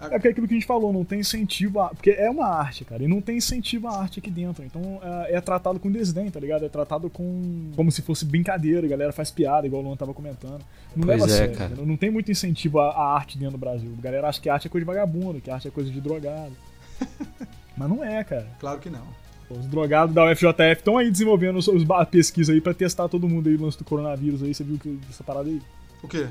É 0.07 0.09
porque 0.11 0.29
é 0.29 0.31
aquilo 0.31 0.49
que 0.49 0.55
a 0.55 0.57
gente 0.57 0.67
falou, 0.67 0.93
não 0.93 1.05
tem 1.05 1.21
incentivo 1.21 1.81
a... 1.81 1.91
Porque 1.91 2.11
é 2.11 2.31
uma 2.31 2.47
arte, 2.47 2.85
cara, 2.85 3.03
e 3.03 3.09
não 3.09 3.21
tem 3.21 3.37
incentivo 3.37 3.89
à 3.89 4.01
arte 4.01 4.19
aqui 4.19 4.31
dentro. 4.31 4.65
Então 4.65 5.01
é, 5.03 5.37
é 5.37 5.41
tratado 5.41 5.79
com 5.79 5.91
desdém, 5.91 6.31
tá 6.31 6.41
ligado? 6.41 6.65
É 6.65 6.69
tratado 6.69 7.11
com... 7.11 7.71
como 7.77 7.93
se 7.93 8.03
fosse 8.03 8.25
brincadeira, 8.25 8.87
a 8.87 8.91
galera 8.91 9.13
faz 9.13 9.31
piada, 9.31 9.67
igual 9.67 9.83
o 9.83 9.87
Luan 9.87 9.97
tava 9.97 10.15
comentando. 10.15 10.61
Não 10.97 11.07
Pois 11.07 11.21
leva 11.21 11.25
é, 11.25 11.29
sério, 11.29 11.55
cara. 11.55 11.67
entendeu? 11.67 11.87
Não 11.87 11.97
tem 11.97 12.11
muito 12.11 12.31
incentivo 12.31 12.81
à, 12.81 12.91
à 12.91 13.15
arte 13.15 13.39
dentro 13.39 13.53
do 13.53 13.61
Brasil. 13.61 13.93
A 13.99 14.03
galera 14.03 14.29
acha 14.29 14.41
que 14.41 14.49
arte 14.49 14.67
é 14.67 14.71
coisa 14.71 14.85
de 14.85 14.87
vagabundo, 14.87 15.41
que 15.41 15.51
arte 15.51 15.69
é 15.69 15.71
coisa 15.71 15.91
de 15.91 16.01
drogado. 16.01 16.53
Mas 17.77 17.89
não 17.89 18.05
é, 18.05 18.23
cara. 18.25 18.47
Claro 18.59 18.79
que 18.79 18.91
não. 18.91 19.07
Os 19.51 19.67
drogados 19.67 20.15
da 20.15 20.31
UFJF 20.31 20.79
estão 20.79 20.97
aí 20.97 21.11
desenvolvendo 21.11 21.57
os, 21.57 21.67
os, 21.67 21.89
a 21.91 22.07
pesquisa 22.07 22.53
aí 22.53 22.61
pra 22.61 22.73
testar 22.73 23.09
todo 23.09 23.29
mundo 23.29 23.49
aí, 23.49 23.57
o 23.57 23.63
lance 23.63 23.77
do 23.77 23.85
coronavírus 23.85 24.43
aí, 24.43 24.55
você 24.55 24.63
viu 24.63 24.79
que, 24.79 24.99
essa 25.11 25.25
parada 25.25 25.49
aí? 25.49 25.61
O 26.03 26.09
quê? 26.09 26.29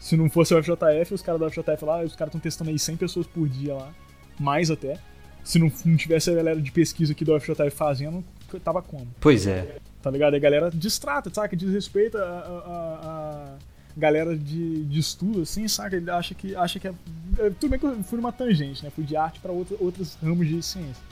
Se 0.00 0.16
não 0.16 0.28
fosse 0.28 0.52
o 0.54 0.58
UFJF, 0.58 1.14
os 1.14 1.22
caras 1.22 1.40
da 1.40 1.46
UFJF 1.46 1.84
lá, 1.84 2.02
os 2.02 2.16
caras 2.16 2.30
estão 2.30 2.40
testando 2.40 2.70
aí 2.70 2.78
100 2.78 2.96
pessoas 2.96 3.26
por 3.26 3.48
dia 3.48 3.74
lá. 3.74 3.92
Mais 4.38 4.70
até. 4.70 4.98
Se 5.44 5.58
não, 5.58 5.70
não 5.84 5.96
tivesse 5.96 6.30
a 6.30 6.34
galera 6.34 6.60
de 6.60 6.72
pesquisa 6.72 7.12
aqui 7.12 7.24
da 7.24 7.34
UFJF 7.34 7.70
fazendo, 7.70 8.24
tava 8.64 8.82
como? 8.82 9.06
Pois 9.20 9.46
é. 9.46 9.76
Tá 10.02 10.10
ligado? 10.10 10.34
E 10.34 10.36
a 10.36 10.40
galera 10.40 10.70
distrata, 10.70 11.30
saca? 11.32 11.54
Desrespeita 11.54 12.18
a, 12.18 12.24
a, 12.24 13.54
a- 13.54 13.58
galera 13.96 14.36
de, 14.36 14.84
de 14.84 14.98
estudo, 14.98 15.42
assim, 15.42 15.66
saca? 15.68 15.96
Ele 15.96 16.10
acha 16.10 16.34
que, 16.34 16.54
acha 16.56 16.78
que 16.80 16.88
é, 16.88 16.92
é, 17.38 17.50
Tudo 17.50 17.70
bem 17.70 17.78
que 17.78 17.84
eu 17.86 18.02
fui 18.02 18.16
numa 18.16 18.32
tangente, 18.32 18.82
né? 18.82 18.90
Fui 18.90 19.04
de 19.04 19.16
arte 19.16 19.40
pra 19.40 19.52
outra, 19.52 19.76
outros 19.80 20.16
ramos 20.22 20.46
de 20.48 20.62
ciência. 20.62 21.02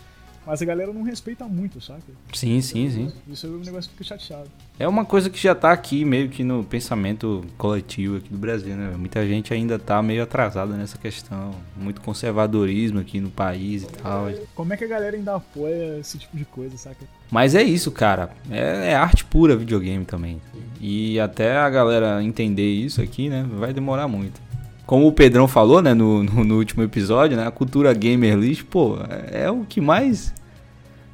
Mas 0.46 0.62
a 0.62 0.64
galera 0.64 0.92
não 0.92 1.02
respeita 1.02 1.44
muito, 1.44 1.80
saca? 1.80 2.00
Sim, 2.32 2.60
sim, 2.60 2.90
sim. 2.90 3.12
Isso 3.28 3.46
é 3.46 3.50
um 3.50 3.58
negócio 3.58 3.90
que 3.90 3.96
fica 3.96 4.16
chateado. 4.16 4.50
É 4.78 4.88
uma 4.88 5.04
coisa 5.04 5.28
que 5.28 5.38
já 5.38 5.54
tá 5.54 5.72
aqui 5.72 6.04
meio 6.04 6.28
que 6.28 6.42
no 6.42 6.64
pensamento 6.64 7.44
coletivo 7.58 8.16
aqui 8.16 8.30
do 8.30 8.38
Brasil, 8.38 8.74
né? 8.74 8.94
Muita 8.96 9.26
gente 9.26 9.52
ainda 9.52 9.78
tá 9.78 10.02
meio 10.02 10.22
atrasada 10.22 10.74
nessa 10.74 10.96
questão. 10.96 11.50
Muito 11.76 12.00
conservadorismo 12.00 12.98
aqui 12.98 13.20
no 13.20 13.30
país 13.30 13.82
e 13.82 13.86
tal. 13.86 14.30
Como 14.54 14.72
é 14.72 14.76
que 14.76 14.84
a 14.84 14.88
galera 14.88 15.16
ainda 15.16 15.34
apoia 15.34 15.98
esse 15.98 16.16
tipo 16.16 16.36
de 16.36 16.44
coisa, 16.44 16.76
saca? 16.78 17.04
Mas 17.30 17.54
é 17.54 17.62
isso, 17.62 17.90
cara. 17.90 18.30
É, 18.50 18.92
é 18.92 18.94
arte 18.94 19.24
pura 19.24 19.56
videogame 19.56 20.04
também. 20.04 20.40
E 20.80 21.18
até 21.20 21.56
a 21.56 21.68
galera 21.68 22.22
entender 22.22 22.70
isso 22.70 23.02
aqui, 23.02 23.28
né? 23.28 23.46
Vai 23.50 23.72
demorar 23.72 24.08
muito. 24.08 24.40
Como 24.88 25.06
o 25.06 25.12
Pedrão 25.12 25.46
falou, 25.46 25.82
né, 25.82 25.92
no, 25.92 26.24
no, 26.24 26.42
no 26.42 26.56
último 26.56 26.82
episódio, 26.82 27.36
né? 27.36 27.46
A 27.46 27.50
cultura 27.50 27.92
gamer 27.92 28.34
list, 28.38 28.64
pô, 28.64 28.96
é, 29.30 29.42
é 29.42 29.50
o 29.50 29.62
que 29.66 29.82
mais. 29.82 30.32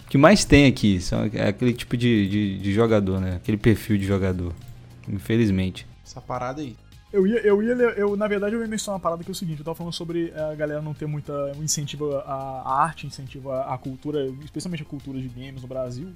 que 0.09 0.17
mais 0.17 0.45
tem 0.45 0.67
aqui. 0.67 1.01
São, 1.01 1.29
é 1.35 1.49
aquele 1.49 1.73
tipo 1.73 1.97
de, 1.97 2.29
de, 2.29 2.59
de 2.61 2.73
jogador, 2.73 3.21
né? 3.21 3.35
Aquele 3.35 3.57
perfil 3.57 3.99
de 3.99 4.07
jogador. 4.07 4.53
Infelizmente. 5.09 5.89
Essa 6.07 6.21
parada 6.21 6.61
aí. 6.61 6.77
Eu 7.13 7.27
ia, 7.27 7.41
eu 7.41 7.61
ia, 7.61 7.73
eu, 7.73 8.17
na 8.17 8.29
verdade, 8.29 8.55
eu 8.55 8.61
ia 8.61 8.69
mencionar 8.69 8.95
uma 8.95 9.03
parada 9.03 9.25
que 9.25 9.31
é 9.31 9.33
o 9.33 9.35
seguinte, 9.35 9.59
eu 9.59 9.65
tava 9.65 9.75
falando 9.75 9.93
sobre 9.93 10.33
a 10.37 10.55
galera 10.55 10.81
não 10.81 10.95
ter 10.95 11.07
muita 11.07 11.33
incentivo 11.61 12.15
à 12.19 12.81
arte, 12.81 13.09
incentivo 13.09 13.51
à, 13.51 13.75
à 13.75 13.77
cultura, 13.77 14.25
especialmente 14.45 14.85
a 14.85 14.87
cultura 14.87 15.19
de 15.19 15.27
games 15.27 15.61
no 15.61 15.67
Brasil. 15.67 16.13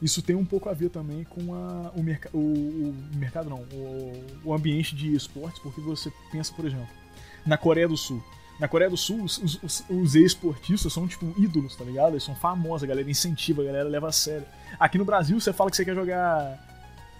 Isso 0.00 0.22
tem 0.22 0.36
um 0.36 0.44
pouco 0.44 0.68
a 0.68 0.72
ver 0.72 0.90
também 0.90 1.24
com 1.24 1.54
a, 1.54 1.90
o, 1.94 2.02
merca, 2.02 2.30
o, 2.32 2.38
o 2.38 2.94
mercado, 3.16 3.50
não, 3.50 3.62
o, 3.72 4.24
o 4.44 4.54
ambiente 4.54 4.94
de 4.94 5.14
esportes, 5.14 5.60
porque 5.60 5.80
você 5.80 6.12
pensa, 6.30 6.52
por 6.54 6.64
exemplo, 6.64 6.88
na 7.44 7.56
Coreia 7.56 7.88
do 7.88 7.96
Sul. 7.96 8.22
Na 8.60 8.68
Coreia 8.68 8.90
do 8.90 8.96
Sul, 8.96 9.22
os, 9.22 9.38
os, 9.38 9.84
os 9.88 10.14
ex-esportistas 10.14 10.92
são, 10.92 11.06
tipo, 11.06 11.32
ídolos, 11.40 11.76
tá 11.76 11.84
ligado? 11.84 12.12
Eles 12.12 12.24
são 12.24 12.34
famosos, 12.34 12.84
a 12.84 12.86
galera 12.86 13.08
incentiva, 13.08 13.62
a 13.62 13.64
galera 13.64 13.88
leva 13.88 14.08
a 14.08 14.12
sério. 14.12 14.44
Aqui 14.78 14.98
no 14.98 15.04
Brasil, 15.04 15.38
você 15.40 15.52
fala 15.52 15.70
que 15.70 15.76
você 15.76 15.84
quer 15.84 15.94
jogar 15.94 16.58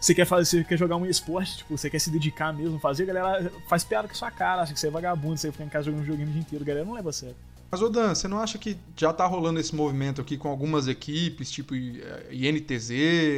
você 0.00 0.14
quer 0.14 0.24
fazer, 0.24 0.44
você 0.44 0.64
quer 0.64 0.78
jogar 0.78 0.96
um 0.96 1.04
esporte, 1.04 1.58
tipo, 1.58 1.76
você 1.76 1.90
quer 1.90 1.98
se 1.98 2.10
dedicar 2.10 2.52
mesmo, 2.52 2.78
fazer, 2.78 3.02
a 3.02 3.06
galera 3.06 3.52
faz 3.66 3.82
piada 3.82 4.06
com 4.06 4.14
a 4.14 4.16
sua 4.16 4.30
cara, 4.30 4.62
acha 4.62 4.72
que 4.72 4.78
você 4.78 4.86
é 4.86 4.90
vagabundo, 4.90 5.36
você 5.36 5.50
fica 5.50 5.64
em 5.64 5.68
casa 5.68 5.86
jogando 5.86 6.02
videogame 6.02 6.30
o 6.30 6.32
dia 6.32 6.40
inteiro, 6.40 6.64
a 6.64 6.66
galera 6.66 6.86
não 6.86 6.92
leva 6.92 7.10
a 7.10 7.12
sério. 7.12 7.34
Mas, 7.70 7.82
ô 7.82 7.88
Dan, 7.90 8.14
você 8.14 8.26
não 8.26 8.38
acha 8.40 8.56
que 8.56 8.78
já 8.96 9.12
tá 9.12 9.26
rolando 9.26 9.60
esse 9.60 9.74
movimento 9.74 10.22
aqui 10.22 10.38
com 10.38 10.48
algumas 10.48 10.88
equipes, 10.88 11.50
tipo 11.50 11.74
eh, 11.74 12.26
INTZ, 12.32 12.90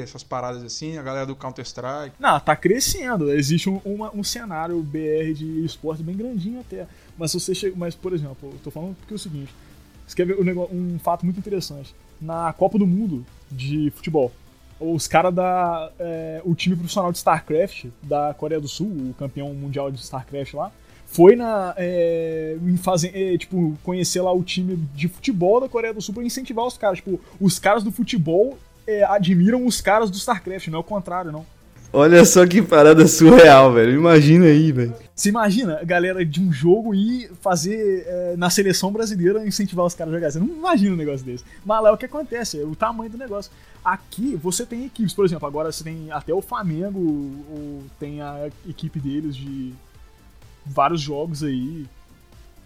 essas 0.02 0.22
paradas 0.22 0.62
assim, 0.62 0.96
a 0.98 1.02
galera 1.02 1.26
do 1.26 1.34
Counter-Strike? 1.34 2.14
Não, 2.18 2.38
tá 2.38 2.54
crescendo, 2.54 3.32
existe 3.32 3.68
um, 3.68 3.80
uma- 3.84 4.14
um 4.14 4.22
cenário 4.22 4.80
BR 4.82 5.32
de 5.34 5.64
esporte 5.64 6.02
bem 6.04 6.16
grandinho 6.16 6.60
até, 6.60 6.86
mas 7.18 7.32
você 7.32 7.52
chega, 7.54 7.74
mas 7.76 7.96
por 7.96 8.12
exemplo, 8.12 8.36
eu 8.52 8.58
tô 8.62 8.70
falando 8.70 8.94
porque 8.96 9.12
é 9.14 9.16
o 9.16 9.18
seguinte, 9.18 9.52
você 10.06 10.14
quer 10.14 10.26
ver 10.26 10.38
um, 10.38 10.44
negócio- 10.44 10.76
um 10.76 10.96
fato 11.00 11.24
muito 11.24 11.38
interessante, 11.40 11.92
na 12.20 12.52
Copa 12.52 12.78
do 12.78 12.86
Mundo 12.86 13.26
de 13.50 13.90
futebol, 13.96 14.30
os 14.78 15.08
caras 15.08 15.34
da. 15.34 15.90
é, 15.98 16.40
o 16.44 16.54
time 16.54 16.76
profissional 16.76 17.10
de 17.10 17.18
StarCraft 17.18 17.86
da 18.02 18.32
Coreia 18.32 18.60
do 18.60 18.68
Sul, 18.68 18.86
o 19.10 19.14
campeão 19.18 19.52
mundial 19.54 19.90
de 19.90 19.98
StarCraft 19.98 20.54
lá, 20.54 20.70
foi 21.12 21.36
na. 21.36 21.74
É, 21.76 22.56
em 22.66 22.76
fazer, 22.76 23.10
é, 23.14 23.36
tipo, 23.36 23.76
conhecer 23.82 24.20
lá 24.22 24.32
o 24.32 24.42
time 24.42 24.76
de 24.94 25.08
futebol 25.08 25.60
da 25.60 25.68
Coreia 25.68 25.92
do 25.92 26.00
Sul 26.00 26.14
pra 26.14 26.22
incentivar 26.24 26.64
os 26.66 26.78
caras. 26.78 26.98
Tipo, 26.98 27.20
os 27.40 27.58
caras 27.58 27.82
do 27.82 27.90
futebol 27.92 28.56
é, 28.86 29.04
admiram 29.04 29.66
os 29.66 29.80
caras 29.80 30.10
do 30.10 30.16
StarCraft, 30.16 30.68
não 30.68 30.78
é 30.78 30.80
o 30.80 30.84
contrário, 30.84 31.32
não. 31.32 31.44
Olha 31.92 32.24
só 32.24 32.46
que 32.46 32.62
parada 32.62 33.04
surreal, 33.08 33.72
velho. 33.72 33.92
Imagina 33.96 34.44
aí, 34.46 34.70
velho. 34.70 34.94
Você 35.12 35.28
imagina 35.28 35.78
a 35.80 35.84
galera 35.84 36.24
de 36.24 36.40
um 36.40 36.52
jogo 36.52 36.94
ir 36.94 37.30
fazer 37.42 38.04
é, 38.06 38.34
na 38.36 38.48
seleção 38.48 38.92
brasileira 38.92 39.44
incentivar 39.44 39.84
os 39.84 39.92
caras 39.94 40.14
a 40.14 40.16
jogar? 40.16 40.30
Você 40.30 40.38
não 40.38 40.46
imagina 40.46 40.94
um 40.94 40.96
negócio 40.96 41.26
desse. 41.26 41.42
Mas 41.66 41.82
lá 41.82 41.88
é 41.88 41.92
o 41.92 41.96
que 41.96 42.06
acontece, 42.06 42.60
é 42.60 42.64
o 42.64 42.76
tamanho 42.76 43.10
do 43.10 43.18
negócio. 43.18 43.50
Aqui 43.84 44.38
você 44.40 44.64
tem 44.64 44.84
equipes, 44.86 45.12
por 45.12 45.24
exemplo, 45.24 45.48
agora 45.48 45.72
você 45.72 45.82
tem 45.82 46.12
até 46.12 46.32
o 46.32 46.40
Flamengo, 46.40 47.00
o- 47.00 47.82
tem 47.98 48.20
a 48.22 48.48
equipe 48.68 49.00
deles 49.00 49.34
de 49.34 49.72
vários 50.64 51.00
jogos 51.00 51.42
aí. 51.42 51.86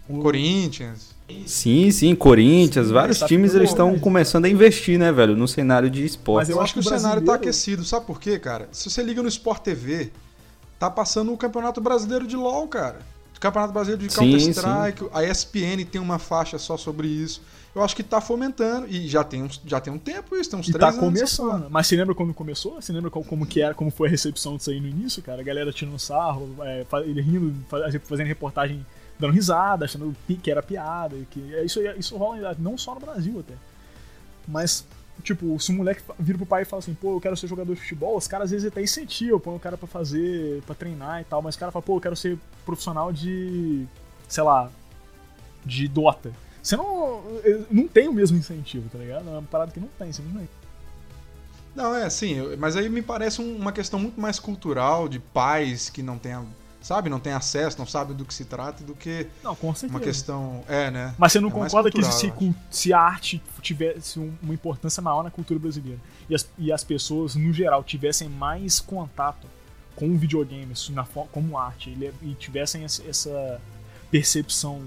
O- 0.07 0.19
Corinthians. 0.21 1.15
Sim, 1.47 1.89
sim, 1.89 2.13
Corinthians, 2.15 2.87
Sim, 2.87 2.93
vários 2.93 3.17
tá 3.19 3.25
times 3.25 3.55
eles 3.55 3.71
estão 3.71 3.97
começando 3.97 4.45
a 4.45 4.49
investir, 4.49 4.99
né, 4.99 5.11
velho, 5.11 5.35
no 5.35 5.47
cenário 5.47 5.89
de 5.89 6.05
esporte. 6.05 6.47
Mas 6.47 6.49
Eu, 6.49 6.61
acho 6.61 6.73
que 6.73 6.79
o 6.79 6.83
cenário 6.83 7.01
tá 7.01 7.09
brasileiro- 7.11 7.33
aquecido. 7.41 7.83
Sabe 7.83 8.05
por 8.05 8.19
quê, 8.19 8.37
cara? 8.37 8.69
Se 8.71 8.87
você 8.91 9.01
liga 9.01 9.23
no 9.23 9.27
Sport 9.27 9.63
TV, 9.63 10.11
tá 10.77 10.87
passando 10.91 11.33
o 11.33 11.37
Campeonato 11.37 11.81
Brasileiro 11.81 12.27
de 12.27 12.35
LoL, 12.35 12.67
cara. 12.67 12.99
Campeonato 13.45 13.73
Brasileiro 13.73 14.07
de 14.07 14.15
Counter-Strike. 14.15 15.09
A 15.13 15.23
ESPN 15.23 15.85
tem 15.89 16.01
uma 16.01 16.17
faixa 16.19 16.57
só 16.57 16.75
sobre 16.77 17.07
isso. 17.07 17.41
Eu 17.73 17.83
acho 17.83 17.95
que 17.95 18.03
tá 18.03 18.19
fomentando. 18.21 18.87
E 18.87 19.07
já 19.07 19.23
tem, 19.23 19.43
uns, 19.43 19.61
já 19.65 19.79
tem 19.81 19.91
um 19.93 19.97
tempo 19.99 20.35
isso, 20.35 20.49
tem 20.49 20.59
uns 20.59 20.67
E 20.67 20.71
três 20.71 20.79
tá 20.81 20.87
anos. 20.87 20.99
começando. 20.99 21.67
Mas 21.69 21.87
você 21.87 21.95
lembra 21.95 22.15
quando 22.15 22.33
começou? 22.33 22.81
Você 22.81 22.91
lembra 22.93 23.11
como, 23.11 23.25
como 23.25 23.45
que 23.45 23.61
era, 23.61 23.73
como 23.73 23.91
foi 23.91 24.07
a 24.07 24.11
recepção 24.11 24.55
disso 24.57 24.69
aí 24.69 24.79
no 24.79 24.87
início, 24.87 25.21
cara? 25.21 25.41
A 25.41 25.43
galera 25.43 25.71
tirando 25.73 25.99
sarro, 25.99 26.55
é, 26.61 26.85
ele 27.05 27.21
rindo, 27.21 27.53
fa- 27.67 27.79
fazendo 28.05 28.27
reportagem, 28.27 28.85
dando 29.19 29.33
risada, 29.33 29.85
achando 29.85 30.15
que 30.41 30.49
era 30.49 30.63
piada. 30.63 31.15
Que, 31.31 31.53
é, 31.53 31.65
isso, 31.65 31.79
isso 31.97 32.15
rola 32.17 32.55
não 32.57 32.77
só 32.77 32.93
no 32.95 33.01
Brasil 33.01 33.39
até. 33.41 33.53
Mas, 34.47 34.85
tipo, 35.23 35.59
se 35.59 35.71
um 35.71 35.75
moleque 35.75 36.01
vira 36.19 36.37
pro 36.37 36.45
pai 36.47 36.61
e 36.63 36.65
fala 36.65 36.79
assim, 36.79 36.93
pô, 36.93 37.15
eu 37.15 37.21
quero 37.21 37.35
ser 37.37 37.47
jogador 37.47 37.73
de 37.73 37.81
futebol, 37.81 38.17
os 38.17 38.27
caras 38.27 38.45
às 38.45 38.51
vezes 38.51 38.67
até 38.67 38.81
incentivam, 38.81 39.39
põe 39.39 39.55
o 39.55 39.59
cara 39.59 39.77
pra 39.77 39.87
fazer, 39.87 40.61
pra 40.63 40.75
treinar 40.75 41.21
e 41.21 41.23
tal, 41.25 41.41
mas 41.41 41.55
o 41.55 41.59
cara 41.59 41.71
fala, 41.71 41.83
pô, 41.83 41.97
eu 41.97 42.01
quero 42.01 42.15
ser 42.15 42.37
profissional 42.65 43.11
de, 43.11 43.85
sei 44.27 44.43
lá, 44.43 44.69
de 45.65 45.87
Dota. 45.87 46.31
Você 46.61 46.75
não, 46.75 47.21
não 47.69 47.87
tem 47.87 48.07
o 48.07 48.13
mesmo 48.13 48.37
incentivo, 48.37 48.89
tá 48.89 48.97
ligado? 48.97 49.27
É 49.27 49.31
uma 49.31 49.41
parada 49.43 49.71
que 49.71 49.79
não 49.79 49.89
tem, 49.99 50.11
simplesmente. 50.11 50.49
Não, 51.75 51.93
é 51.93 52.03
assim, 52.05 52.55
mas 52.57 52.75
aí 52.75 52.87
me 52.89 53.01
parece 53.01 53.41
um- 53.41 53.55
uma 53.57 53.71
questão 53.71 53.99
muito 53.99 54.19
mais 54.19 54.39
cultural, 54.39 55.07
de 55.09 55.19
pais 55.19 55.89
que 55.89 56.01
não 56.01 56.17
têm, 56.17 56.37
sabe, 56.85 57.09
não 57.09 57.19
têm 57.19 57.33
acesso, 57.33 57.79
não 57.79 57.87
sabem 57.87 58.15
do 58.15 58.23
que 58.23 58.33
se 58.33 58.45
trata, 58.45 58.83
do 58.83 58.93
que 58.93 59.25
Não, 59.43 59.55
com 59.55 59.73
certeza. 59.73 59.91
uma 59.93 59.99
questão. 59.99 60.63
É, 60.67 60.91
né? 60.91 61.15
Mas 61.17 61.31
você 61.31 61.39
não 61.39 61.49
É 61.49 61.51
concorda 61.51 61.89
que 61.89 62.03
se, 62.03 62.31
se 62.69 62.93
a 62.93 62.99
arte 62.99 63.41
tivesse 63.61 64.19
um- 64.19 64.31
uma 64.43 64.53
importância 64.53 65.01
maior 65.01 65.23
na 65.23 65.31
cultura 65.31 65.59
brasileira 65.59 65.99
e 66.29 66.35
as, 66.35 66.47
e 66.59 66.71
as 66.71 66.83
pessoas, 66.83 67.33
no 67.35 67.51
geral, 67.51 67.83
tivessem 67.83 68.29
mais 68.29 68.79
contato 68.79 69.47
com 69.95 70.07
o 70.09 70.15
videogame 70.17 70.73
na, 70.91 71.03
como 71.31 71.57
arte 71.57 71.89
e, 71.89 71.95
le- 71.95 72.13
e 72.21 72.33
tivessem 72.35 72.83
essa, 72.83 73.01
essa 73.09 73.59
percepção 74.11 74.83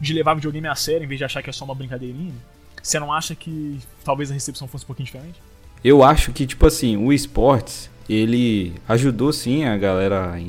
de 0.00 0.12
levar 0.12 0.34
videogame 0.34 0.66
a 0.66 0.74
sério 0.74 1.04
em 1.04 1.06
vez 1.08 1.18
de 1.18 1.24
achar 1.24 1.42
que 1.42 1.50
é 1.50 1.52
só 1.52 1.64
uma 1.64 1.74
brincadeirinha, 1.74 2.34
você 2.82 2.98
não 2.98 3.12
acha 3.12 3.34
que 3.34 3.78
talvez 4.04 4.30
a 4.30 4.34
recepção 4.34 4.66
fosse 4.66 4.84
um 4.84 4.86
pouquinho 4.88 5.06
diferente? 5.06 5.40
Eu 5.84 6.02
acho 6.02 6.32
que, 6.32 6.46
tipo 6.46 6.66
assim, 6.66 6.96
o 6.96 7.12
esportes, 7.12 7.88
ele 8.08 8.74
ajudou 8.88 9.32
sim 9.32 9.64
a 9.64 9.76
galera 9.76 10.32
a 10.32 10.40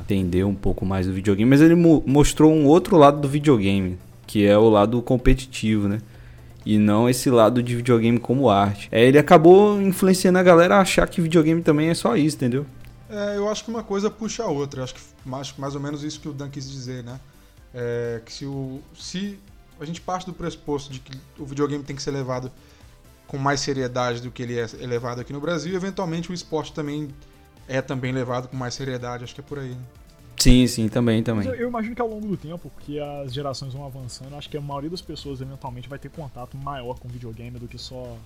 entender 0.00 0.44
um 0.44 0.54
pouco 0.54 0.84
mais 0.84 1.06
do 1.06 1.12
videogame, 1.12 1.48
mas 1.48 1.60
ele 1.60 1.74
mo- 1.74 2.02
mostrou 2.06 2.52
um 2.52 2.66
outro 2.66 2.96
lado 2.96 3.20
do 3.20 3.28
videogame, 3.28 3.98
que 4.26 4.44
é 4.44 4.56
o 4.56 4.68
lado 4.68 5.00
competitivo, 5.00 5.88
né? 5.88 6.00
E 6.64 6.78
não 6.78 7.08
esse 7.08 7.30
lado 7.30 7.62
de 7.62 7.76
videogame 7.76 8.18
como 8.18 8.50
arte. 8.50 8.88
É, 8.90 9.04
ele 9.04 9.18
acabou 9.18 9.80
influenciando 9.80 10.38
a 10.38 10.42
galera 10.42 10.76
a 10.76 10.80
achar 10.80 11.08
que 11.08 11.20
videogame 11.20 11.62
também 11.62 11.88
é 11.88 11.94
só 11.94 12.16
isso, 12.16 12.36
entendeu? 12.36 12.66
É, 13.08 13.36
eu 13.36 13.48
acho 13.48 13.64
que 13.64 13.70
uma 13.70 13.84
coisa 13.84 14.10
puxa 14.10 14.42
a 14.42 14.48
outra. 14.48 14.80
Eu 14.80 14.84
acho 14.84 14.94
que 14.94 15.00
mais, 15.24 15.54
mais 15.56 15.74
ou 15.76 15.80
menos 15.80 16.02
isso 16.02 16.20
que 16.20 16.28
o 16.28 16.32
Dan 16.32 16.50
quis 16.50 16.68
dizer, 16.68 17.04
né? 17.04 17.20
É, 17.72 18.20
que 18.24 18.32
se, 18.32 18.44
o, 18.44 18.80
se 18.98 19.38
a 19.80 19.84
gente 19.84 20.00
parte 20.00 20.26
do 20.26 20.32
pressuposto 20.32 20.92
de 20.92 20.98
que 20.98 21.16
o 21.38 21.44
videogame 21.46 21.84
tem 21.84 21.94
que 21.94 22.02
ser 22.02 22.10
levado 22.10 22.50
com 23.26 23.38
mais 23.38 23.60
seriedade 23.60 24.20
do 24.20 24.30
que 24.30 24.42
ele 24.42 24.58
é 24.58 24.66
levado 24.86 25.20
aqui 25.20 25.32
no 25.32 25.40
Brasil. 25.40 25.72
E, 25.72 25.76
eventualmente 25.76 26.30
o 26.30 26.34
esporte 26.34 26.72
também 26.72 27.08
é 27.68 27.82
também 27.82 28.12
levado 28.12 28.48
com 28.48 28.56
mais 28.56 28.74
seriedade. 28.74 29.24
Acho 29.24 29.34
que 29.34 29.40
é 29.40 29.44
por 29.44 29.58
aí. 29.58 29.70
Né? 29.70 29.82
Sim, 30.38 30.66
sim, 30.66 30.88
também, 30.88 31.22
também. 31.22 31.48
Eu, 31.48 31.54
eu, 31.54 31.68
imagino 31.68 31.94
que 31.94 32.00
ao 32.00 32.08
longo 32.08 32.26
do 32.28 32.36
tempo, 32.36 32.70
que 32.80 33.00
as 33.00 33.32
gerações 33.32 33.72
vão 33.72 33.84
avançando, 33.84 34.34
acho 34.36 34.48
que 34.48 34.56
a 34.56 34.60
maioria 34.60 34.90
das 34.90 35.00
pessoas 35.00 35.40
eventualmente 35.40 35.88
vai 35.88 35.98
ter 35.98 36.10
contato 36.10 36.56
maior 36.56 36.98
com 36.98 37.08
videogame 37.08 37.58
do 37.58 37.66
que 37.66 37.78
só 37.78 38.16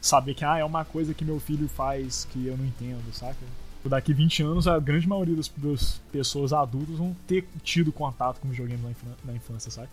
saber 0.00 0.34
que 0.34 0.44
ah, 0.44 0.58
é 0.58 0.64
uma 0.64 0.84
coisa 0.84 1.12
que 1.12 1.24
meu 1.24 1.38
filho 1.40 1.68
faz 1.68 2.26
que 2.30 2.46
eu 2.46 2.56
não 2.56 2.64
entendo, 2.64 3.12
saca? 3.12 3.36
Daqui 3.84 4.12
20 4.12 4.42
anos, 4.42 4.68
a 4.68 4.78
grande 4.78 5.08
maioria 5.08 5.34
das, 5.34 5.50
das 5.56 6.00
pessoas 6.12 6.52
adultas 6.52 6.96
vão 6.96 7.16
ter 7.26 7.46
tido 7.62 7.90
contato 7.92 8.38
com 8.40 8.48
videogame 8.48 8.82
na, 8.82 9.14
na 9.24 9.32
infância, 9.34 9.70
saca? 9.70 9.90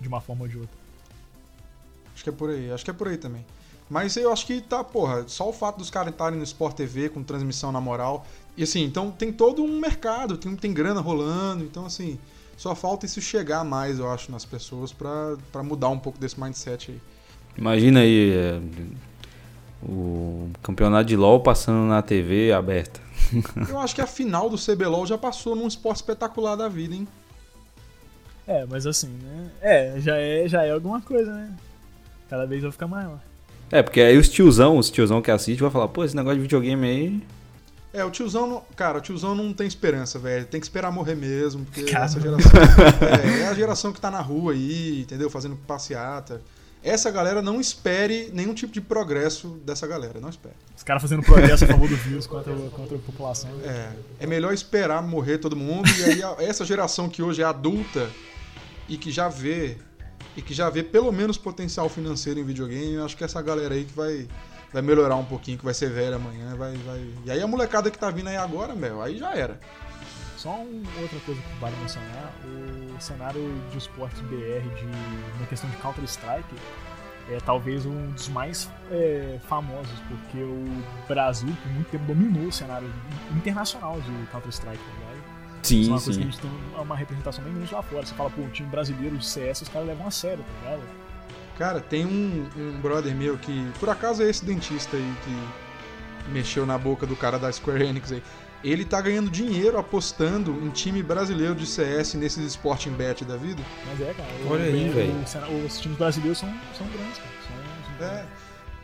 De 0.00 0.08
uma 0.08 0.20
forma 0.20 0.42
ou 0.42 0.48
de 0.48 0.56
outra. 0.56 0.76
Acho 2.14 2.24
que 2.24 2.30
é 2.30 2.32
por 2.32 2.50
aí, 2.50 2.70
acho 2.70 2.84
que 2.84 2.90
é 2.90 2.94
por 2.94 3.08
aí 3.08 3.16
também. 3.16 3.44
Mas 3.88 4.16
eu 4.16 4.32
acho 4.32 4.46
que 4.46 4.60
tá, 4.60 4.82
porra, 4.82 5.24
só 5.26 5.48
o 5.48 5.52
fato 5.52 5.78
dos 5.78 5.90
caras 5.90 6.12
estarem 6.12 6.38
no 6.38 6.44
Sport 6.44 6.74
TV 6.74 7.08
com 7.08 7.22
transmissão 7.22 7.70
na 7.70 7.80
moral. 7.80 8.26
E 8.56 8.62
assim, 8.62 8.82
então 8.82 9.10
tem 9.10 9.32
todo 9.32 9.62
um 9.62 9.78
mercado, 9.78 10.36
tem, 10.36 10.54
tem 10.56 10.72
grana 10.72 11.00
rolando, 11.00 11.64
então 11.64 11.84
assim, 11.84 12.18
só 12.56 12.74
falta 12.74 13.04
isso 13.04 13.20
chegar 13.20 13.64
mais, 13.64 13.98
eu 13.98 14.10
acho, 14.10 14.30
nas 14.30 14.44
pessoas 14.44 14.92
para 14.92 15.62
mudar 15.62 15.88
um 15.88 15.98
pouco 15.98 16.18
desse 16.18 16.40
mindset 16.40 16.92
aí. 16.92 17.00
Imagina 17.56 18.00
aí 18.00 18.32
é, 18.32 18.60
o 19.82 20.48
campeonato 20.62 21.04
de 21.04 21.16
LoL 21.16 21.40
passando 21.40 21.86
na 21.86 22.00
TV 22.00 22.52
aberta. 22.52 23.00
eu 23.68 23.78
acho 23.78 23.94
que 23.94 24.00
a 24.00 24.06
final 24.06 24.48
do 24.48 24.56
CBLOL 24.56 25.06
já 25.06 25.18
passou 25.18 25.54
num 25.54 25.66
esporte 25.66 25.96
espetacular 25.96 26.56
da 26.56 26.68
vida, 26.68 26.94
hein? 26.94 27.06
É, 28.46 28.66
mas 28.66 28.86
assim, 28.86 29.08
né? 29.08 29.50
É, 29.60 29.94
já 29.98 30.16
é, 30.16 30.48
já 30.48 30.64
é 30.64 30.70
alguma 30.70 31.00
coisa, 31.00 31.32
né? 31.32 31.54
Cada 32.28 32.46
vez 32.46 32.62
vai 32.62 32.72
ficar 32.72 32.86
maior. 32.86 33.20
É, 33.70 33.82
porque 33.82 34.00
aí 34.00 34.16
os 34.16 34.28
tiozão, 34.28 34.78
os 34.78 34.90
tiozão 34.90 35.20
que 35.20 35.30
assiste 35.30 35.60
vai 35.60 35.70
falar, 35.70 35.88
pô, 35.88 36.04
esse 36.04 36.14
negócio 36.14 36.36
de 36.36 36.42
videogame 36.42 36.86
aí. 36.86 37.22
É, 37.92 38.04
o 38.04 38.10
tiozão, 38.10 38.48
não, 38.48 38.62
cara, 38.74 38.98
o 38.98 39.00
tiozão 39.00 39.36
não 39.36 39.52
tem 39.52 39.68
esperança, 39.68 40.18
velho. 40.18 40.44
Tem 40.46 40.60
que 40.60 40.66
esperar 40.66 40.90
morrer 40.90 41.14
mesmo, 41.14 41.64
porque 41.64 41.84
Caramba. 41.84 42.06
essa 42.06 42.20
geração. 42.20 42.52
é, 43.22 43.40
é, 43.42 43.46
a 43.46 43.54
geração 43.54 43.92
que 43.92 44.00
tá 44.00 44.10
na 44.10 44.20
rua 44.20 44.52
aí, 44.52 45.02
entendeu? 45.02 45.30
Fazendo 45.30 45.54
passeata. 45.54 46.42
Essa 46.82 47.10
galera 47.10 47.40
não 47.40 47.60
espere 47.60 48.30
nenhum 48.34 48.52
tipo 48.52 48.72
de 48.72 48.80
progresso 48.80 49.60
dessa 49.64 49.86
galera, 49.86 50.20
não 50.20 50.28
espere. 50.28 50.54
Os 50.76 50.82
caras 50.82 51.00
fazendo 51.00 51.22
progresso 51.22 51.64
a 51.64 51.68
favor 51.68 51.88
do 51.88 51.96
vírus 51.96 52.26
contra, 52.26 52.52
contra 52.52 52.96
a 52.96 53.00
população. 53.00 53.50
É, 53.64 53.92
é 54.20 54.26
melhor 54.26 54.52
esperar 54.52 55.00
morrer 55.00 55.38
todo 55.38 55.56
mundo, 55.56 55.88
e 55.88 56.04
aí 56.04 56.20
essa 56.46 56.64
geração 56.64 57.08
que 57.08 57.22
hoje 57.22 57.40
é 57.40 57.44
adulta 57.44 58.10
e 58.86 58.98
que 58.98 59.10
já 59.10 59.28
vê 59.28 59.78
e 60.36 60.42
que 60.42 60.52
já 60.52 60.68
vê 60.68 60.82
pelo 60.82 61.12
menos 61.12 61.38
potencial 61.38 61.88
financeiro 61.88 62.40
em 62.40 62.44
videogame, 62.44 62.98
acho 62.98 63.16
que 63.16 63.24
essa 63.24 63.40
galera 63.40 63.74
aí 63.74 63.84
que 63.84 63.92
vai, 63.94 64.28
vai 64.72 64.82
melhorar 64.82 65.16
um 65.16 65.24
pouquinho, 65.24 65.58
que 65.58 65.64
vai 65.64 65.74
ser 65.74 65.90
velha 65.90 66.16
amanhã, 66.16 66.56
vai, 66.56 66.74
vai. 66.78 67.06
E 67.24 67.30
aí 67.30 67.40
a 67.40 67.46
molecada 67.46 67.90
que 67.90 67.98
tá 67.98 68.10
vindo 68.10 68.28
aí 68.28 68.36
agora, 68.36 68.74
meu, 68.74 69.02
aí 69.02 69.18
já 69.18 69.34
era. 69.34 69.60
Só 70.36 70.50
uma 70.50 71.00
outra 71.00 71.18
coisa 71.20 71.40
que 71.40 71.60
vale 71.60 71.76
mencionar, 71.76 72.34
o 72.44 73.00
cenário 73.00 73.62
de 73.70 73.78
esportes 73.78 74.20
BR 74.22 74.68
de 74.76 74.84
uma 75.38 75.46
questão 75.46 75.70
de 75.70 75.76
Counter-Strike 75.78 76.54
é 77.30 77.38
talvez 77.38 77.86
um 77.86 78.10
dos 78.10 78.28
mais 78.28 78.70
é, 78.90 79.38
famosos, 79.48 79.98
porque 80.08 80.42
o 80.42 80.66
Brasil 81.08 81.48
por 81.62 81.72
muito 81.72 81.88
tempo 81.90 82.04
dominou 82.04 82.48
o 82.48 82.52
cenário 82.52 82.92
internacional 83.34 83.98
de 84.00 84.26
Counter-Strike, 84.30 84.76
tá 84.76 84.92
ligado? 84.92 85.03
Sim, 85.64 85.80
Isso 85.80 85.90
é 85.90 85.92
uma 85.92 85.98
sim. 85.98 86.04
coisa 86.04 86.20
que 86.20 86.26
a 86.26 86.30
gente 86.30 86.40
tem 86.40 86.50
uma 86.82 86.96
representação 86.96 87.42
bem 87.42 87.54
grande 87.54 87.72
lá 87.74 87.82
fora. 87.82 88.04
Você 88.04 88.14
fala, 88.14 88.30
pô, 88.30 88.42
o 88.42 88.50
time 88.50 88.68
brasileiro 88.68 89.16
de 89.16 89.24
CS, 89.24 89.62
os 89.62 89.68
caras 89.68 89.88
levam 89.88 90.06
a 90.06 90.10
sério, 90.10 90.44
tá 90.44 90.70
ligado? 90.70 90.82
Cara, 91.58 91.80
tem 91.80 92.04
um, 92.04 92.48
um 92.56 92.80
brother 92.80 93.14
meu 93.14 93.38
que, 93.38 93.66
por 93.80 93.88
acaso 93.88 94.22
é 94.22 94.28
esse 94.28 94.44
dentista 94.44 94.96
aí 94.96 95.14
que 95.24 96.30
mexeu 96.30 96.66
na 96.66 96.76
boca 96.76 97.06
do 97.06 97.16
cara 97.16 97.38
da 97.38 97.50
Square 97.50 97.82
Enix 97.82 98.12
aí. 98.12 98.22
Ele 98.62 98.84
tá 98.84 99.00
ganhando 99.00 99.30
dinheiro 99.30 99.78
apostando 99.78 100.50
em 100.62 100.70
time 100.70 101.02
brasileiro 101.02 101.54
de 101.54 101.66
CS 101.66 102.14
nesses 102.14 102.44
Sporting 102.46 102.92
Bet 102.92 103.24
da 103.24 103.36
vida. 103.36 103.62
Mas 103.86 104.00
é, 104.00 104.12
cara. 104.14 104.28
Olha 104.48 104.64
aí, 104.64 104.88
velho. 104.88 105.14
Os 105.66 105.80
times 105.80 105.98
brasileiros 105.98 106.38
são, 106.38 106.48
são 106.76 106.86
grandes, 106.88 107.18
cara. 107.18 107.30
São, 107.46 107.98
são 107.98 108.06
é. 108.06 108.26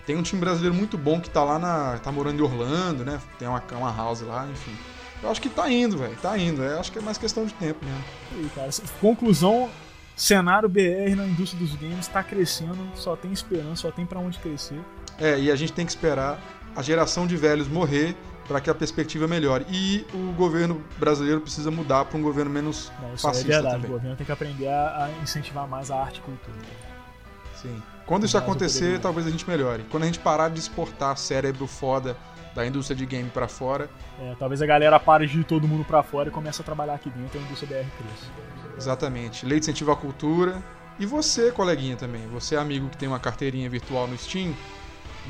Tem 0.07 0.17
um 0.17 0.23
time 0.23 0.41
brasileiro 0.41 0.75
muito 0.75 0.99
bom 0.99 1.21
que 1.21 1.31
tá 1.31 1.43
lá 1.43 1.59
na. 1.59 1.99
tá 1.99 2.13
morando 2.13 2.39
em 2.39 2.43
Orlando, 2.43 3.05
né? 3.05 3.21
Tem 3.39 3.49
uma, 3.49 3.63
uma 3.73 3.97
house 3.97 4.21
lá, 4.21 4.47
enfim. 4.47 4.77
Eu 5.23 5.31
acho 5.31 5.41
que 5.41 5.49
tá 5.49 5.71
indo, 5.71 5.99
velho. 5.99 6.17
Tá 6.17 6.37
indo. 6.39 6.63
Eu 6.63 6.81
acho 6.81 6.91
que 6.91 6.99
é 6.99 7.03
mais 7.03 7.19
questão 7.19 7.45
de 7.45 7.53
tempo 7.55 7.85
mesmo. 7.85 8.05
E 8.33 8.41
aí, 8.41 8.51
cara, 8.55 8.71
conclusão: 9.01 9.71
cenário 10.17 10.69
BR 10.69 11.15
na 11.17 11.27
indústria 11.27 11.61
dos 11.61 11.75
games 11.77 12.07
tá 12.09 12.23
crescendo, 12.23 12.79
só 12.95 13.17
tem 13.17 13.33
esperança, 13.33 13.83
só 13.83 13.91
tem 13.91 14.07
para 14.07 14.19
onde 14.19 14.39
crescer. 14.39 14.81
É, 15.19 15.39
e 15.39 15.51
a 15.51 15.57
gente 15.57 15.73
tem 15.73 15.85
que 15.85 15.93
esperar 15.93 16.41
a 16.75 16.83
geração 16.83 17.27
de 17.27 17.37
velhos 17.37 17.69
morrer 17.69 18.17
para 18.49 18.61
que 18.61 18.71
a 18.71 18.75
perspectiva 18.75 19.29
melhore. 19.29 19.67
E 19.71 20.05
o 20.13 20.33
governo 20.33 20.83
brasileiro 20.99 21.41
precisa 21.41 21.71
mudar 21.71 22.07
para 22.07 22.19
um 22.19 22.23
governo 22.23 22.51
menos 22.51 22.91
Não, 23.01 23.15
isso 23.15 23.27
é 23.27 23.31
fascista 23.31 23.53
é 23.53 23.55
verdade. 23.55 23.75
Também. 23.77 23.91
O 23.91 23.93
governo 23.95 24.17
tem 24.17 24.27
que 24.27 24.33
aprender 24.33 24.69
a 24.69 25.11
incentivar 25.23 25.69
mais 25.69 25.91
a 25.91 25.97
arte 25.97 26.19
e 26.19 26.21
cultura. 26.23 26.57
Sim. 27.61 27.81
Quando 28.07 28.27
isso 28.27 28.37
acontecer, 28.37 28.99
talvez 28.99 29.27
a 29.27 29.31
gente 29.31 29.49
melhore. 29.49 29.85
Quando 29.91 30.03
a 30.03 30.07
gente 30.07 30.19
parar 30.19 30.49
de 30.49 30.59
exportar 30.59 31.17
cérebro 31.17 31.67
foda 31.67 32.17
da 32.55 32.67
indústria 32.67 32.97
de 32.97 33.07
game 33.07 33.29
para 33.31 33.49
fora. 33.49 33.89
É, 34.21 34.35
talvez 34.39 34.61
a 34.61 34.67
galera 34.67 34.99
pare 34.99 35.27
de 35.27 35.41
ir 35.41 35.45
todo 35.45 35.67
mundo 35.67 35.85
para 35.85 36.03
fora 36.03 36.29
e 36.29 36.33
comece 36.33 36.61
a 36.61 36.65
trabalhar 36.65 36.95
aqui 36.95 37.11
dentro 37.11 37.39
a 37.39 37.43
indústria 37.43 37.83
BR 37.83 37.91
cresça. 37.97 38.31
Exatamente. 38.77 39.45
Lei 39.45 39.59
de 39.59 39.65
incentivo 39.65 39.93
à 39.93 39.97
cultura. 39.97 40.63
E 40.99 41.07
você, 41.07 41.51
coleguinha, 41.51 41.97
também. 41.97 42.27
Você, 42.29 42.57
amigo 42.57 42.89
que 42.89 42.97
tem 42.97 43.09
uma 43.09 43.19
carteirinha 43.19 43.69
virtual 43.71 44.07
no 44.07 44.19
Steam, 44.19 44.55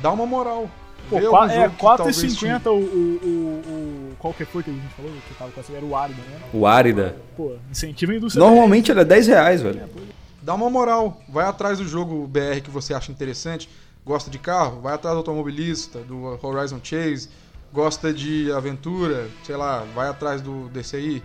dá 0.01 0.11
uma 0.11 0.25
moral. 0.25 0.69
Pô, 1.09 1.19
qua, 1.29 1.51
é, 1.51 1.67
4,50 1.69 2.67
o, 2.67 2.69
o, 2.69 2.75
o, 2.75 3.29
o. 4.11 4.15
Qual 4.19 4.33
que 4.33 4.45
foi 4.45 4.61
que 4.61 4.69
a 4.69 4.73
gente 4.73 4.93
falou? 4.93 5.11
Que 5.27 5.33
tava 5.33 5.51
com 5.51 5.59
essa, 5.59 5.71
era 5.73 5.85
o 5.85 5.95
Árida, 5.95 6.21
né? 6.21 6.39
O 6.53 6.67
Árida. 6.67 7.15
Pô, 7.35 7.55
incentiva 7.71 8.11
a 8.11 8.15
indústria. 8.15 8.45
Normalmente 8.45 8.91
era 8.91 9.03
10 9.03 9.27
reais, 9.27 9.61
velho. 9.61 9.81
Dá 10.41 10.53
uma 10.53 10.69
moral. 10.69 11.21
Vai 11.29 11.45
atrás 11.45 11.79
do 11.79 11.87
jogo 11.87 12.27
BR 12.27 12.61
que 12.63 12.69
você 12.69 12.93
acha 12.93 13.11
interessante 13.11 13.69
gosta 14.05 14.29
de 14.29 14.39
carro, 14.39 14.81
vai 14.81 14.93
atrás 14.93 15.15
do 15.15 15.19
automobilista, 15.19 15.99
do 15.99 16.39
Horizon 16.41 16.79
Chase, 16.83 17.29
gosta 17.73 18.13
de 18.13 18.51
aventura, 18.51 19.27
sei 19.43 19.55
lá, 19.55 19.85
vai 19.95 20.09
atrás 20.09 20.41
do 20.41 20.69
DCI, 20.69 21.23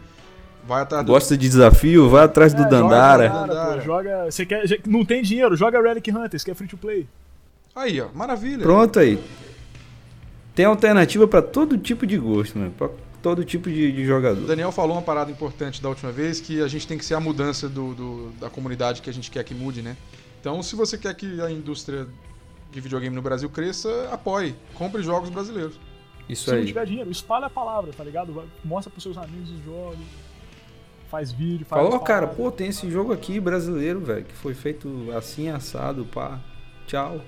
vai 0.66 0.82
atrás 0.82 1.04
do... 1.04 1.12
Gosta 1.12 1.36
de 1.36 1.48
desafio, 1.48 2.08
vai 2.08 2.24
atrás 2.24 2.54
do 2.54 2.62
é, 2.62 2.68
Dandara. 2.68 3.28
Joga, 3.28 3.40
Dandara. 3.40 3.76
Pô, 3.76 3.80
joga, 3.80 4.24
você 4.30 4.46
quer, 4.46 4.80
não 4.86 5.04
tem 5.04 5.22
dinheiro, 5.22 5.56
joga 5.56 5.80
Relic 5.80 6.10
Hunters, 6.10 6.44
que 6.44 6.50
é 6.50 6.54
free 6.54 6.68
to 6.68 6.76
play. 6.76 7.06
Aí, 7.74 8.00
ó, 8.00 8.08
maravilha. 8.14 8.62
Pronto 8.62 8.98
aí. 8.98 9.18
Tem 10.54 10.64
alternativa 10.64 11.28
para 11.28 11.42
todo 11.42 11.76
tipo 11.76 12.06
de 12.06 12.16
gosto, 12.16 12.58
né? 12.58 12.70
Pra 12.78 12.88
todo 13.22 13.44
tipo 13.44 13.68
de, 13.68 13.92
de, 13.92 14.06
jogador. 14.06 14.42
O 14.42 14.46
Daniel 14.46 14.72
falou 14.72 14.96
uma 14.96 15.02
parada 15.02 15.30
importante 15.30 15.82
da 15.82 15.88
última 15.90 16.10
vez, 16.10 16.40
que 16.40 16.62
a 16.62 16.68
gente 16.68 16.86
tem 16.86 16.96
que 16.96 17.04
ser 17.04 17.14
a 17.14 17.20
mudança 17.20 17.68
do, 17.68 17.92
do, 17.92 18.30
da 18.40 18.48
comunidade 18.48 19.02
que 19.02 19.10
a 19.10 19.12
gente 19.12 19.30
quer 19.30 19.44
que 19.44 19.54
mude, 19.54 19.82
né? 19.82 19.96
Então, 20.40 20.62
se 20.62 20.74
você 20.74 20.96
quer 20.96 21.12
que 21.14 21.40
a 21.42 21.50
indústria 21.50 22.06
de 22.76 22.80
videogame 22.82 23.16
no 23.16 23.22
Brasil 23.22 23.48
cresça, 23.48 24.10
apoie. 24.12 24.54
Compre 24.74 25.02
jogos 25.02 25.30
brasileiros. 25.30 25.80
Isso 26.28 26.44
Se 26.44 26.50
aí. 26.50 26.56
Se 26.56 26.60
não 26.60 26.66
tiver 26.66 26.86
dinheiro, 26.86 27.10
espalha 27.10 27.46
a 27.46 27.50
palavra, 27.50 27.90
tá 27.90 28.04
ligado? 28.04 28.44
Mostra 28.62 28.90
pros 28.90 29.02
seus 29.02 29.16
amigos 29.16 29.50
os 29.50 29.64
jogos. 29.64 30.04
Faz 31.10 31.32
vídeo, 31.32 31.64
faz. 31.64 31.82
Falou, 31.82 31.98
cara, 32.00 32.26
pô, 32.26 32.52
tem 32.52 32.68
esse 32.68 32.90
jogo 32.90 33.12
aqui 33.12 33.40
brasileiro, 33.40 34.00
velho, 34.00 34.24
que 34.24 34.34
foi 34.34 34.52
feito 34.52 35.10
assim, 35.16 35.48
assado, 35.48 36.04
pá. 36.04 36.38
Tchau. 36.86 37.22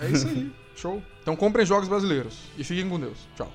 É 0.00 0.08
isso 0.08 0.26
aí. 0.26 0.52
Show. 0.74 1.00
Então 1.22 1.36
comprem 1.36 1.64
jogos 1.64 1.88
brasileiros. 1.88 2.36
E 2.58 2.64
fiquem 2.64 2.88
com 2.88 2.98
Deus. 2.98 3.28
Tchau. 3.36 3.50